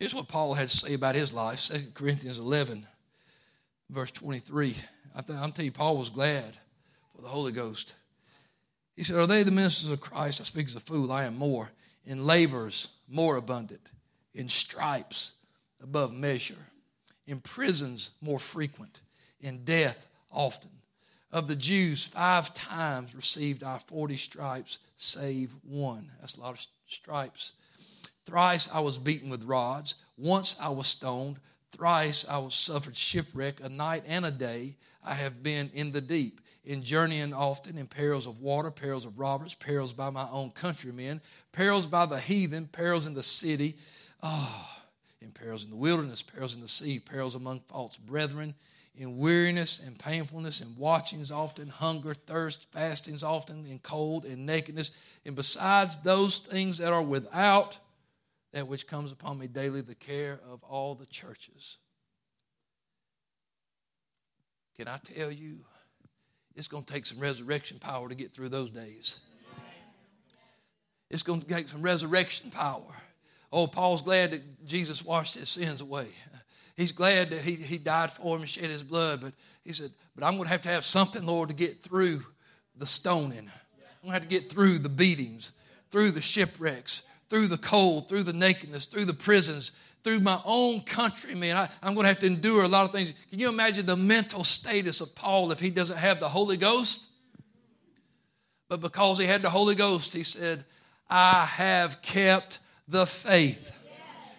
here's 0.00 0.14
what 0.14 0.26
Paul 0.26 0.54
had 0.54 0.68
to 0.68 0.76
say 0.76 0.94
about 0.94 1.14
his 1.14 1.32
life 1.32 1.64
2 1.66 1.92
Corinthians 1.94 2.38
11, 2.38 2.84
verse 3.90 4.10
23. 4.10 4.74
I 5.14 5.18
I'm 5.18 5.24
telling 5.24 5.66
you, 5.66 5.72
Paul 5.72 5.96
was 5.96 6.10
glad 6.10 6.56
for 7.14 7.22
the 7.22 7.28
Holy 7.28 7.52
Ghost. 7.52 7.94
He 8.96 9.04
said, 9.04 9.16
Are 9.16 9.26
they 9.26 9.42
the 9.42 9.50
ministers 9.50 9.90
of 9.90 10.00
Christ? 10.00 10.40
I 10.40 10.44
speak 10.44 10.66
as 10.66 10.76
a 10.76 10.80
fool, 10.80 11.12
I 11.12 11.24
am 11.24 11.36
more. 11.36 11.70
In 12.06 12.26
labors, 12.26 12.88
more 13.08 13.36
abundant. 13.36 13.80
In 14.34 14.48
stripes, 14.48 15.32
above 15.82 16.12
measure. 16.12 16.66
In 17.26 17.40
prisons, 17.40 18.10
more 18.20 18.38
frequent. 18.38 19.00
In 19.40 19.64
death, 19.64 20.06
often. 20.30 20.70
Of 21.32 21.48
the 21.48 21.56
Jews, 21.56 22.04
five 22.04 22.54
times 22.54 23.14
received 23.14 23.64
I 23.64 23.78
40 23.78 24.16
stripes, 24.16 24.78
save 24.96 25.50
one. 25.64 26.10
That's 26.20 26.36
a 26.36 26.40
lot 26.40 26.54
of 26.54 26.66
stripes. 26.86 27.52
Thrice 28.24 28.68
I 28.72 28.80
was 28.80 28.98
beaten 28.98 29.30
with 29.30 29.42
rods. 29.44 29.96
Once 30.16 30.56
I 30.60 30.68
was 30.68 30.86
stoned. 30.86 31.38
Thrice 31.72 32.24
I 32.28 32.38
was 32.38 32.54
suffered 32.54 32.96
shipwreck. 32.96 33.60
A 33.62 33.68
night 33.68 34.04
and 34.06 34.24
a 34.24 34.30
day 34.30 34.76
I 35.04 35.14
have 35.14 35.42
been 35.42 35.70
in 35.74 35.92
the 35.92 36.00
deep, 36.00 36.40
in 36.64 36.82
journeying 36.82 37.34
often, 37.34 37.76
in 37.76 37.86
perils 37.86 38.26
of 38.26 38.40
water, 38.40 38.70
perils 38.70 39.04
of 39.04 39.18
robbers, 39.18 39.54
perils 39.54 39.92
by 39.92 40.10
my 40.10 40.26
own 40.30 40.50
countrymen, 40.50 41.20
perils 41.52 41.86
by 41.86 42.06
the 42.06 42.18
heathen, 42.18 42.66
perils 42.66 43.06
in 43.06 43.14
the 43.14 43.22
city, 43.22 43.76
oh, 44.22 44.70
in 45.20 45.30
perils 45.30 45.64
in 45.64 45.70
the 45.70 45.76
wilderness, 45.76 46.22
perils 46.22 46.54
in 46.54 46.62
the 46.62 46.68
sea, 46.68 46.98
perils 46.98 47.34
among 47.34 47.60
false 47.60 47.96
brethren, 47.96 48.54
in 48.96 49.18
weariness 49.18 49.80
and 49.84 49.98
painfulness, 49.98 50.60
and 50.60 50.76
watchings 50.76 51.30
often, 51.30 51.68
hunger, 51.68 52.14
thirst, 52.14 52.72
fastings 52.72 53.22
often, 53.22 53.66
in 53.66 53.78
cold 53.80 54.24
and 54.24 54.46
nakedness, 54.46 54.90
and 55.26 55.36
besides 55.36 55.98
those 56.02 56.38
things 56.38 56.78
that 56.78 56.92
are 56.92 57.02
without, 57.02 57.78
that 58.52 58.68
which 58.68 58.86
comes 58.86 59.12
upon 59.12 59.38
me 59.38 59.48
daily, 59.48 59.80
the 59.80 59.94
care 59.94 60.40
of 60.48 60.62
all 60.62 60.94
the 60.94 61.06
churches. 61.06 61.78
Can 64.76 64.88
I 64.88 64.98
tell 64.98 65.30
you, 65.30 65.58
it's 66.56 66.68
going 66.68 66.84
to 66.84 66.92
take 66.92 67.06
some 67.06 67.18
resurrection 67.18 67.78
power 67.78 68.08
to 68.08 68.14
get 68.14 68.32
through 68.32 68.48
those 68.48 68.70
days. 68.70 69.20
It's 71.10 71.22
going 71.22 71.40
to 71.40 71.46
take 71.46 71.68
some 71.68 71.82
resurrection 71.82 72.50
power. 72.50 72.82
Oh, 73.52 73.66
Paul's 73.66 74.02
glad 74.02 74.32
that 74.32 74.66
Jesus 74.66 75.04
washed 75.04 75.34
his 75.34 75.48
sins 75.48 75.80
away. 75.80 76.06
He's 76.76 76.92
glad 76.92 77.28
that 77.28 77.40
he, 77.42 77.54
he 77.54 77.78
died 77.78 78.10
for 78.10 78.34
him 78.34 78.42
and 78.42 78.50
shed 78.50 78.68
his 78.68 78.82
blood, 78.82 79.20
but 79.22 79.32
he 79.64 79.72
said, 79.72 79.90
But 80.16 80.24
I'm 80.24 80.32
going 80.32 80.44
to 80.44 80.50
have 80.50 80.62
to 80.62 80.70
have 80.70 80.84
something, 80.84 81.24
Lord, 81.24 81.50
to 81.50 81.54
get 81.54 81.80
through 81.80 82.24
the 82.76 82.86
stoning. 82.86 83.38
I'm 83.38 84.08
going 84.08 84.08
to 84.08 84.12
have 84.12 84.22
to 84.22 84.28
get 84.28 84.50
through 84.50 84.78
the 84.78 84.88
beatings, 84.88 85.52
through 85.90 86.10
the 86.10 86.20
shipwrecks, 86.20 87.02
through 87.30 87.46
the 87.46 87.58
cold, 87.58 88.08
through 88.08 88.24
the 88.24 88.32
nakedness, 88.32 88.86
through 88.86 89.04
the 89.04 89.14
prisons, 89.14 89.70
through 90.04 90.20
my 90.20 90.38
own 90.44 90.82
country, 90.82 91.34
man. 91.34 91.56
I, 91.56 91.68
am 91.82 91.94
going 91.94 92.04
to 92.04 92.08
have 92.08 92.18
to 92.20 92.26
endure 92.26 92.62
a 92.62 92.68
lot 92.68 92.84
of 92.84 92.92
things. 92.92 93.12
Can 93.30 93.40
you 93.40 93.48
imagine 93.48 93.86
the 93.86 93.96
mental 93.96 94.44
status 94.44 95.00
of 95.00 95.14
Paul 95.16 95.50
if 95.50 95.58
he 95.58 95.70
doesn't 95.70 95.96
have 95.96 96.20
the 96.20 96.28
Holy 96.28 96.58
Ghost? 96.58 97.06
But 98.68 98.80
because 98.80 99.18
he 99.18 99.24
had 99.24 99.42
the 99.42 99.50
Holy 99.50 99.74
Ghost, 99.74 100.12
he 100.12 100.22
said, 100.22 100.64
I 101.08 101.44
have 101.44 102.02
kept 102.02 102.58
the 102.86 103.06
faith. 103.06 103.72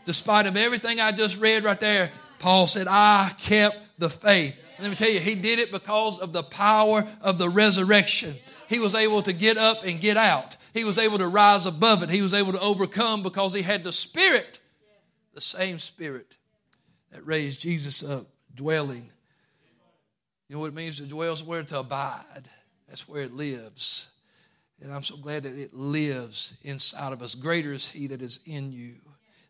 Despite 0.06 0.46
of 0.46 0.56
everything 0.56 1.00
I 1.00 1.12
just 1.12 1.42
read 1.42 1.64
right 1.64 1.80
there, 1.80 2.12
Paul 2.40 2.68
said, 2.68 2.88
I 2.88 3.32
kept 3.40 3.78
the 3.98 4.10
faith. 4.10 4.62
And 4.78 4.84
let 4.84 4.90
me 4.90 4.96
tell 4.96 5.10
you, 5.10 5.20
he 5.20 5.36
did 5.36 5.58
it 5.58 5.72
because 5.72 6.20
of 6.20 6.32
the 6.32 6.44
power 6.44 7.08
of 7.22 7.40
the 7.40 7.50
resurrection. 7.50 8.36
He 8.68 8.80
was 8.80 8.94
able 8.94 9.22
to 9.24 9.34
get 9.34 9.58
up 9.58 9.84
and 9.84 10.00
get 10.00 10.18
out. 10.18 10.58
He 10.74 10.84
was 10.84 11.00
able 11.00 11.18
to 11.20 11.28
rise 11.28 11.66
above 11.66 12.04
it. 12.04 12.10
He 12.10 12.22
was 12.22 12.34
able 12.34 12.52
to 12.52 12.60
overcome 12.60 13.24
because 13.24 13.54
he 13.54 13.62
had 13.62 13.84
the 13.84 13.94
Spirit, 13.94 14.60
the 15.36 15.42
same 15.42 15.78
Spirit 15.78 16.36
that 17.12 17.26
raised 17.26 17.62
Jesus 17.62 18.04
up, 18.04 18.26
dwelling. 18.56 19.10
You 20.50 20.56
know 20.56 20.62
what 20.62 20.70
it 20.70 20.74
means 20.74 20.98
to 20.98 21.04
dwell? 21.04 21.34
Is 21.34 21.44
where 21.44 21.62
to 21.62 21.80
abide. 21.80 22.50
That's 22.88 23.08
where 23.08 23.22
it 23.22 23.34
lives. 23.34 24.10
And 24.82 24.92
I'm 24.92 25.04
so 25.04 25.16
glad 25.18 25.44
that 25.44 25.58
it 25.58 25.74
lives 25.74 26.56
inside 26.64 27.14
of 27.14 27.22
us. 27.22 27.36
Greater 27.36 27.72
is 27.72 27.90
He 27.90 28.08
that 28.08 28.22
is 28.22 28.40
in 28.48 28.72
you 28.72 28.96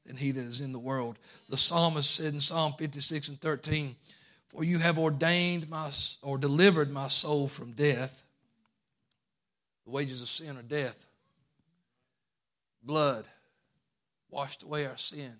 than 0.06 0.18
He 0.18 0.32
that 0.32 0.42
is 0.42 0.60
in 0.60 0.74
the 0.74 0.80
world. 0.80 1.18
The 1.50 1.58
psalmist 1.58 2.12
said 2.12 2.34
in 2.34 2.42
Psalm 2.42 2.74
56 2.78 3.30
and 3.30 3.40
13, 3.40 3.96
For 4.50 4.64
you 4.64 4.80
have 4.80 5.00
ordained 5.00 5.70
my 5.70 5.92
or 6.22 6.38
delivered 6.38 6.92
my 6.92 7.08
soul 7.08 7.48
from 7.48 7.72
death. 7.72 8.26
The 9.86 9.92
wages 9.92 10.22
of 10.22 10.28
sin 10.28 10.58
are 10.58 10.64
death 10.64 11.08
blood 12.86 13.26
washed 14.30 14.64
away 14.64 14.86
our 14.86 14.98
sin. 14.98 15.34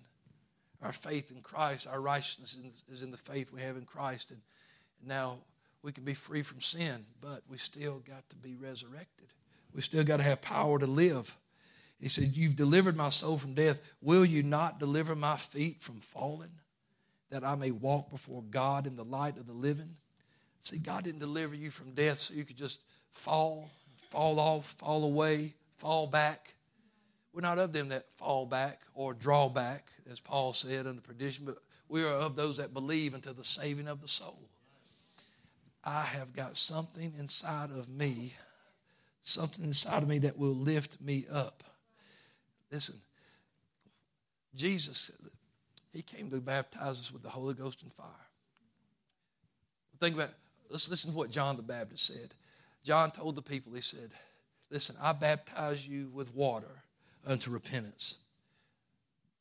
Our 0.82 0.92
faith 0.92 1.30
in 1.30 1.40
Christ, 1.40 1.86
our 1.86 2.00
righteousness 2.00 2.84
is 2.92 3.02
in 3.02 3.10
the 3.10 3.16
faith 3.16 3.52
we 3.52 3.62
have 3.62 3.76
in 3.76 3.84
Christ. 3.84 4.30
And 4.30 4.40
now 5.04 5.38
we 5.82 5.92
can 5.92 6.04
be 6.04 6.14
free 6.14 6.42
from 6.42 6.60
sin, 6.60 7.06
but 7.20 7.42
we 7.48 7.58
still 7.58 8.02
got 8.06 8.28
to 8.30 8.36
be 8.36 8.54
resurrected. 8.54 9.28
We 9.74 9.82
still 9.82 10.04
got 10.04 10.18
to 10.18 10.22
have 10.22 10.42
power 10.42 10.78
to 10.78 10.86
live. 10.86 11.36
He 12.00 12.08
said, 12.08 12.24
You've 12.34 12.56
delivered 12.56 12.96
my 12.96 13.10
soul 13.10 13.38
from 13.38 13.54
death. 13.54 13.80
Will 14.02 14.24
you 14.24 14.42
not 14.42 14.78
deliver 14.78 15.14
my 15.14 15.36
feet 15.36 15.80
from 15.80 16.00
falling, 16.00 16.50
that 17.30 17.44
I 17.44 17.54
may 17.54 17.70
walk 17.70 18.10
before 18.10 18.42
God 18.42 18.86
in 18.86 18.96
the 18.96 19.04
light 19.04 19.38
of 19.38 19.46
the 19.46 19.52
living? 19.52 19.96
See, 20.62 20.78
God 20.78 21.04
didn't 21.04 21.20
deliver 21.20 21.54
you 21.54 21.70
from 21.70 21.92
death 21.92 22.18
so 22.18 22.34
you 22.34 22.44
could 22.44 22.56
just 22.56 22.80
fall, 23.12 23.70
fall 24.10 24.40
off, 24.40 24.72
fall 24.78 25.04
away, 25.04 25.54
fall 25.76 26.06
back. 26.06 26.55
We're 27.36 27.42
not 27.42 27.58
of 27.58 27.74
them 27.74 27.90
that 27.90 28.10
fall 28.12 28.46
back 28.46 28.80
or 28.94 29.12
draw 29.12 29.50
back, 29.50 29.84
as 30.10 30.20
Paul 30.20 30.54
said, 30.54 30.86
under 30.86 31.02
perdition, 31.02 31.44
but 31.44 31.58
we 31.86 32.02
are 32.02 32.14
of 32.14 32.34
those 32.34 32.56
that 32.56 32.72
believe 32.72 33.12
unto 33.12 33.34
the 33.34 33.44
saving 33.44 33.88
of 33.88 34.00
the 34.00 34.08
soul. 34.08 34.48
I 35.84 36.00
have 36.00 36.34
got 36.34 36.56
something 36.56 37.12
inside 37.18 37.68
of 37.72 37.90
me, 37.90 38.32
something 39.22 39.66
inside 39.66 40.02
of 40.02 40.08
me 40.08 40.20
that 40.20 40.38
will 40.38 40.54
lift 40.54 40.98
me 40.98 41.26
up. 41.30 41.62
Listen, 42.72 42.96
Jesus, 44.54 45.12
He 45.92 46.00
came 46.00 46.30
to 46.30 46.40
baptize 46.40 46.98
us 46.98 47.12
with 47.12 47.22
the 47.22 47.28
Holy 47.28 47.52
Ghost 47.52 47.82
and 47.82 47.92
fire. 47.92 48.06
Think 50.00 50.14
about, 50.14 50.30
let's 50.70 50.88
listen 50.88 51.10
to 51.10 51.16
what 51.18 51.30
John 51.30 51.58
the 51.58 51.62
Baptist 51.62 52.06
said. 52.06 52.32
John 52.82 53.10
told 53.10 53.36
the 53.36 53.42
people, 53.42 53.74
he 53.74 53.82
said, 53.82 54.08
Listen, 54.70 54.96
I 55.02 55.12
baptize 55.12 55.86
you 55.86 56.08
with 56.14 56.34
water 56.34 56.82
unto 57.26 57.50
repentance. 57.50 58.16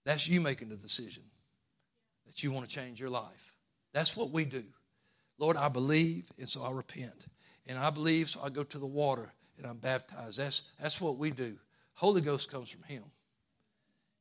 That's 0.03 0.27
you 0.27 0.41
making 0.41 0.69
the 0.69 0.75
decision 0.75 1.23
that 2.25 2.43
you 2.43 2.51
want 2.51 2.67
to 2.67 2.75
change 2.75 2.99
your 2.99 3.09
life. 3.09 3.53
That's 3.93 4.17
what 4.17 4.31
we 4.31 4.45
do. 4.45 4.63
Lord, 5.37 5.57
I 5.57 5.69
believe, 5.69 6.25
and 6.39 6.49
so 6.49 6.63
I 6.63 6.71
repent. 6.71 7.27
And 7.67 7.77
I 7.77 7.89
believe, 7.89 8.29
so 8.29 8.41
I 8.43 8.49
go 8.49 8.63
to 8.63 8.77
the 8.77 8.85
water 8.85 9.31
and 9.57 9.65
I'm 9.65 9.77
baptized. 9.77 10.37
That's, 10.37 10.63
that's 10.81 10.99
what 10.99 11.17
we 11.17 11.31
do. 11.31 11.55
Holy 11.93 12.21
Ghost 12.21 12.51
comes 12.51 12.69
from 12.69 12.83
Him. 12.83 13.03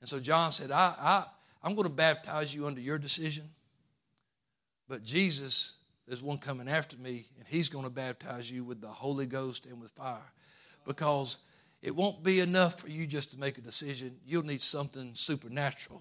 And 0.01 0.09
so 0.09 0.21
John 0.21 0.53
said, 0.53 0.71
I, 0.71 0.95
I, 0.99 1.25
I'm 1.63 1.75
going 1.75 1.89
to 1.89 1.95
baptize 1.95 2.55
you 2.55 2.67
under 2.67 2.81
your 2.81 2.99
decision. 2.99 3.49
But 4.89 5.03
Jesus, 5.03 5.77
there's 6.07 6.23
one 6.23 6.39
coming 6.39 6.69
after 6.69 6.97
me, 6.97 7.27
and 7.39 7.47
he's 7.49 7.69
going 7.69 7.85
to 7.85 7.91
baptize 7.91 8.51
you 8.51 8.65
with 8.65 8.81
the 8.81 8.89
Holy 8.89 9.27
Ghost 9.27 9.67
and 9.67 9.81
with 9.81 9.91
fire. 9.93 10.19
Because 10.87 11.39
it 11.85 11.95
won't 11.95 12.25
be 12.25 12.41
enough 12.41 12.81
for 12.81 12.89
you 12.89 13.07
just 13.07 13.33
to 13.33 13.39
make 13.39 13.59
a 13.59 13.61
decision. 13.61 14.17
You'll 14.27 14.43
need 14.43 14.63
something 14.63 15.11
supernatural. 15.13 16.01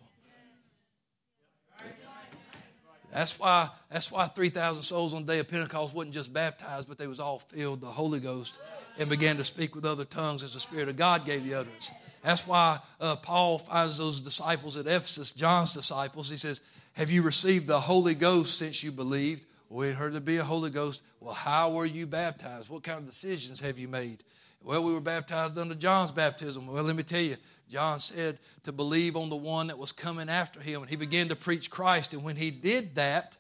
That's 3.12 3.38
why, 3.38 3.70
that's 3.92 4.10
why 4.10 4.28
3,000 4.28 4.82
souls 4.82 5.14
on 5.14 5.26
the 5.26 5.34
day 5.34 5.40
of 5.40 5.50
Pentecost 5.50 5.94
wasn't 5.94 6.16
just 6.16 6.34
baptized, 6.34 6.88
but 6.88 6.98
they 6.98 7.06
was 7.06 7.20
all 7.20 7.38
filled 7.38 7.82
the 7.82 7.88
Holy 7.88 8.22
Ghost 8.22 8.60
and 8.98 9.10
began 9.10 9.36
to 9.38 9.44
speak 9.44 9.76
with 9.76 9.86
other 9.86 10.06
tongues 10.06 10.42
as 10.42 10.54
the 10.54 10.60
Spirit 10.62 10.88
of 10.88 10.96
God 10.96 11.26
gave 11.26 11.44
the 11.44 11.54
utterance. 11.56 11.92
That's 12.24 12.48
why 12.48 12.80
uh, 13.02 13.18
Paul 13.18 13.58
finds 13.58 13.98
those 13.98 14.22
disciples 14.22 14.78
at 14.78 14.88
Ephesus, 14.88 15.34
John's 15.34 15.74
disciples. 15.74 16.30
He 16.30 16.38
says, 16.38 16.62
Have 16.94 17.12
you 17.12 17.24
received 17.24 17.68
the 17.68 17.82
Holy 17.82 18.16
Ghost 18.16 18.58
since 18.58 18.82
you 18.82 18.92
believed? 18.94 19.46
We 19.70 19.92
heard 19.92 20.14
there 20.14 20.22
be 20.22 20.38
a 20.38 20.44
Holy 20.46 20.70
Ghost. 20.70 21.02
Well, 21.20 21.34
how 21.34 21.72
were 21.72 21.86
you 21.86 22.08
baptized? 22.08 22.70
What 22.70 22.84
kind 22.84 23.00
of 23.00 23.10
decisions 23.10 23.60
have 23.60 23.78
you 23.78 23.90
made? 23.90 24.24
Well, 24.64 24.84
we 24.84 24.94
were 24.94 25.02
baptized 25.02 25.58
under 25.58 25.76
John's 25.76 26.12
baptism. 26.12 26.68
Well, 26.68 26.84
let 26.84 26.96
me 26.96 27.04
tell 27.04 27.22
you, 27.22 27.36
John 27.70 28.00
said 28.00 28.40
to 28.64 28.72
believe 28.72 29.18
on 29.18 29.30
the 29.30 29.36
one 29.36 29.68
that 29.68 29.78
was 29.78 29.92
coming 29.92 30.30
after 30.30 30.62
him, 30.62 30.82
and 30.82 30.90
he 30.90 30.96
began 30.96 31.28
to 31.30 31.36
preach 31.36 31.70
Christ. 31.70 32.14
And 32.14 32.24
when 32.24 32.38
he 32.38 32.50
did 32.50 32.96
that, 32.96 33.36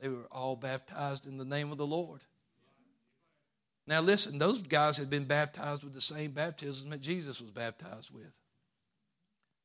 they 0.00 0.08
were 0.08 0.26
all 0.32 0.56
baptized 0.56 1.26
in 1.26 1.36
the 1.36 1.44
name 1.44 1.70
of 1.70 1.76
the 1.76 1.86
Lord. 1.86 2.22
Now, 3.86 4.00
listen, 4.00 4.38
those 4.38 4.60
guys 4.62 4.96
had 4.96 5.10
been 5.10 5.24
baptized 5.24 5.84
with 5.84 5.92
the 5.92 6.00
same 6.00 6.30
baptism 6.30 6.88
that 6.90 7.02
Jesus 7.02 7.40
was 7.40 7.50
baptized 7.50 8.10
with. 8.14 8.32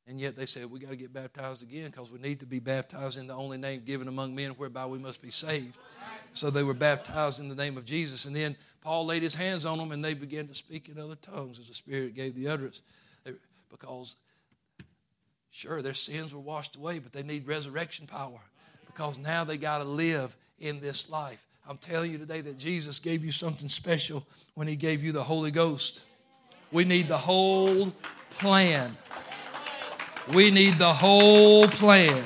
And 0.06 0.20
yet 0.20 0.36
they 0.36 0.46
said, 0.46 0.70
we 0.70 0.80
got 0.80 0.90
to 0.90 0.96
get 0.96 1.12
baptized 1.12 1.62
again 1.62 1.86
because 1.86 2.10
we 2.10 2.18
need 2.18 2.40
to 2.40 2.46
be 2.46 2.58
baptized 2.58 3.18
in 3.18 3.26
the 3.26 3.34
only 3.34 3.58
name 3.58 3.82
given 3.84 4.08
among 4.08 4.34
men 4.34 4.50
whereby 4.52 4.86
we 4.86 4.98
must 4.98 5.22
be 5.22 5.30
saved. 5.30 5.78
So 6.32 6.50
they 6.50 6.62
were 6.62 6.74
baptized 6.74 7.38
in 7.38 7.48
the 7.48 7.54
name 7.54 7.76
of 7.76 7.84
Jesus. 7.84 8.24
And 8.24 8.34
then 8.34 8.56
Paul 8.82 9.06
laid 9.06 9.22
his 9.22 9.34
hands 9.34 9.66
on 9.66 9.78
them 9.78 9.92
and 9.92 10.04
they 10.04 10.14
began 10.14 10.48
to 10.48 10.54
speak 10.54 10.88
in 10.88 10.98
other 10.98 11.16
tongues 11.16 11.58
as 11.58 11.68
the 11.68 11.74
Spirit 11.74 12.14
gave 12.14 12.34
the 12.34 12.48
utterance. 12.48 12.82
Because, 13.70 14.16
sure, 15.50 15.80
their 15.80 15.94
sins 15.94 16.34
were 16.34 16.40
washed 16.40 16.76
away, 16.76 16.98
but 16.98 17.12
they 17.12 17.22
need 17.22 17.46
resurrection 17.46 18.06
power 18.06 18.40
because 18.86 19.18
now 19.18 19.44
they 19.44 19.56
got 19.56 19.78
to 19.78 19.84
live 19.84 20.36
in 20.58 20.80
this 20.80 21.08
life. 21.08 21.44
I'm 21.68 21.78
telling 21.78 22.10
you 22.10 22.18
today 22.18 22.40
that 22.40 22.58
Jesus 22.58 22.98
gave 22.98 23.24
you 23.24 23.30
something 23.30 23.68
special 23.68 24.26
when 24.54 24.66
He 24.66 24.74
gave 24.74 25.04
you 25.04 25.12
the 25.12 25.22
Holy 25.22 25.52
Ghost. 25.52 26.02
We 26.72 26.84
need 26.84 27.06
the 27.06 27.16
whole 27.16 27.92
plan. 28.30 28.96
We 30.28 30.50
need 30.50 30.74
the 30.74 30.92
whole 30.92 31.66
plan. 31.66 32.22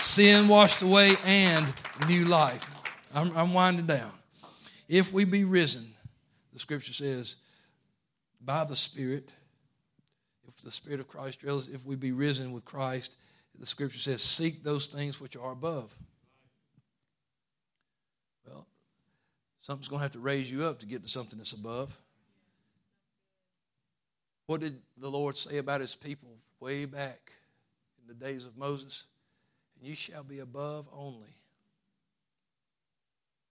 Sin 0.00 0.48
washed 0.48 0.82
away 0.82 1.16
and 1.26 1.66
new 2.08 2.24
life. 2.24 2.68
I'm, 3.14 3.36
I'm 3.36 3.52
winding 3.52 3.86
down. 3.86 4.10
If 4.88 5.12
we 5.12 5.24
be 5.24 5.44
risen, 5.44 5.86
the 6.52 6.58
scripture 6.58 6.92
says, 6.92 7.36
by 8.44 8.64
the 8.64 8.76
Spirit, 8.76 9.30
if 10.48 10.60
the 10.62 10.70
Spirit 10.70 11.00
of 11.00 11.08
Christ 11.08 11.40
dwells, 11.40 11.68
if 11.68 11.84
we 11.84 11.96
be 11.96 12.12
risen 12.12 12.52
with 12.52 12.64
Christ, 12.64 13.16
the 13.58 13.66
scripture 13.66 14.00
says, 14.00 14.22
seek 14.22 14.62
those 14.62 14.86
things 14.86 15.20
which 15.20 15.36
are 15.36 15.52
above. 15.52 15.94
Well, 18.46 18.66
something's 19.62 19.88
going 19.88 20.00
to 20.00 20.04
have 20.04 20.12
to 20.12 20.20
raise 20.20 20.50
you 20.50 20.64
up 20.64 20.80
to 20.80 20.86
get 20.86 21.02
to 21.02 21.08
something 21.08 21.38
that's 21.38 21.52
above. 21.52 21.96
What 24.46 24.60
did 24.60 24.78
the 24.96 25.10
Lord 25.10 25.36
say 25.36 25.58
about 25.58 25.80
his 25.80 25.94
people 25.94 26.30
way 26.62 26.84
back 26.84 27.32
in 28.00 28.06
the 28.06 28.24
days 28.24 28.44
of 28.46 28.56
Moses? 28.56 29.04
And 29.78 29.88
you 29.88 29.96
shall 29.96 30.22
be 30.22 30.38
above 30.38 30.88
only. 30.96 31.34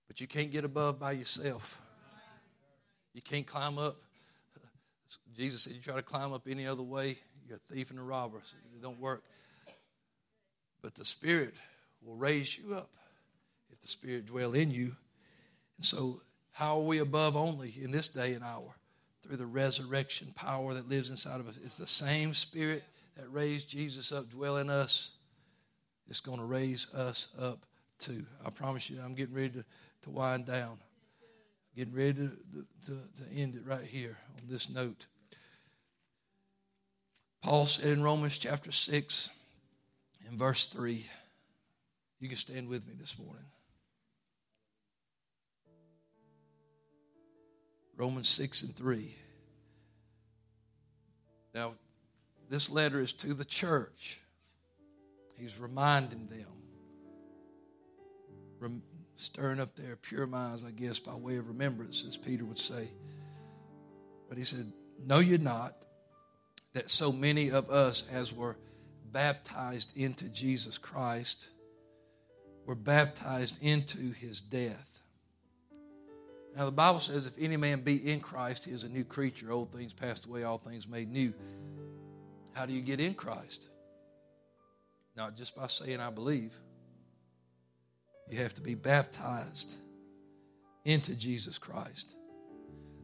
But 0.07 0.22
you 0.22 0.28
can't 0.28 0.51
get 0.51 0.64
above 0.64 0.99
by 0.99 1.12
yourself. 1.12 1.80
You 3.14 3.22
can't 3.22 3.45
climb 3.45 3.78
up. 3.78 3.97
Jesus 5.36 5.64
said, 5.64 5.74
You 5.74 5.80
try 5.80 5.95
to 5.95 6.01
climb 6.01 6.34
up 6.34 6.47
any 6.49 6.66
other 6.66 6.84
way, 6.84 7.18
you're 7.47 7.57
a 7.57 7.74
thief 7.74 7.89
and 7.91 7.99
a 7.99 8.03
robber. 8.03 8.39
So 8.43 8.55
it 8.76 8.82
don't 8.82 8.99
work. 8.99 9.24
But 10.82 10.95
the 10.95 11.05
Spirit 11.05 11.53
will 12.01 12.16
raise 12.16 12.57
you 12.57 12.74
up 12.74 12.89
if 13.72 13.80
the 13.82 13.88
Spirit 13.88 14.26
dwell 14.26 14.53
in 14.53 14.72
you. 14.72 14.95
And 15.78 15.86
so, 15.86 16.22
how 16.51 16.78
are 16.78 16.84
we 16.84 16.99
above 16.99 17.36
only 17.36 17.74
in 17.82 17.91
this 17.91 18.07
day 18.07 18.34
and 18.34 18.43
hour? 18.43 18.76
Through 19.22 19.38
the 19.38 19.45
resurrection 19.45 20.30
power 20.36 20.74
that 20.74 20.89
lives 20.89 21.09
inside 21.09 21.39
of 21.39 21.47
us. 21.47 21.59
It's 21.64 21.78
the 21.78 21.88
same 21.88 22.34
Spirit 22.34 22.84
that 23.18 23.32
raised 23.32 23.70
Jesus 23.70 24.12
up, 24.12 24.30
dwell 24.30 24.57
in 24.57 24.70
us. 24.70 25.14
It's 26.07 26.20
going 26.20 26.39
to 26.39 26.45
raise 26.45 26.93
us 26.93 27.28
up 27.39 27.66
too. 27.99 28.26
I 28.45 28.49
promise 28.49 28.89
you, 28.89 28.99
I'm 29.03 29.14
getting 29.14 29.36
ready 29.36 29.49
to, 29.49 29.66
to 30.03 30.09
wind 30.09 30.45
down. 30.45 30.78
Getting 31.76 31.93
ready 31.93 32.14
to, 32.14 32.32
to, 32.88 32.91
to 32.91 33.34
end 33.36 33.55
it 33.55 33.66
right 33.66 33.86
here 33.86 34.18
on 34.38 34.47
this 34.49 34.70
note. 34.70 35.05
Paul 37.41 37.66
said 37.66 37.93
in 37.93 38.03
Romans 38.03 38.38
chapter 38.38 38.72
6 38.72 39.30
in 40.30 40.38
verse 40.38 40.68
3, 40.68 41.05
you 42.20 42.28
can 42.28 42.38
stand 42.38 42.68
with 42.68 42.88
me 42.88 42.93
this 42.99 43.18
morning. 43.18 43.45
Romans 47.97 48.30
6 48.30 48.64
and 48.64 48.76
3. 48.76 49.16
Now, 51.53 51.74
this 52.52 52.70
letter 52.70 52.99
is 52.99 53.14
to 53.14 53.34
the 53.34 53.45
church. 53.45 54.20
He's 55.39 55.58
reminding 55.58 56.28
them, 56.28 56.49
stirring 59.16 59.62
up 59.62 59.74
their 59.76 59.95
pure 59.95 60.28
minds, 60.28 60.66
I 60.66 60.72
guess, 60.72 60.99
by 60.99 61.16
way 61.16 61.38
of 61.38 61.47
remembrance, 61.47 62.04
as 62.06 62.18
Peter 62.18 62.43
would 62.43 62.60
say. 62.60 62.89
But 64.28 64.38
he 64.38 64.43
said, 64.43 64.70
No, 65.04 65.20
you're 65.20 65.39
not, 65.39 65.86
that 66.74 66.91
so 66.91 67.14
many 67.14 67.52
of 67.52 67.72
us, 67.72 68.04
as 68.12 68.34
were 68.34 68.58
baptized 69.14 69.95
into 69.95 70.26
Jesus 70.26 70.78
Christ, 70.78 71.49
were 72.66 72.76
baptized 72.76 73.64
into 73.64 74.12
his 74.12 74.41
death. 74.41 74.99
Now, 76.56 76.66
the 76.66 76.72
Bible 76.72 76.99
says, 76.99 77.28
if 77.28 77.34
any 77.39 77.56
man 77.56 77.80
be 77.80 78.12
in 78.12 78.20
Christ, 78.20 78.66
he 78.66 78.72
is 78.72 78.84
a 78.84 78.89
new 78.89 79.06
creature. 79.06 79.54
Old 79.54 79.72
things 79.72 79.93
passed 79.93 80.26
away, 80.26 80.43
all 80.43 80.58
things 80.58 80.86
made 80.86 81.10
new. 81.10 81.34
How 82.54 82.66
do 82.66 82.74
you 82.74 82.82
get 82.82 82.99
in 82.99 83.14
Christ? 83.14 83.68
Not 85.16 85.36
just 85.36 85.56
by 85.56 85.68
saying, 85.68 85.99
I 85.99 86.10
believe. 86.10 86.58
You 88.30 88.38
have 88.39 88.54
to 88.56 88.62
be 88.62 88.76
baptized 88.76 89.78
into 90.86 91.16
Jesus 91.16 91.58
Christ. 91.58 92.16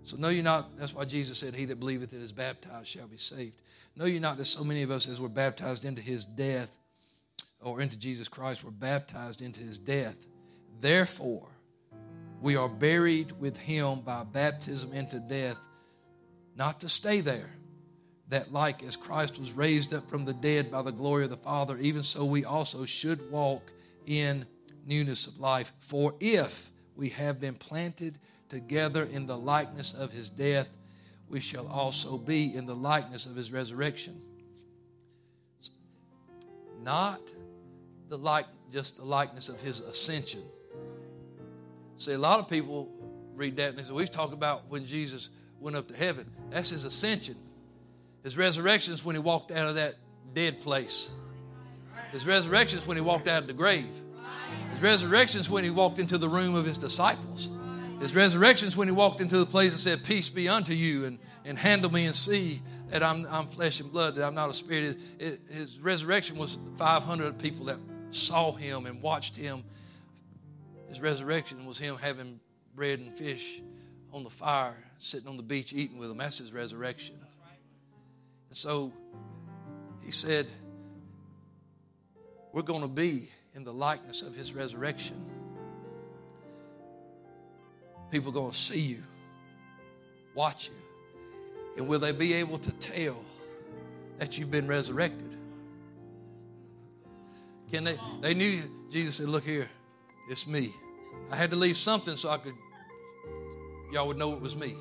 So, 0.03 0.15
no, 0.17 0.29
you're 0.29 0.43
not. 0.43 0.77
That's 0.77 0.93
why 0.93 1.05
Jesus 1.05 1.37
said, 1.37 1.53
He 1.53 1.65
that 1.65 1.79
believeth 1.79 2.13
and 2.13 2.21
is 2.21 2.31
baptized 2.31 2.87
shall 2.87 3.07
be 3.07 3.17
saved. 3.17 3.57
No, 3.95 4.05
you're 4.05 4.21
not. 4.21 4.37
There's 4.37 4.49
so 4.49 4.63
many 4.63 4.83
of 4.83 4.91
us 4.91 5.07
as 5.07 5.19
we're 5.19 5.27
baptized 5.27 5.83
into 5.83 6.01
His 6.01 6.23
death 6.23 6.71
or 7.61 7.81
into 7.81 7.97
Jesus 7.97 8.27
Christ, 8.27 8.63
we're 8.63 8.71
baptized 8.71 9.41
into 9.41 9.61
His 9.61 9.79
death. 9.79 10.15
Therefore, 10.79 11.49
we 12.41 12.55
are 12.55 12.69
buried 12.69 13.31
with 13.39 13.57
him 13.57 14.01
by 14.01 14.23
baptism 14.23 14.93
into 14.93 15.19
death, 15.19 15.57
not 16.55 16.79
to 16.81 16.89
stay 16.89 17.21
there. 17.21 17.49
That, 18.30 18.51
like 18.51 18.84
as 18.84 18.95
Christ 18.95 19.39
was 19.39 19.53
raised 19.53 19.93
up 19.93 20.09
from 20.09 20.25
the 20.25 20.34
dead 20.34 20.69
by 20.69 20.82
the 20.82 20.91
glory 20.91 21.23
of 21.23 21.30
the 21.30 21.38
Father, 21.38 21.78
even 21.78 22.03
so 22.03 22.25
we 22.25 22.43
also 22.43 22.86
should 22.86 23.32
walk 23.32 23.71
in 24.05 24.45
newness 24.86 25.28
of 25.28 25.39
life. 25.39 25.71
For 25.80 26.13
if 26.19 26.71
we 26.95 27.09
have 27.09 27.39
been 27.39 27.55
planted 27.55 28.17
together 28.49 29.07
in 29.11 29.28
the 29.28 29.38
likeness 29.38 29.93
of 29.93 30.11
his 30.11 30.30
death, 30.30 30.67
we 31.30 31.39
shall 31.39 31.67
also 31.67 32.17
be 32.17 32.53
in 32.53 32.65
the 32.65 32.75
likeness 32.75 33.25
of 33.25 33.36
his 33.36 33.51
resurrection. 33.51 34.21
Not 36.84 37.21
the 38.09 38.17
like, 38.17 38.45
just 38.71 38.97
the 38.97 39.05
likeness 39.05 39.49
of 39.49 39.59
his 39.61 39.80
ascension 39.82 40.43
See, 41.97 42.13
a 42.13 42.17
lot 42.17 42.39
of 42.39 42.47
people 42.47 42.91
read 43.34 43.57
that 43.57 43.69
and 43.69 43.80
they 43.80 43.84
say, 43.84 43.91
we 43.91 44.05
talk 44.05 44.32
about 44.32 44.69
when 44.69 44.86
Jesus 44.86 45.30
went 45.59 45.75
up 45.75 45.88
to 45.88 45.95
heaven. 45.95 46.30
That's 46.51 46.69
his 46.69 46.86
ascension. 46.86 47.36
His 48.28 48.38
resurrection 48.38 48.93
is 48.93 49.05
when 49.05 49.15
he 49.15 49.21
walked 49.21 49.51
out 49.51 49.69
of 49.69 49.75
that 49.75 49.95
dead 50.34 50.59
place. 50.59 51.11
His 52.11 52.28
resurrection 52.28 52.80
is 52.80 52.86
when 52.86 52.97
he 52.97 53.01
walked 53.01 53.28
out 53.28 53.41
of 53.41 53.47
the 53.47 53.53
grave. 53.53 53.89
His 54.71 54.82
resurrection 54.82 55.39
is 55.39 55.49
when 55.49 55.63
he 55.63 55.69
walked 55.69 55.97
into 55.97 56.17
the 56.17 56.28
room 56.28 56.55
of 56.55 56.65
his 56.65 56.78
disciples. 56.78 57.49
His 57.99 58.13
resurrection 58.13 58.67
is 58.67 58.75
when 58.75 58.88
he 58.88 58.93
walked 58.93 59.21
into 59.21 59.38
the 59.38 59.45
place 59.45 59.71
and 59.71 59.80
said, 59.80 60.03
Peace 60.03 60.30
be 60.30 60.49
unto 60.49 60.73
you, 60.73 61.05
and, 61.05 61.19
and 61.45 61.57
handle 61.57 61.91
me 61.91 62.05
and 62.05 62.15
see 62.15 62.61
that 62.89 63.01
I'm, 63.01 63.25
I'm 63.30 63.47
flesh 63.47 63.80
and 63.80 63.91
blood, 63.91 64.15
that 64.15 64.25
I'm 64.25 64.36
not 64.36 64.49
a 64.49 64.53
spirit. 64.53 64.97
It, 65.19 65.39
his 65.49 65.80
resurrection 65.80 66.38
was 66.38 66.57
500 66.75 67.39
people 67.39 67.65
that 67.65 67.78
saw 68.11 68.51
him 68.51 68.86
and 68.86 69.01
watched 69.01 69.36
him 69.36 69.63
his 70.89 71.01
resurrection 71.01 71.65
was 71.65 71.78
him 71.78 71.97
having 71.97 72.39
bread 72.75 72.99
and 72.99 73.13
fish 73.13 73.61
on 74.13 74.23
the 74.23 74.30
fire, 74.30 74.75
sitting 74.99 75.28
on 75.28 75.38
the 75.38 75.43
beach 75.43 75.73
eating 75.73 75.97
with 75.97 76.09
them. 76.09 76.17
That's 76.17 76.38
his 76.38 76.53
resurrection. 76.53 77.16
So 78.57 78.91
he 80.03 80.09
said, 80.09 80.47
We're 82.51 82.63
going 82.63 82.81
to 82.81 82.87
be 82.87 83.29
in 83.53 83.63
the 83.63 83.71
likeness 83.71 84.23
of 84.23 84.33
his 84.33 84.55
resurrection, 84.55 85.23
people 88.09 88.31
are 88.31 88.33
going 88.33 88.49
to 88.49 88.57
see 88.57 88.81
you, 88.81 89.03
watch 90.33 90.69
you, 90.69 90.75
and 91.77 91.87
will 91.87 91.99
they 91.99 92.11
be 92.11 92.33
able 92.33 92.57
to 92.57 92.71
tell 92.79 93.23
that 94.17 94.39
you've 94.39 94.49
been 94.49 94.67
resurrected? 94.67 95.35
Can 97.71 97.83
they? 97.83 97.99
They 98.21 98.33
knew 98.33 98.63
Jesus 98.89 99.17
said, 99.17 99.29
"Look 99.29 99.43
here, 99.43 99.69
it's 100.31 100.47
me." 100.47 100.73
I 101.29 101.35
had 101.35 101.51
to 101.51 101.57
leave 101.57 101.77
something 101.77 102.17
so 102.17 102.31
I 102.31 102.37
could, 102.37 102.55
y'all 103.91 104.07
would 104.07 104.17
know 104.17 104.33
it 104.33 104.41
was 104.41 104.55
me. 104.55 104.75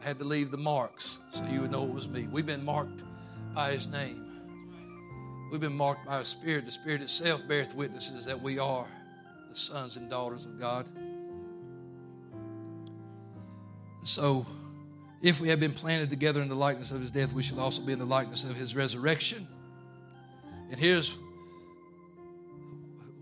Had 0.00 0.18
to 0.18 0.24
leave 0.24 0.50
the 0.50 0.58
marks 0.58 1.20
so 1.30 1.44
you 1.44 1.60
would 1.60 1.70
know 1.70 1.84
it 1.84 1.92
was 1.92 2.08
me. 2.08 2.26
We've 2.30 2.46
been 2.46 2.64
marked 2.64 3.02
by 3.54 3.72
His 3.72 3.86
name. 3.86 4.26
We've 5.50 5.60
been 5.60 5.76
marked 5.76 6.06
by 6.06 6.18
His 6.18 6.28
Spirit. 6.28 6.64
The 6.64 6.70
Spirit 6.70 7.02
itself 7.02 7.46
beareth 7.46 7.74
witnesses 7.74 8.24
that 8.24 8.40
we 8.40 8.58
are 8.58 8.86
the 9.50 9.56
sons 9.56 9.96
and 9.96 10.08
daughters 10.08 10.46
of 10.46 10.58
God. 10.58 10.88
So, 14.04 14.46
if 15.20 15.40
we 15.40 15.48
have 15.48 15.60
been 15.60 15.74
planted 15.74 16.08
together 16.08 16.40
in 16.40 16.48
the 16.48 16.54
likeness 16.54 16.92
of 16.92 17.00
His 17.00 17.10
death, 17.10 17.32
we 17.32 17.42
shall 17.42 17.60
also 17.60 17.82
be 17.82 17.92
in 17.92 17.98
the 17.98 18.06
likeness 18.06 18.44
of 18.44 18.56
His 18.56 18.74
resurrection. 18.74 19.46
And 20.70 20.78
here's 20.80 21.18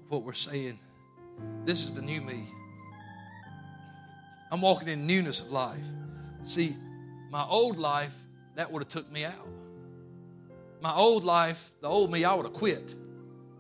what 0.09 0.23
we're 0.23 0.33
saying 0.33 0.79
this 1.65 1.85
is 1.85 1.95
the 1.95 2.03
new 2.03 2.21
me. 2.21 2.45
I'm 4.51 4.61
walking 4.61 4.89
in 4.89 5.07
newness 5.07 5.41
of 5.41 5.51
life. 5.51 5.85
See, 6.49 6.75
my 7.31 7.45
old 7.45 7.79
life, 7.79 8.15
that 8.55 8.73
would 8.73 8.83
have 8.83 8.89
took 8.89 9.13
me 9.13 9.27
out. 9.27 9.49
My 10.81 10.95
old 10.95 11.23
life, 11.23 11.71
the 11.83 11.89
old 11.89 12.11
me, 12.11 12.25
I 12.25 12.35
would 12.35 12.47
have 12.47 12.55
quit. 12.55 12.95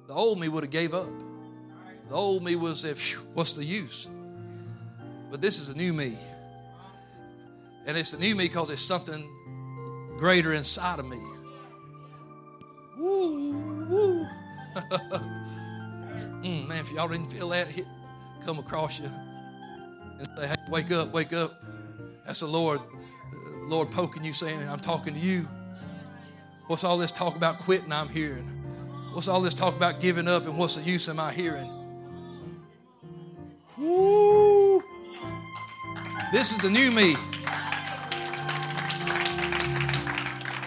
The 0.06 0.14
old 0.14 0.40
me 0.40 0.48
would 0.48 0.64
have 0.64 0.72
gave 0.72 0.94
up. 0.94 1.10
The 2.08 2.14
old 2.14 2.42
me 2.42 2.56
was, 2.56 2.86
if 2.86 3.12
what's 3.34 3.52
the 3.52 3.64
use? 3.64 4.08
But 5.30 5.42
this 5.42 5.60
is 5.60 5.68
a 5.68 5.74
new 5.74 5.92
me. 5.92 6.16
And 7.84 7.98
it's 7.98 8.12
the 8.12 8.18
new 8.18 8.34
me 8.34 8.44
because 8.44 8.70
it's 8.70 8.80
something 8.80 9.28
greater 10.18 10.54
inside 10.54 10.98
of 10.98 11.06
me. 11.06 11.20
Woo, 12.96 13.52
woo. 13.88 14.26
Mm, 16.42 16.66
man, 16.66 16.78
if 16.78 16.90
y'all 16.90 17.06
didn't 17.06 17.30
feel 17.30 17.50
that 17.50 17.68
hit, 17.68 17.86
come 18.44 18.58
across 18.58 18.98
you 18.98 19.08
and 20.18 20.28
say, 20.36 20.48
hey, 20.48 20.54
wake 20.68 20.90
up, 20.90 21.12
wake 21.12 21.32
up. 21.32 21.62
That's 22.28 22.40
the 22.40 22.46
Lord, 22.46 22.82
Lord 23.62 23.90
poking 23.90 24.22
you, 24.22 24.34
saying, 24.34 24.60
I'm 24.68 24.80
talking 24.80 25.14
to 25.14 25.18
you. 25.18 25.48
What's 26.66 26.84
all 26.84 26.98
this 26.98 27.10
talk 27.10 27.36
about 27.36 27.58
quitting 27.58 27.90
I'm 27.90 28.10
hearing? 28.10 28.44
What's 29.14 29.28
all 29.28 29.40
this 29.40 29.54
talk 29.54 29.74
about 29.74 29.98
giving 29.98 30.28
up 30.28 30.44
and 30.44 30.58
what's 30.58 30.74
the 30.74 30.82
use 30.82 31.08
am 31.08 31.18
I 31.18 31.32
hearing? 31.32 31.72
Woo! 33.78 34.84
This 36.30 36.52
is 36.52 36.58
the 36.58 36.68
new 36.68 36.90
me. 36.90 37.16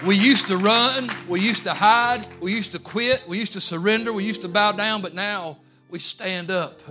We 0.04 0.16
used 0.16 0.48
to 0.48 0.58
run, 0.58 1.10
we 1.30 1.42
used 1.42 1.64
to 1.66 1.76
hide, 1.76 2.26
we 2.40 2.54
used 2.54 2.72
to 2.72 2.80
quit, 2.80 3.24
we 3.28 3.38
used 3.38 3.54
to 3.54 3.62
surrender, 3.62 4.12
we 4.12 4.24
used 4.24 4.42
to 4.42 4.50
bow 4.50 4.72
down, 4.72 5.04
but 5.04 5.14
now 5.14 5.60
we 5.92 6.00
stand 6.00 6.50
up. 6.50 6.82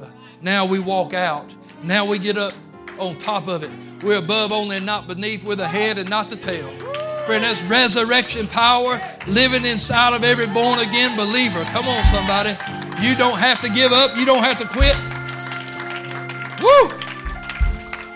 Now 0.41 0.65
we 0.65 0.79
walk 0.79 1.13
out. 1.13 1.53
Now 1.83 2.05
we 2.05 2.21
get 2.21 2.39
up 2.39 2.55
on 3.01 3.17
top 3.17 3.49
of 3.49 3.63
it. 3.63 3.71
We're 4.03 4.19
above 4.19 4.53
only 4.53 4.77
and 4.77 4.87
not 4.87 5.09
beneath. 5.09 5.45
We're 5.45 5.57
the 5.57 5.69
head 5.69 5.99
and 5.99 6.09
not 6.09 6.31
the 6.31 6.37
tail. 6.37 6.69
Friend, 7.27 7.45
that's 7.45 7.63
resurrection 7.65 8.47
power 8.47 9.01
living 9.27 9.65
inside 9.65 10.15
of 10.15 10.25
every 10.25 10.47
born 10.47 10.79
again 10.79 11.17
believer. 11.17 11.63
Come 11.65 11.87
on, 11.87 12.05
somebody. 12.05 12.51
You 13.03 13.15
don't 13.15 13.39
have 13.39 13.61
to 13.61 13.69
give 13.69 13.93
up, 13.93 14.17
you 14.17 14.25
don't 14.25 14.43
have 14.43 14.59
to 14.59 14.67
quit. 14.67 14.97
Woo! 16.63 16.89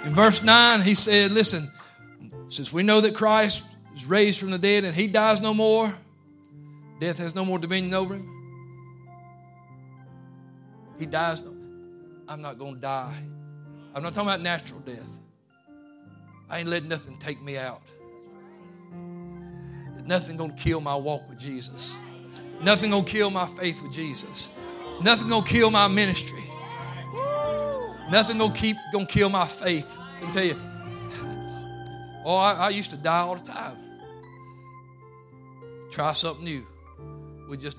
In 0.05 0.14
verse 0.14 0.43
9, 0.43 0.82
he 0.82 0.95
said, 0.95 1.32
Listen, 1.32 1.70
since 2.49 2.72
we 2.72 2.82
know 2.82 3.01
that 3.01 3.14
Christ 3.14 3.66
is 3.95 4.07
raised 4.07 4.41
from 4.41 4.51
the 4.51 4.59
dead 4.59 4.85
and 4.85 4.95
he 4.95 5.07
dies 5.07 5.41
no 5.41 5.55
more, 5.55 5.95
death 7.01 7.18
has 7.18 7.35
no 7.35 7.45
more 7.45 7.59
dominion 7.59 7.95
over 7.95 8.14
him. 8.14 8.30
He 10.99 11.07
dies. 11.07 11.41
No, 11.41 11.55
I'm 12.28 12.41
not 12.41 12.59
going 12.59 12.74
to 12.74 12.80
die. 12.80 13.14
I'm 13.95 14.03
not 14.03 14.14
talking 14.14 14.28
about 14.28 14.40
natural 14.40 14.80
death. 14.80 15.09
I 16.51 16.59
ain't 16.59 16.68
letting 16.68 16.88
nothing 16.88 17.16
take 17.16 17.40
me 17.42 17.57
out. 17.57 17.82
Nothing 20.07 20.36
to 20.38 20.49
kill 20.51 20.80
my 20.80 20.95
walk 20.95 21.28
with 21.28 21.38
Jesus. 21.38 21.97
Nothing 22.62 22.90
to 22.90 23.03
kill 23.03 23.30
my 23.30 23.47
faith 23.47 23.82
with 23.82 23.92
Jesus. 23.92 24.51
Nothing 25.03 25.28
to 25.28 25.42
kill 25.49 25.70
my 25.70 25.88
ministry. 25.88 26.42
Nothing 28.11 28.38
to 28.38 28.51
keep 28.53 28.76
to 28.92 29.07
kill 29.07 29.30
my 29.30 29.47
faith. 29.47 29.97
Let 30.20 30.26
me 30.26 30.32
tell 30.32 30.45
you. 30.45 30.61
Oh, 32.24 32.36
I, 32.36 32.53
I 32.53 32.68
used 32.70 32.90
to 32.90 32.97
die 32.97 33.20
all 33.20 33.36
the 33.36 33.53
time. 33.53 33.76
Try 35.90 36.12
something 36.12 36.45
new. 36.45 36.66
We 37.49 37.57
just 37.57 37.78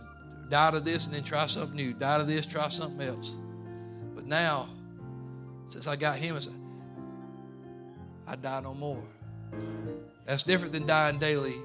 die 0.49 0.71
to 0.71 0.79
this 0.79 1.05
and 1.05 1.13
then 1.13 1.23
try 1.23 1.45
something 1.47 1.75
new. 1.75 1.93
Die 1.93 2.17
to 2.17 2.23
this, 2.23 2.45
try 2.45 2.69
something 2.69 3.07
else. 3.07 3.35
But 4.15 4.25
now, 4.25 4.69
since 5.75 5.87
I 5.87 5.97
got 5.97 6.15
him, 6.15 6.39
I 8.25 8.37
die 8.37 8.61
no 8.61 8.73
more. 8.73 9.03
That's 10.25 10.41
different 10.41 10.71
than 10.71 10.87
dying 10.87 11.19
daily. 11.19 11.55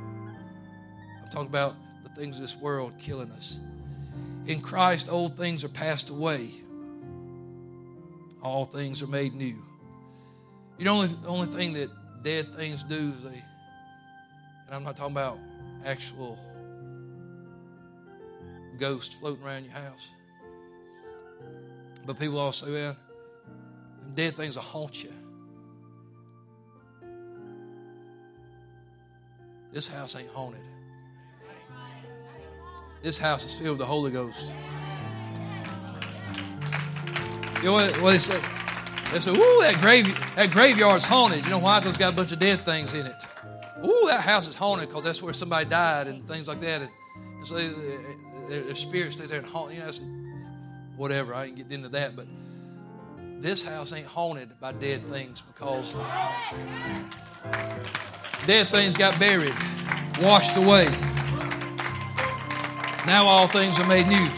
I'm 0.00 1.28
talking 1.30 1.48
about 1.48 1.74
the 2.04 2.08
things 2.18 2.36
of 2.36 2.40
this 2.40 2.56
world 2.56 2.94
killing 2.98 3.30
us. 3.32 3.58
In 4.46 4.62
Christ, 4.62 5.10
old 5.10 5.36
things 5.36 5.62
are 5.62 5.68
passed 5.68 6.08
away. 6.08 6.52
All 8.42 8.64
things 8.64 9.02
are 9.02 9.06
made 9.06 9.34
new. 9.34 9.62
You 10.78 10.86
know, 10.86 11.04
the 11.04 11.28
only, 11.28 11.48
thing 11.48 11.74
that 11.74 11.90
dead 12.22 12.54
things 12.54 12.82
do 12.82 12.96
is 12.96 13.24
they, 13.24 13.42
and 14.64 14.74
I'm 14.74 14.84
not 14.84 14.96
talking 14.96 15.12
about 15.12 15.38
actual 15.84 16.38
ghosts 18.78 19.14
floating 19.14 19.44
around 19.44 19.64
your 19.64 19.74
house. 19.74 20.08
But 22.06 22.18
people 22.18 22.38
also, 22.38 22.94
man, 24.04 24.14
dead 24.14 24.34
things 24.34 24.56
will 24.56 24.62
haunt 24.62 25.02
you. 25.02 25.12
This 29.72 29.88
house 29.88 30.14
ain't 30.14 30.30
haunted. 30.30 30.60
This 33.02 33.18
house 33.18 33.44
is 33.44 33.54
filled 33.54 33.78
with 33.78 33.80
the 33.80 33.84
Holy 33.84 34.10
Ghost. 34.10 34.54
You 37.56 37.64
know 37.64 37.72
what, 37.72 38.00
what 38.00 38.12
they 38.12 38.18
said? 38.18 38.42
They 39.12 39.20
said, 39.20 39.34
"Ooh, 39.34 39.60
that 39.62 39.78
grave 39.80 40.06
that 40.36 40.50
graveyard's 40.50 41.04
haunted." 41.04 41.44
You 41.44 41.50
know 41.50 41.58
why? 41.58 41.80
Because 41.80 41.90
it's 41.90 41.98
got 41.98 42.12
a 42.12 42.16
bunch 42.16 42.32
of 42.32 42.38
dead 42.38 42.60
things 42.60 42.94
in 42.94 43.06
it. 43.06 43.14
Ooh, 43.84 44.06
that 44.06 44.20
house 44.20 44.48
is 44.48 44.54
haunted 44.54 44.88
because 44.88 45.04
that's 45.04 45.22
where 45.22 45.34
somebody 45.34 45.68
died 45.68 46.06
and 46.06 46.26
things 46.26 46.48
like 46.48 46.60
that. 46.60 46.82
And, 46.82 47.46
so 47.46 47.56
they, 47.56 47.68
they, 48.48 48.60
their 48.60 48.74
spirit 48.74 49.12
stays 49.12 49.28
there 49.28 49.40
and 49.40 49.48
haunt. 49.48 49.72
You 49.72 49.80
know, 49.80 49.84
that's 49.86 50.00
whatever. 50.96 51.34
I 51.34 51.46
ain't 51.46 51.56
getting 51.56 51.72
into 51.72 51.90
that, 51.90 52.16
but 52.16 52.26
this 53.44 53.62
house 53.62 53.92
ain't 53.92 54.06
haunted 54.06 54.58
by 54.58 54.72
dead 54.72 55.06
things 55.06 55.42
because 55.42 55.92
dead 58.46 58.66
things 58.68 58.96
got 58.96 59.20
buried, 59.20 59.52
washed 60.22 60.56
away. 60.56 60.86
Now 63.06 63.26
all 63.26 63.46
things 63.46 63.78
are 63.78 63.86
made 63.86 64.08
new. 64.08 64.28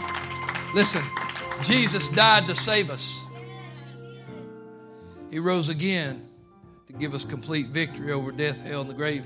Listen, 0.75 1.01
Jesus 1.63 2.09
died 2.09 2.47
to 2.47 2.55
save 2.55 2.89
us. 2.89 3.25
He 5.31 5.39
rose 5.39 5.69
again 5.69 6.27
to 6.87 6.93
give 6.93 7.13
us 7.13 7.23
complete 7.23 7.67
victory 7.67 8.11
over 8.11 8.33
death, 8.33 8.61
hell, 8.65 8.81
and 8.81 8.89
the 8.89 8.93
grave. 8.93 9.25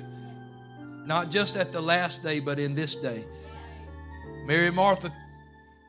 Not 1.07 1.31
just 1.31 1.57
at 1.57 1.73
the 1.73 1.81
last 1.81 2.21
day, 2.21 2.39
but 2.39 2.59
in 2.59 2.75
this 2.75 2.93
day. 2.93 3.25
Mary 4.45 4.67
and 4.67 4.75
Martha, 4.75 5.11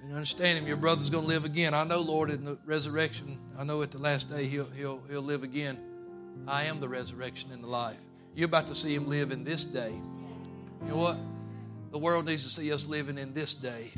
and 0.03 0.12
understand 0.12 0.59
him, 0.59 0.66
your 0.66 0.76
brother's 0.76 1.11
going 1.11 1.24
to 1.24 1.28
live 1.28 1.44
again. 1.44 1.74
I 1.74 1.84
know, 1.84 2.00
Lord, 2.00 2.30
in 2.30 2.44
the 2.44 2.59
resurrection, 2.66 3.38
I 3.57 3.64
know 3.64 3.82
at 3.82 3.92
the 3.92 3.98
last 3.98 4.28
day 4.28 4.46
he'll, 4.46 4.68
he'll, 4.70 5.00
he'll 5.09 5.22
live 5.22 5.44
again. 5.44 5.78
I 6.48 6.64
am 6.64 6.80
the 6.80 6.88
resurrection 6.88 7.53
and 7.53 7.62
the 7.62 7.68
life. 7.68 7.96
You're 8.34 8.48
about 8.48 8.66
to 8.68 8.74
see 8.74 8.94
him 8.94 9.09
live 9.09 9.30
in 9.30 9.44
this 9.44 9.64
day. 9.64 9.92
You 9.92 10.88
know 10.88 10.96
what? 10.96 11.18
The 11.92 11.98
world 11.98 12.26
needs 12.26 12.42
to 12.42 12.48
see 12.48 12.72
us 12.72 12.86
living 12.86 13.16
in 13.16 13.32
this 13.32 13.55
day. 13.55 13.90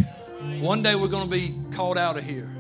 One 0.61 0.83
day 0.83 0.95
we're 0.95 1.09
going 1.09 1.25
to 1.25 1.31
be 1.31 1.55
called 1.75 1.97
out 1.97 2.19
of 2.19 2.25
here. 2.25 2.53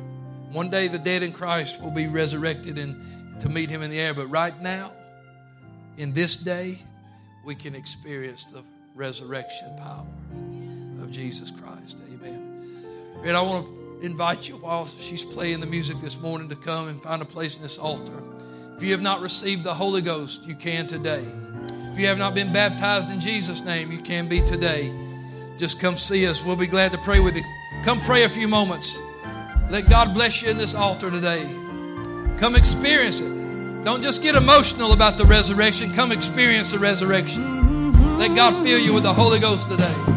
One 0.52 0.70
day 0.70 0.88
the 0.88 0.98
dead 0.98 1.22
in 1.22 1.32
Christ 1.32 1.82
will 1.82 1.90
be 1.90 2.06
resurrected 2.06 2.78
and 2.78 3.40
to 3.40 3.48
meet 3.48 3.68
him 3.68 3.82
in 3.82 3.90
the 3.90 4.00
air. 4.00 4.14
But 4.14 4.28
right 4.28 4.58
now, 4.62 4.92
in 5.98 6.12
this 6.12 6.36
day, 6.36 6.78
we 7.44 7.54
can 7.54 7.74
experience 7.74 8.46
the 8.46 8.62
resurrection 8.94 9.76
power 9.76 10.06
of 11.02 11.10
Jesus 11.10 11.50
Christ. 11.50 11.98
And 13.24 13.34
I 13.34 13.40
want 13.40 13.66
to 13.66 14.06
invite 14.06 14.48
you 14.50 14.56
while 14.56 14.86
she's 14.86 15.24
playing 15.24 15.60
the 15.60 15.66
music 15.66 15.98
this 15.98 16.20
morning 16.20 16.50
to 16.50 16.56
come 16.56 16.88
and 16.88 17.02
find 17.02 17.22
a 17.22 17.24
place 17.24 17.56
in 17.56 17.62
this 17.62 17.78
altar. 17.78 18.22
If 18.76 18.82
you 18.82 18.92
have 18.92 19.00
not 19.00 19.22
received 19.22 19.64
the 19.64 19.72
Holy 19.72 20.02
Ghost, 20.02 20.44
you 20.46 20.54
can 20.54 20.86
today. 20.86 21.24
If 21.92 21.98
you 21.98 22.06
have 22.06 22.18
not 22.18 22.34
been 22.34 22.52
baptized 22.52 23.10
in 23.10 23.20
Jesus' 23.20 23.64
name, 23.64 23.90
you 23.90 24.02
can 24.02 24.28
be 24.28 24.42
today. 24.42 24.92
Just 25.56 25.80
come 25.80 25.96
see 25.96 26.26
us. 26.26 26.44
We'll 26.44 26.56
be 26.56 26.66
glad 26.66 26.92
to 26.92 26.98
pray 26.98 27.20
with 27.20 27.34
you. 27.34 27.42
Come 27.82 27.98
pray 28.00 28.24
a 28.24 28.28
few 28.28 28.46
moments. 28.46 28.98
Let 29.70 29.88
God 29.88 30.12
bless 30.12 30.42
you 30.42 30.50
in 30.50 30.58
this 30.58 30.74
altar 30.74 31.10
today. 31.10 31.44
Come 32.38 32.56
experience 32.56 33.20
it. 33.20 33.84
Don't 33.84 34.02
just 34.02 34.22
get 34.22 34.34
emotional 34.34 34.92
about 34.92 35.16
the 35.16 35.24
resurrection. 35.24 35.94
Come 35.94 36.12
experience 36.12 36.72
the 36.72 36.78
resurrection. 36.78 38.18
Let 38.18 38.36
God 38.36 38.66
fill 38.66 38.80
you 38.80 38.92
with 38.92 39.04
the 39.04 39.14
Holy 39.14 39.38
Ghost 39.38 39.70
today. 39.70 40.13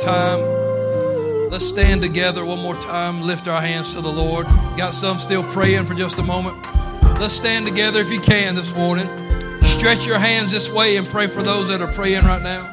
Time. 0.00 0.40
Let's 1.50 1.66
stand 1.66 2.00
together 2.00 2.44
one 2.44 2.60
more 2.60 2.76
time. 2.76 3.22
Lift 3.22 3.48
our 3.48 3.60
hands 3.60 3.94
to 3.94 4.00
the 4.00 4.10
Lord. 4.10 4.46
Got 4.76 4.94
some 4.94 5.18
still 5.18 5.44
praying 5.44 5.84
for 5.84 5.94
just 5.94 6.18
a 6.18 6.22
moment. 6.22 6.56
Let's 7.20 7.34
stand 7.34 7.66
together 7.66 8.00
if 8.00 8.10
you 8.10 8.20
can 8.20 8.54
this 8.54 8.74
morning. 8.74 9.06
Stretch 9.62 10.06
your 10.06 10.18
hands 10.18 10.52
this 10.52 10.72
way 10.72 10.96
and 10.96 11.06
pray 11.06 11.26
for 11.26 11.42
those 11.42 11.68
that 11.68 11.82
are 11.82 11.92
praying 11.92 12.24
right 12.24 12.42
now. 12.42 12.64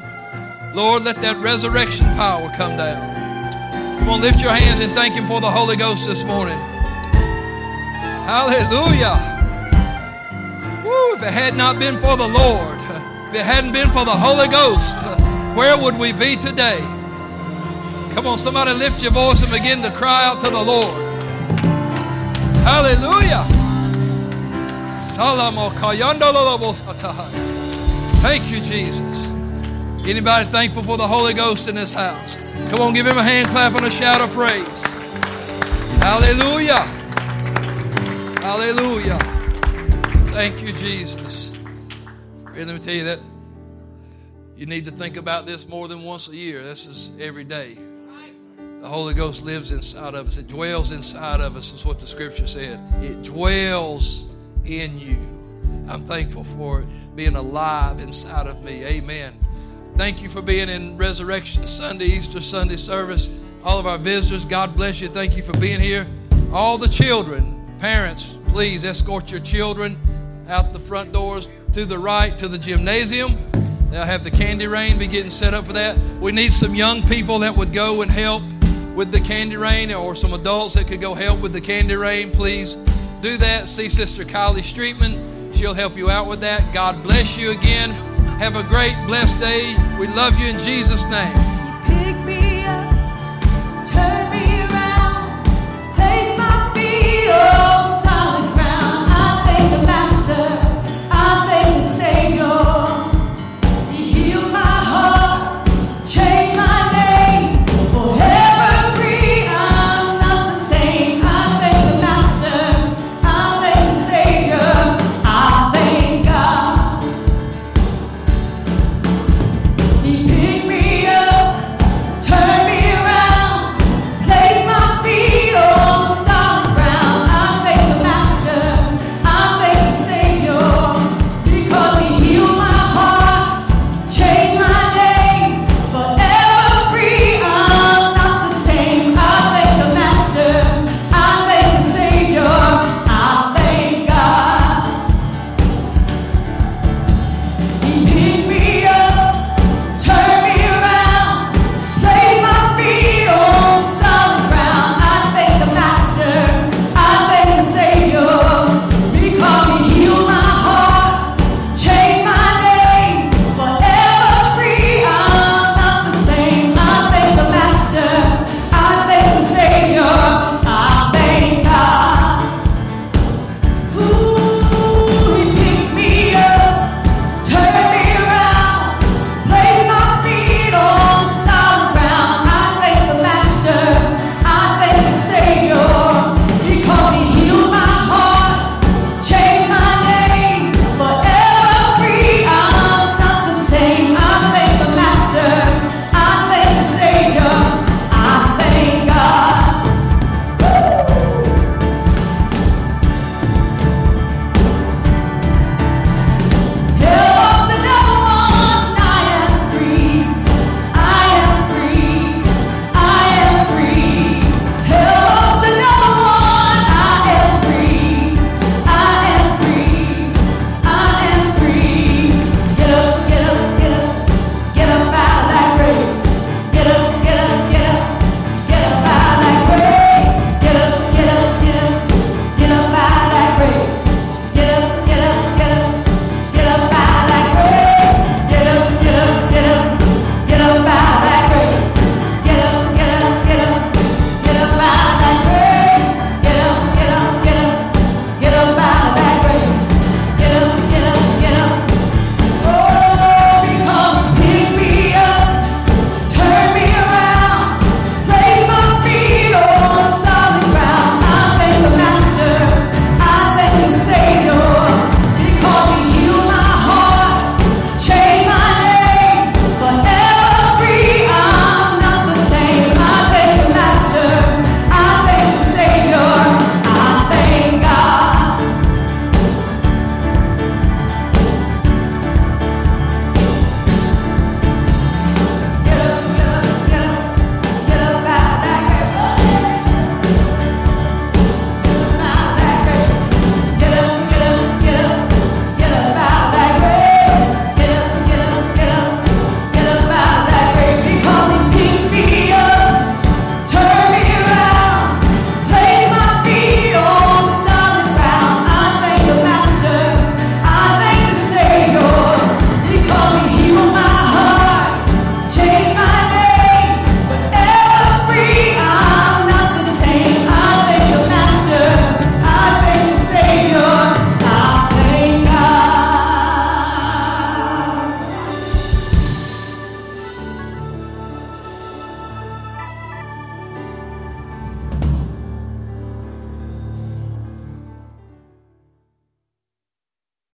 Lord, 0.74 1.02
let 1.04 1.16
that 1.22 1.36
resurrection 1.38 2.06
power 2.16 2.50
come 2.56 2.76
down. 2.76 3.98
Come 3.98 4.08
on, 4.08 4.20
lift 4.20 4.40
your 4.40 4.52
hands 4.52 4.80
and 4.80 4.92
thank 4.92 5.14
Him 5.14 5.26
for 5.26 5.40
the 5.40 5.50
Holy 5.50 5.76
Ghost 5.76 6.06
this 6.06 6.24
morning. 6.24 6.58
Hallelujah. 8.24 9.20
Woo, 10.84 11.14
if 11.16 11.22
it 11.22 11.32
had 11.32 11.56
not 11.56 11.78
been 11.78 11.96
for 12.00 12.16
the 12.16 12.28
Lord, 12.28 12.78
if 13.28 13.34
it 13.34 13.44
hadn't 13.44 13.72
been 13.72 13.88
for 13.88 14.04
the 14.04 14.16
Holy 14.16 14.48
Ghost, 14.48 14.96
where 15.58 15.76
would 15.82 15.98
we 15.98 16.12
be 16.12 16.36
today? 16.36 16.97
Come 18.14 18.26
on, 18.26 18.38
somebody 18.38 18.72
lift 18.74 19.02
your 19.02 19.12
voice 19.12 19.42
and 19.42 19.52
begin 19.52 19.82
to 19.82 19.90
cry 19.90 20.26
out 20.26 20.42
to 20.44 20.50
the 20.50 20.62
Lord. 20.62 21.08
Hallelujah. 22.64 23.44
Thank 28.20 28.50
you, 28.50 28.60
Jesus. 28.60 29.32
Anybody 30.08 30.48
thankful 30.50 30.82
for 30.82 30.96
the 30.96 31.06
Holy 31.06 31.34
Ghost 31.34 31.68
in 31.68 31.74
this 31.74 31.92
house? 31.92 32.36
Come 32.70 32.80
on, 32.80 32.94
give 32.94 33.06
him 33.06 33.18
a 33.18 33.22
hand 33.22 33.48
clap 33.48 33.74
and 33.74 33.84
a 33.86 33.90
shout 33.90 34.20
of 34.20 34.30
praise. 34.34 34.82
Hallelujah. 36.02 36.82
Hallelujah. 38.42 39.18
Thank 40.32 40.62
you, 40.62 40.72
Jesus. 40.72 41.52
let 42.54 42.68
me 42.68 42.78
tell 42.78 42.94
you 42.94 43.04
that 43.04 43.20
you 44.56 44.66
need 44.66 44.86
to 44.86 44.90
think 44.90 45.16
about 45.16 45.46
this 45.46 45.68
more 45.68 45.88
than 45.88 46.02
once 46.02 46.28
a 46.28 46.36
year. 46.36 46.62
This 46.62 46.86
is 46.86 47.12
every 47.20 47.44
day. 47.44 47.76
The 48.80 48.86
Holy 48.86 49.12
Ghost 49.12 49.44
lives 49.44 49.72
inside 49.72 50.14
of 50.14 50.28
us. 50.28 50.38
It 50.38 50.46
dwells 50.46 50.92
inside 50.92 51.40
of 51.40 51.56
us, 51.56 51.72
is 51.72 51.84
what 51.84 51.98
the 51.98 52.06
scripture 52.06 52.46
said. 52.46 52.78
It 53.02 53.24
dwells 53.24 54.32
in 54.66 54.96
you. 54.96 55.18
I'm 55.88 56.04
thankful 56.04 56.44
for 56.44 56.82
it 56.82 56.88
being 57.16 57.34
alive 57.34 58.00
inside 58.00 58.46
of 58.46 58.62
me. 58.62 58.84
Amen. 58.84 59.36
Thank 59.96 60.22
you 60.22 60.28
for 60.28 60.40
being 60.40 60.68
in 60.68 60.96
Resurrection 60.96 61.66
Sunday, 61.66 62.04
Easter 62.04 62.40
Sunday 62.40 62.76
service. 62.76 63.28
All 63.64 63.80
of 63.80 63.88
our 63.88 63.98
visitors, 63.98 64.44
God 64.44 64.76
bless 64.76 65.00
you. 65.00 65.08
Thank 65.08 65.36
you 65.36 65.42
for 65.42 65.58
being 65.58 65.80
here. 65.80 66.06
All 66.52 66.78
the 66.78 66.88
children, 66.88 67.76
parents, 67.80 68.36
please 68.46 68.84
escort 68.84 69.32
your 69.32 69.40
children 69.40 69.96
out 70.48 70.72
the 70.72 70.78
front 70.78 71.12
doors 71.12 71.48
to 71.72 71.84
the 71.84 71.98
right 71.98 72.38
to 72.38 72.46
the 72.46 72.58
gymnasium. 72.58 73.32
They'll 73.90 74.04
have 74.04 74.22
the 74.22 74.30
candy 74.30 74.68
rain 74.68 75.00
be 75.00 75.08
getting 75.08 75.30
set 75.30 75.52
up 75.52 75.66
for 75.66 75.72
that. 75.72 75.98
We 76.20 76.30
need 76.30 76.52
some 76.52 76.76
young 76.76 77.02
people 77.08 77.40
that 77.40 77.56
would 77.56 77.72
go 77.72 78.02
and 78.02 78.10
help 78.10 78.42
with 78.98 79.12
the 79.12 79.20
candy 79.20 79.56
rain 79.56 79.92
or 79.92 80.16
some 80.16 80.32
adults 80.32 80.74
that 80.74 80.88
could 80.88 81.00
go 81.00 81.14
help 81.14 81.40
with 81.40 81.52
the 81.52 81.60
candy 81.60 81.94
rain. 81.94 82.32
Please 82.32 82.74
do 83.22 83.36
that. 83.36 83.68
See 83.68 83.88
Sister 83.88 84.24
Kylie 84.24 84.56
Streetman. 84.56 85.54
She'll 85.54 85.72
help 85.72 85.96
you 85.96 86.10
out 86.10 86.26
with 86.26 86.40
that. 86.40 86.74
God 86.74 87.00
bless 87.04 87.38
you 87.38 87.52
again. 87.52 87.90
Have 88.40 88.56
a 88.56 88.64
great, 88.64 88.96
blessed 89.06 89.38
day. 89.38 89.76
We 90.00 90.08
love 90.08 90.36
you 90.40 90.48
in 90.48 90.58
Jesus' 90.58 91.08
name. 91.08 91.47